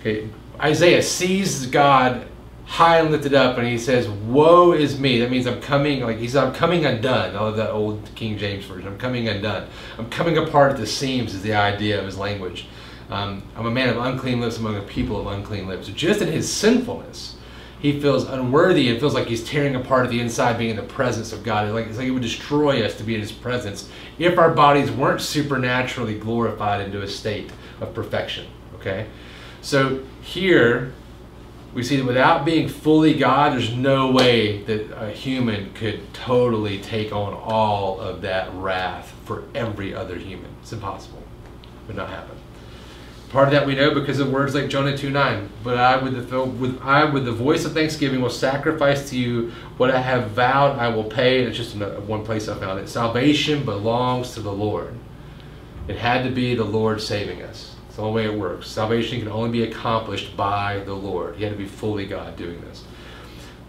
Okay, 0.00 0.28
Isaiah 0.60 1.02
sees 1.02 1.66
God 1.66 2.26
high 2.70 3.00
and 3.00 3.10
lifted 3.10 3.34
up, 3.34 3.58
and 3.58 3.66
he 3.66 3.76
says, 3.76 4.08
"Woe 4.08 4.72
is 4.72 4.98
me." 4.98 5.18
That 5.18 5.30
means 5.30 5.46
I'm 5.46 5.60
coming. 5.60 6.02
Like 6.02 6.18
he's 6.18 6.36
I'm 6.36 6.54
coming 6.54 6.86
undone. 6.86 7.34
I 7.34 7.40
love 7.40 7.56
that 7.56 7.70
old 7.70 8.08
King 8.14 8.38
James 8.38 8.64
version. 8.64 8.86
I'm 8.86 8.96
coming 8.96 9.28
undone. 9.28 9.68
I'm 9.98 10.08
coming 10.08 10.38
apart 10.38 10.72
at 10.72 10.78
the 10.78 10.86
seams. 10.86 11.34
Is 11.34 11.42
the 11.42 11.54
idea 11.54 11.98
of 11.98 12.06
his 12.06 12.16
language. 12.16 12.68
Um, 13.10 13.42
I'm 13.56 13.66
a 13.66 13.70
man 13.72 13.88
of 13.88 13.96
unclean 13.96 14.40
lips 14.40 14.58
among 14.58 14.76
a 14.76 14.82
people 14.82 15.20
of 15.20 15.26
unclean 15.26 15.66
lips. 15.66 15.88
Just 15.88 16.22
in 16.22 16.28
his 16.28 16.50
sinfulness, 16.50 17.34
he 17.80 18.00
feels 18.00 18.28
unworthy 18.28 18.88
and 18.88 19.00
feels 19.00 19.14
like 19.14 19.26
he's 19.26 19.42
tearing 19.42 19.74
apart 19.74 20.04
at 20.04 20.12
the 20.12 20.20
inside, 20.20 20.56
being 20.56 20.70
in 20.70 20.76
the 20.76 20.82
presence 20.82 21.32
of 21.32 21.42
God. 21.42 21.68
Like 21.70 21.88
it's 21.88 21.98
like 21.98 22.06
it 22.06 22.12
would 22.12 22.22
destroy 22.22 22.86
us 22.86 22.96
to 22.98 23.02
be 23.02 23.16
in 23.16 23.20
His 23.20 23.32
presence 23.32 23.90
if 24.20 24.38
our 24.38 24.54
bodies 24.54 24.92
weren't 24.92 25.20
supernaturally 25.20 26.16
glorified 26.20 26.82
into 26.82 27.02
a 27.02 27.08
state 27.08 27.50
of 27.80 27.92
perfection. 27.94 28.46
Okay, 28.76 29.06
so 29.60 30.04
here 30.22 30.92
we 31.72 31.82
see 31.82 31.96
that 31.96 32.04
without 32.04 32.44
being 32.44 32.68
fully 32.68 33.14
God, 33.14 33.52
there's 33.52 33.74
no 33.74 34.10
way 34.10 34.62
that 34.64 34.90
a 35.00 35.10
human 35.10 35.72
could 35.72 36.12
totally 36.12 36.80
take 36.80 37.12
on 37.12 37.32
all 37.32 38.00
of 38.00 38.22
that 38.22 38.52
wrath 38.54 39.14
for 39.24 39.44
every 39.54 39.94
other 39.94 40.16
human. 40.16 40.50
It's 40.62 40.72
impossible. 40.72 41.22
It 41.62 41.88
would 41.88 41.96
not 41.96 42.08
happen. 42.08 42.36
Part 43.30 43.46
of 43.46 43.52
that 43.52 43.64
we 43.64 43.76
know 43.76 43.94
because 43.94 44.18
of 44.18 44.32
words 44.32 44.56
like 44.56 44.68
Jonah 44.68 44.96
2:9. 44.96 45.48
But 45.62 45.78
I 45.78 45.96
with 45.98 46.28
the 46.28 46.42
with 46.42 46.80
I 46.82 47.04
with 47.04 47.24
the 47.24 47.32
voice 47.32 47.64
of 47.64 47.72
thanksgiving 47.72 48.20
will 48.20 48.28
sacrifice 48.28 49.08
to 49.10 49.16
you 49.16 49.52
what 49.76 49.92
I 49.92 50.00
have 50.00 50.30
vowed 50.30 50.76
I 50.76 50.88
will 50.88 51.04
pay. 51.04 51.38
And 51.38 51.48
it's 51.48 51.56
just 51.56 51.76
one 51.76 52.24
place 52.24 52.48
I 52.48 52.56
found 52.56 52.80
it. 52.80 52.88
Salvation 52.88 53.64
belongs 53.64 54.34
to 54.34 54.40
the 54.40 54.52
Lord. 54.52 54.94
It 55.86 55.96
had 55.96 56.24
to 56.24 56.30
be 56.30 56.56
the 56.56 56.64
Lord 56.64 57.00
saving 57.00 57.40
us. 57.42 57.76
The 58.00 58.06
only 58.06 58.22
way 58.22 58.32
it 58.32 58.40
works. 58.40 58.66
Salvation 58.66 59.18
can 59.18 59.28
only 59.28 59.50
be 59.50 59.62
accomplished 59.62 60.34
by 60.34 60.78
the 60.86 60.94
Lord. 60.94 61.36
He 61.36 61.44
had 61.44 61.52
to 61.52 61.58
be 61.58 61.66
fully 61.66 62.06
God 62.06 62.34
doing 62.34 62.58
this. 62.62 62.82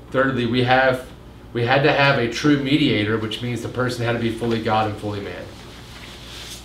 Thirdly, 0.10 0.46
we 0.46 0.64
have 0.64 1.10
we 1.52 1.66
had 1.66 1.84
to 1.84 1.92
have 1.92 2.18
a 2.18 2.32
true 2.32 2.64
mediator, 2.64 3.18
which 3.18 3.42
means 3.42 3.62
the 3.62 3.68
person 3.68 4.06
had 4.06 4.14
to 4.14 4.20
be 4.20 4.32
fully 4.32 4.64
God 4.64 4.90
and 4.90 4.98
fully 4.98 5.20
man. 5.20 5.44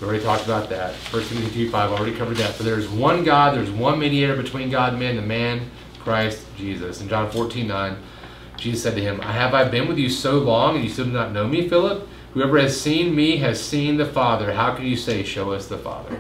We 0.00 0.06
already 0.06 0.22
talked 0.22 0.44
about 0.44 0.68
that. 0.70 0.94
First 0.94 1.28
Timothy 1.28 1.64
2 1.64 1.70
5, 1.70 1.90
already 1.90 2.14
covered 2.16 2.36
that. 2.36 2.54
For 2.54 2.62
there 2.62 2.78
is 2.78 2.86
one 2.88 3.24
God, 3.24 3.56
there's 3.56 3.72
one 3.72 3.98
mediator 3.98 4.36
between 4.36 4.70
God 4.70 4.90
and 4.90 5.00
man, 5.00 5.16
the 5.16 5.22
man, 5.22 5.68
Christ 5.98 6.46
Jesus. 6.56 7.00
In 7.00 7.08
John 7.08 7.32
14 7.32 7.66
9, 7.66 7.96
Jesus 8.58 8.84
said 8.84 8.94
to 8.94 9.02
him, 9.02 9.20
I 9.22 9.32
have 9.32 9.54
I 9.54 9.64
been 9.64 9.88
with 9.88 9.98
you 9.98 10.08
so 10.08 10.38
long, 10.38 10.76
and 10.76 10.84
you 10.84 10.90
still 10.90 11.06
do 11.06 11.10
not 11.10 11.32
know 11.32 11.48
me, 11.48 11.68
Philip? 11.68 12.06
Whoever 12.34 12.60
has 12.60 12.80
seen 12.80 13.12
me 13.12 13.38
has 13.38 13.60
seen 13.60 13.96
the 13.96 14.06
Father. 14.06 14.52
How 14.52 14.76
can 14.76 14.86
you 14.86 14.96
say, 14.96 15.24
Show 15.24 15.50
us 15.50 15.66
the 15.66 15.78
Father? 15.78 16.16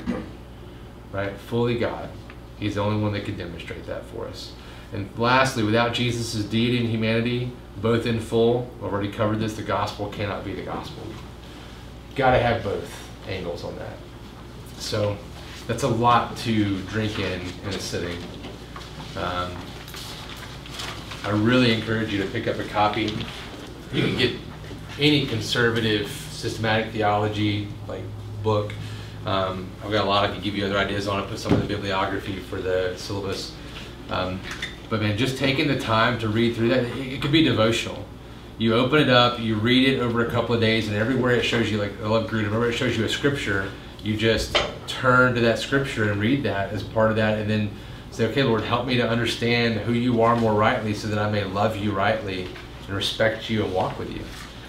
Right? 1.16 1.34
Fully 1.34 1.78
God. 1.78 2.10
He's 2.58 2.74
the 2.74 2.82
only 2.82 3.02
one 3.02 3.14
that 3.14 3.24
can 3.24 3.38
demonstrate 3.38 3.86
that 3.86 4.04
for 4.04 4.28
us. 4.28 4.52
And 4.92 5.08
lastly, 5.16 5.62
without 5.62 5.94
Jesus' 5.94 6.44
deity 6.44 6.76
and 6.76 6.88
humanity, 6.88 7.52
both 7.80 8.04
in 8.04 8.20
full, 8.20 8.70
I've 8.84 8.92
already 8.92 9.10
covered 9.10 9.40
this, 9.40 9.56
the 9.56 9.62
gospel 9.62 10.08
cannot 10.08 10.44
be 10.44 10.52
the 10.52 10.62
gospel. 10.62 11.02
Got 12.16 12.32
to 12.32 12.38
have 12.38 12.62
both 12.62 13.08
angles 13.26 13.64
on 13.64 13.78
that. 13.78 13.96
So 14.76 15.16
that's 15.66 15.84
a 15.84 15.88
lot 15.88 16.36
to 16.38 16.82
drink 16.82 17.18
in 17.18 17.40
in 17.64 17.70
a 17.70 17.72
sitting. 17.80 18.18
Um, 19.16 19.56
I 21.24 21.30
really 21.30 21.72
encourage 21.72 22.12
you 22.12 22.22
to 22.22 22.28
pick 22.28 22.46
up 22.46 22.58
a 22.58 22.64
copy. 22.64 23.04
You 23.90 24.02
can 24.02 24.18
get 24.18 24.36
any 25.00 25.24
conservative 25.24 26.10
systematic 26.10 26.92
theology 26.92 27.68
like 27.88 28.02
book. 28.42 28.74
Um, 29.26 29.68
I've 29.84 29.92
got 29.92 30.06
a 30.06 30.08
lot. 30.08 30.24
I 30.24 30.32
can 30.32 30.40
give 30.40 30.56
you 30.56 30.64
other 30.64 30.78
ideas 30.78 31.06
on 31.06 31.22
it. 31.22 31.28
Put 31.28 31.38
some 31.38 31.52
of 31.52 31.60
the 31.60 31.66
bibliography 31.66 32.38
for 32.38 32.60
the 32.60 32.94
syllabus. 32.96 33.52
Um, 34.08 34.40
but 34.88 35.02
man, 35.02 35.18
just 35.18 35.36
taking 35.36 35.68
the 35.68 35.78
time 35.78 36.18
to 36.20 36.28
read 36.28 36.54
through 36.54 36.68
that, 36.68 36.84
it, 36.84 37.14
it 37.14 37.22
could 37.22 37.32
be 37.32 37.42
devotional 37.42 38.06
you 38.58 38.74
open 38.74 39.02
it 39.02 39.10
up, 39.10 39.38
you 39.38 39.56
read 39.56 39.86
it 39.88 40.00
over 40.00 40.26
a 40.26 40.30
couple 40.30 40.54
of 40.54 40.60
days, 40.60 40.88
and 40.88 40.96
everywhere 40.96 41.32
it 41.32 41.44
shows 41.44 41.70
you, 41.70 41.78
like 41.78 41.92
I 42.00 42.06
love 42.06 42.28
Grudem, 42.30 42.46
everywhere 42.46 42.70
it 42.70 42.74
shows 42.74 42.96
you 42.96 43.04
a 43.04 43.08
scripture, 43.08 43.70
you 44.02 44.16
just 44.16 44.58
turn 44.86 45.34
to 45.34 45.40
that 45.42 45.58
scripture 45.58 46.10
and 46.10 46.20
read 46.20 46.42
that 46.44 46.72
as 46.72 46.82
part 46.82 47.10
of 47.10 47.16
that, 47.16 47.38
and 47.38 47.50
then 47.50 47.70
say, 48.10 48.26
okay, 48.28 48.42
Lord, 48.42 48.62
help 48.62 48.86
me 48.86 48.96
to 48.96 49.06
understand 49.06 49.80
who 49.80 49.92
you 49.92 50.22
are 50.22 50.36
more 50.36 50.54
rightly 50.54 50.94
so 50.94 51.08
that 51.08 51.18
I 51.18 51.30
may 51.30 51.44
love 51.44 51.76
you 51.76 51.92
rightly 51.92 52.48
and 52.86 52.96
respect 52.96 53.50
you 53.50 53.62
and 53.64 53.74
walk 53.74 53.98
with 53.98 54.10
you. 54.10 54.22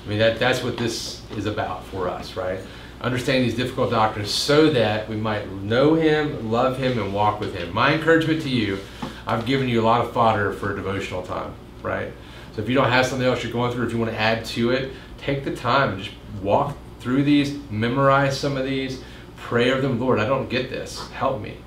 I 0.06 0.10
mean, 0.10 0.20
that, 0.20 0.38
that's 0.38 0.64
what 0.64 0.78
this 0.78 1.22
is 1.38 1.46
about 1.46 1.86
for 1.86 2.10
us, 2.10 2.36
right? 2.36 2.60
Understanding 3.00 3.44
these 3.44 3.56
difficult 3.56 3.92
doctrines 3.92 4.32
so 4.32 4.72
that 4.72 5.08
we 5.08 5.16
might 5.16 5.52
know 5.52 5.94
Him, 5.94 6.50
love 6.50 6.78
Him, 6.78 6.98
and 6.98 7.14
walk 7.14 7.40
with 7.40 7.54
Him. 7.54 7.72
My 7.74 7.94
encouragement 7.94 8.42
to 8.42 8.50
you, 8.50 8.80
I've 9.28 9.46
given 9.46 9.70
you 9.70 9.82
a 9.82 9.86
lot 9.86 10.02
of 10.04 10.14
fodder 10.14 10.52
for 10.52 10.76
devotional 10.76 11.22
time, 11.22 11.54
right? 11.84 12.12
So 12.56 12.62
if 12.64 12.70
you 12.70 12.74
don't 12.74 12.90
have 12.90 13.06
something 13.06 13.28
else 13.28 13.44
you're 13.44 13.54
going 13.54 13.72
through, 13.72 13.86
if 13.86 13.92
you 13.92 14.00
want 14.00 14.12
to 14.12 14.20
add 14.20 14.46
to 14.46 14.72
it, 14.72 14.92
take 15.20 15.44
the 15.44 15.56
time 15.56 15.94
and 15.94 16.04
just 16.04 16.16
walk 16.42 16.76
through 17.00 17.24
these, 17.24 17.60
memorize 17.70 18.40
some 18.40 18.58
of 18.58 18.66
these, 18.66 19.04
pray 19.36 19.72
over 19.72 19.82
them. 19.82 20.00
Lord, 20.00 20.20
I 20.20 20.26
don't 20.26 20.50
get 20.50 20.72
this. 20.72 21.08
Help 21.12 21.40
me. 21.40 21.58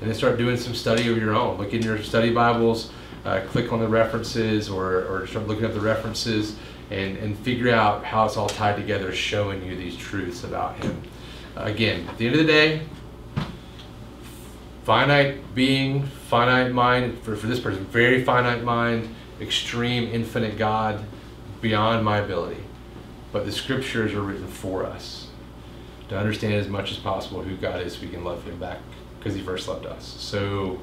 And 0.00 0.08
then 0.08 0.16
start 0.16 0.38
doing 0.38 0.56
some 0.56 0.74
study 0.74 1.10
of 1.10 1.18
your 1.18 1.34
own. 1.34 1.58
Look 1.58 1.74
in 1.74 1.82
your 1.82 2.02
study 2.02 2.32
Bibles, 2.32 2.90
uh, 3.26 3.42
click 3.48 3.72
on 3.74 3.80
the 3.80 3.88
references, 3.88 4.70
or, 4.70 5.04
or 5.04 5.26
start 5.26 5.46
looking 5.48 5.66
up 5.66 5.74
the 5.74 5.80
references 5.80 6.56
and, 6.90 7.16
and 7.18 7.38
figure 7.38 7.70
out 7.70 8.04
how 8.04 8.24
it's 8.24 8.36
all 8.36 8.48
tied 8.48 8.76
together, 8.76 9.12
showing 9.12 9.62
you 9.64 9.76
these 9.76 9.96
truths 9.96 10.44
about 10.44 10.82
Him. 10.82 11.02
Again, 11.56 12.08
at 12.08 12.18
the 12.18 12.26
end 12.26 12.36
of 12.36 12.46
the 12.46 12.52
day, 12.52 12.82
finite 14.84 15.54
being, 15.54 16.04
finite 16.04 16.72
mind, 16.72 17.18
for, 17.22 17.36
for 17.36 17.46
this 17.46 17.60
person, 17.60 17.84
very 17.86 18.24
finite 18.24 18.62
mind, 18.62 19.14
extreme, 19.40 20.08
infinite 20.12 20.56
God 20.56 21.04
beyond 21.60 22.04
my 22.04 22.18
ability. 22.18 22.62
But 23.32 23.44
the 23.44 23.52
scriptures 23.52 24.14
are 24.14 24.22
written 24.22 24.46
for 24.46 24.86
us 24.86 25.28
to 26.08 26.18
understand 26.18 26.54
as 26.54 26.68
much 26.68 26.90
as 26.90 26.96
possible 26.96 27.42
who 27.42 27.56
God 27.56 27.82
is 27.82 27.94
so 27.94 28.02
we 28.02 28.08
can 28.08 28.24
love 28.24 28.44
Him 28.44 28.58
back 28.58 28.78
because 29.18 29.34
He 29.34 29.42
first 29.42 29.68
loved 29.68 29.84
us. 29.84 30.06
So, 30.18 30.80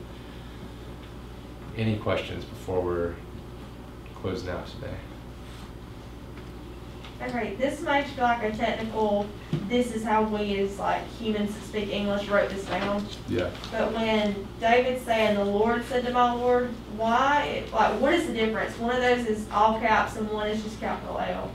any 1.76 1.98
questions 1.98 2.46
before 2.46 2.82
we're 2.82 3.16
closing 4.22 4.50
out 4.50 4.68
today? 4.68 4.96
Okay, 7.22 7.56
this 7.56 7.82
might 7.82 8.06
feel 8.08 8.26
like 8.26 8.44
a 8.44 8.52
technical, 8.52 9.26
this 9.70 9.94
is 9.94 10.04
how 10.04 10.24
we 10.24 10.60
as 10.60 10.78
like 10.78 11.02
humans 11.18 11.56
that 11.56 11.64
speak 11.64 11.90
English 11.90 12.28
wrote 12.28 12.50
this 12.50 12.66
down. 12.66 13.06
Yeah. 13.30 13.50
But 13.72 13.94
when 13.94 14.48
David's 14.60 15.04
saying 15.06 15.38
the 15.38 15.46
Lord 15.46 15.84
said 15.86 16.06
to 16.06 16.12
my 16.12 16.34
Lord, 16.34 16.70
why, 16.98 17.64
like, 17.72 18.00
what 18.02 18.14
is 18.14 18.28
the 18.28 18.34
difference? 18.34 18.78
One 18.78 18.96
of 18.96 19.02
those 19.02 19.26
is 19.26 19.48
all 19.52 19.80
caps 19.80 20.18
and 20.18 20.30
one 20.30 20.48
is 20.48 20.62
just 20.62 20.80
capital 20.80 21.18
L. 21.20 21.52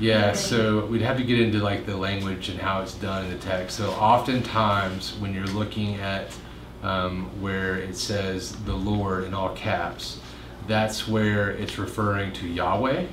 Yeah, 0.00 0.32
so 0.32 0.86
we'd 0.86 1.02
have 1.02 1.16
to 1.16 1.24
get 1.24 1.40
into 1.40 1.58
like 1.58 1.86
the 1.86 1.96
language 1.96 2.48
and 2.48 2.58
how 2.58 2.82
it's 2.82 2.94
done 2.94 3.24
in 3.24 3.30
the 3.30 3.38
text. 3.38 3.76
So 3.76 3.90
oftentimes 3.92 5.16
when 5.18 5.32
you're 5.32 5.46
looking 5.46 5.94
at 5.96 6.36
um, 6.82 7.30
where 7.40 7.76
it 7.76 7.96
says 7.96 8.56
the 8.64 8.74
Lord 8.74 9.24
in 9.24 9.32
all 9.32 9.54
caps, 9.54 10.18
that's 10.66 11.06
where 11.06 11.50
it's 11.50 11.78
referring 11.78 12.32
to 12.34 12.48
Yahweh, 12.48 13.06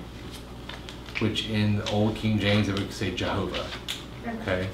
which 1.21 1.49
in 1.49 1.77
the 1.77 1.89
Old 1.91 2.15
King 2.15 2.39
James 2.39 2.67
it 2.67 2.77
would 2.77 2.91
say 2.91 3.11
Jehovah. 3.11 3.65
Okay. 4.41 4.67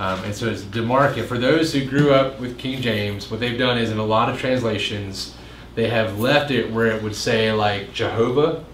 Um, 0.00 0.22
and 0.24 0.34
so 0.34 0.48
it's 0.48 0.62
demarcate. 0.62 1.26
For 1.26 1.38
those 1.38 1.72
who 1.72 1.84
grew 1.84 2.12
up 2.12 2.40
with 2.40 2.58
King 2.58 2.82
James, 2.82 3.30
what 3.30 3.40
they've 3.40 3.58
done 3.58 3.78
is 3.78 3.90
in 3.90 3.98
a 3.98 4.04
lot 4.04 4.28
of 4.28 4.38
translations, 4.38 5.36
they 5.74 5.88
have 5.88 6.18
left 6.18 6.50
it 6.50 6.70
where 6.72 6.88
it 6.88 7.02
would 7.02 7.14
say 7.14 7.52
like 7.52 7.92
Jehovah, 7.92 8.64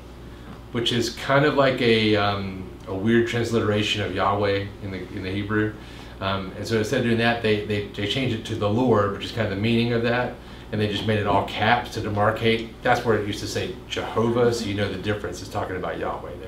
which 0.72 0.92
is 0.92 1.10
kind 1.10 1.44
of 1.44 1.54
like 1.54 1.80
a, 1.82 2.16
um, 2.16 2.68
a 2.88 2.94
weird 2.94 3.28
transliteration 3.28 4.02
of 4.02 4.14
Yahweh 4.14 4.66
in 4.82 4.90
the, 4.90 4.98
in 5.08 5.22
the 5.22 5.30
Hebrew. 5.30 5.74
Um, 6.20 6.52
and 6.56 6.66
so 6.66 6.78
instead 6.78 7.00
of 7.00 7.04
doing 7.04 7.18
that, 7.18 7.42
they, 7.42 7.64
they, 7.64 7.88
they 7.88 8.06
changed 8.06 8.38
it 8.38 8.44
to 8.46 8.54
the 8.54 8.68
Lord, 8.68 9.12
which 9.12 9.24
is 9.24 9.32
kind 9.32 9.48
of 9.48 9.54
the 9.54 9.60
meaning 9.60 9.92
of 9.92 10.02
that. 10.02 10.34
And 10.72 10.80
they 10.80 10.86
just 10.86 11.06
made 11.06 11.18
it 11.18 11.26
all 11.26 11.46
caps 11.46 11.94
to 11.94 12.00
demarcate. 12.00 12.70
That's 12.82 13.04
where 13.04 13.18
it 13.18 13.26
used 13.26 13.40
to 13.40 13.48
say 13.48 13.74
Jehovah, 13.88 14.54
so 14.54 14.66
you 14.66 14.74
know 14.74 14.88
the 14.90 14.98
difference. 14.98 15.40
It's 15.40 15.50
talking 15.50 15.76
about 15.76 15.98
Yahweh. 15.98 16.39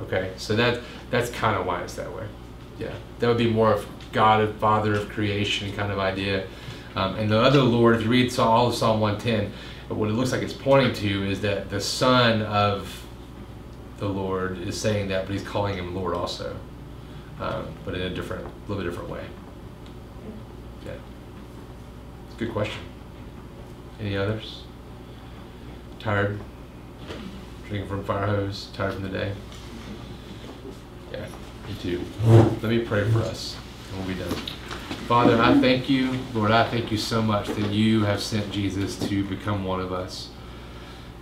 Okay. 0.00 0.32
So 0.36 0.56
that 0.56 0.80
that's 1.10 1.30
kind 1.30 1.56
of 1.56 1.66
why 1.66 1.82
it's 1.82 1.94
that 1.94 2.14
way. 2.14 2.26
Yeah, 2.78 2.94
that 3.18 3.28
would 3.28 3.38
be 3.38 3.50
more 3.50 3.72
of 3.72 3.86
God, 4.12 4.40
of 4.40 4.56
Father 4.56 4.94
of 4.94 5.08
creation 5.08 5.72
kind 5.72 5.92
of 5.92 5.98
idea. 5.98 6.46
Um, 6.96 7.16
and 7.16 7.30
the 7.30 7.38
other 7.38 7.62
Lord, 7.62 7.96
if 7.96 8.02
you 8.02 8.10
read 8.10 8.36
all 8.38 8.68
of 8.68 8.74
Psalm 8.74 9.00
110, 9.00 9.52
what 9.96 10.08
it 10.08 10.12
looks 10.12 10.32
like 10.32 10.42
it's 10.42 10.52
pointing 10.52 10.92
to 10.94 11.30
is 11.30 11.40
that 11.42 11.70
the 11.70 11.80
Son 11.80 12.42
of 12.42 13.06
the 13.98 14.08
Lord 14.08 14.58
is 14.58 14.80
saying 14.80 15.08
that, 15.08 15.26
but 15.26 15.32
he's 15.32 15.42
calling 15.42 15.76
him 15.76 15.94
Lord 15.94 16.14
also, 16.14 16.56
um, 17.38 17.68
but 17.84 17.94
in 17.94 18.00
a 18.00 18.10
different, 18.10 18.44
a 18.44 18.50
little 18.68 18.82
bit 18.82 18.90
different 18.90 19.10
way. 19.10 19.24
Yeah, 20.86 20.94
good 22.38 22.50
question. 22.52 22.82
Any 24.00 24.16
others? 24.16 24.62
Tired? 25.98 26.40
Drinking 27.68 27.88
from 27.88 28.04
fire 28.04 28.26
hose? 28.26 28.68
Tired 28.72 28.94
from 28.94 29.02
the 29.02 29.10
day? 29.10 29.32
Yeah, 31.12 31.26
me 31.66 31.74
too. 31.80 32.04
Let 32.24 32.64
me 32.64 32.80
pray 32.80 33.08
for 33.10 33.18
us, 33.20 33.56
and 33.90 33.98
we'll 33.98 34.16
be 34.16 34.22
done. 34.22 34.34
Father, 35.08 35.40
I 35.40 35.58
thank 35.60 35.90
you, 35.90 36.18
Lord, 36.34 36.52
I 36.52 36.68
thank 36.68 36.92
you 36.92 36.98
so 36.98 37.20
much 37.20 37.48
that 37.48 37.70
you 37.70 38.04
have 38.04 38.20
sent 38.20 38.52
Jesus 38.52 38.96
to 39.08 39.24
become 39.24 39.64
one 39.64 39.80
of 39.80 39.92
us. 39.92 40.30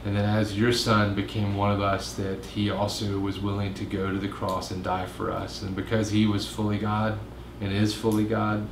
And 0.05 0.15
that 0.17 0.25
as 0.25 0.59
your 0.59 0.73
son 0.73 1.15
became 1.15 1.57
one 1.57 1.73
of 1.73 1.81
us, 1.81 2.13
that 2.15 2.45
he 2.47 2.71
also 2.71 3.19
was 3.19 3.41
willing 3.41 3.75
to 3.75 3.85
go 3.85 4.13
to 4.13 4.19
the 4.19 4.29
cross 4.29 4.71
and 4.71 4.85
die 4.85 5.07
for 5.07 5.31
us. 5.33 5.63
And 5.63 5.75
because 5.75 6.11
he 6.11 6.27
was 6.27 6.47
fully 6.47 6.79
God 6.79 7.19
and 7.61 7.73
is 7.73 7.95
fully 7.95 8.25
God, 8.25 8.69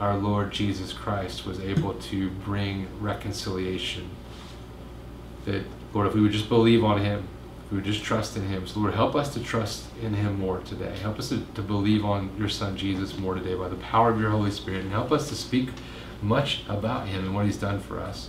our 0.00 0.16
Lord 0.16 0.50
Jesus 0.50 0.92
Christ 0.92 1.44
was 1.44 1.60
able 1.60 1.94
to 1.94 2.30
bring 2.30 2.88
reconciliation. 3.00 4.08
That, 5.44 5.64
Lord, 5.92 6.06
if 6.06 6.14
we 6.14 6.20
would 6.22 6.32
just 6.32 6.48
believe 6.48 6.84
on 6.84 7.00
him, 7.00 7.28
we 7.72 7.80
just 7.80 8.04
trust 8.04 8.36
in 8.36 8.46
him. 8.46 8.66
So, 8.66 8.80
Lord, 8.80 8.94
help 8.94 9.14
us 9.14 9.32
to 9.34 9.42
trust 9.42 9.84
in 10.02 10.14
him 10.14 10.38
more 10.38 10.58
today. 10.60 10.96
Help 10.98 11.18
us 11.18 11.30
to, 11.30 11.40
to 11.54 11.62
believe 11.62 12.04
on 12.04 12.30
your 12.38 12.48
son 12.48 12.76
Jesus 12.76 13.18
more 13.18 13.34
today 13.34 13.54
by 13.54 13.68
the 13.68 13.76
power 13.76 14.10
of 14.10 14.20
your 14.20 14.30
Holy 14.30 14.50
Spirit. 14.50 14.82
And 14.82 14.92
help 14.92 15.10
us 15.10 15.28
to 15.30 15.34
speak 15.34 15.70
much 16.22 16.62
about 16.68 17.08
him 17.08 17.24
and 17.24 17.34
what 17.34 17.46
he's 17.46 17.56
done 17.56 17.80
for 17.80 18.00
us. 18.00 18.28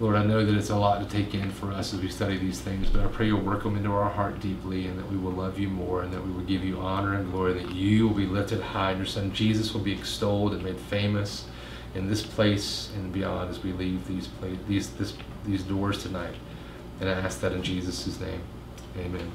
Lord, 0.00 0.16
I 0.16 0.24
know 0.24 0.44
that 0.44 0.56
it's 0.56 0.70
a 0.70 0.76
lot 0.76 1.00
to 1.00 1.08
take 1.08 1.34
in 1.34 1.52
for 1.52 1.70
us 1.70 1.94
as 1.94 2.00
we 2.00 2.08
study 2.08 2.36
these 2.36 2.60
things, 2.60 2.90
but 2.90 3.00
I 3.04 3.06
pray 3.06 3.26
you'll 3.26 3.40
work 3.40 3.62
them 3.62 3.76
into 3.76 3.92
our 3.92 4.10
heart 4.10 4.40
deeply 4.40 4.88
and 4.88 4.98
that 4.98 5.08
we 5.08 5.16
will 5.16 5.30
love 5.30 5.56
you 5.56 5.68
more 5.68 6.02
and 6.02 6.12
that 6.12 6.24
we 6.24 6.32
will 6.32 6.42
give 6.42 6.64
you 6.64 6.80
honor 6.80 7.14
and 7.14 7.30
glory, 7.30 7.52
that 7.52 7.70
you 7.70 8.08
will 8.08 8.14
be 8.14 8.26
lifted 8.26 8.60
high 8.60 8.90
and 8.90 8.98
your 8.98 9.06
son 9.06 9.32
Jesus 9.32 9.72
will 9.72 9.82
be 9.82 9.92
extolled 9.92 10.52
and 10.52 10.64
made 10.64 10.78
famous 10.78 11.46
in 11.94 12.08
this 12.08 12.26
place 12.26 12.90
and 12.96 13.12
beyond 13.12 13.50
as 13.50 13.62
we 13.62 13.72
leave 13.72 14.04
these, 14.08 14.28
these, 14.66 14.90
this, 14.94 15.14
these 15.44 15.62
doors 15.62 16.02
tonight. 16.02 16.34
And 17.00 17.08
I 17.08 17.12
ask 17.12 17.40
that 17.40 17.52
in 17.52 17.62
Jesus' 17.62 18.20
name. 18.20 18.40
Amen. 18.98 19.30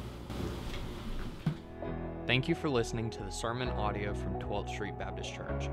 Thank 2.26 2.48
you 2.48 2.56
for 2.56 2.70
listening 2.70 3.10
to 3.12 3.24
the 3.24 3.32
sermon 3.32 3.70
audio 3.70 4.14
from 4.14 4.40
12th 4.40 4.70
Street 4.70 4.98
Baptist 5.00 5.34
Church. 5.34 5.70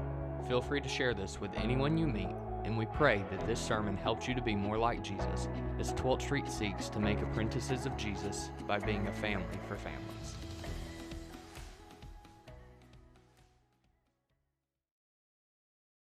Feel 0.48 0.62
free 0.62 0.80
to 0.80 0.88
share 0.88 1.12
this 1.12 1.40
with 1.40 1.50
anyone 1.56 1.98
you 1.98 2.06
meet, 2.06 2.34
and 2.64 2.78
we 2.78 2.86
pray 2.86 3.24
that 3.30 3.46
this 3.46 3.60
sermon 3.60 3.96
helps 3.96 4.26
you 4.26 4.34
to 4.34 4.40
be 4.40 4.54
more 4.54 4.78
like 4.78 5.02
Jesus 5.02 5.48
as 5.78 5.92
12th 5.94 6.22
Street 6.22 6.48
seeks 6.48 6.88
to 6.88 6.98
make 6.98 7.20
apprentices 7.20 7.84
of 7.84 7.96
Jesus 7.96 8.50
by 8.66 8.78
being 8.78 9.06
a 9.08 9.12
family 9.12 9.58
for 9.68 9.76
families. 9.76 10.35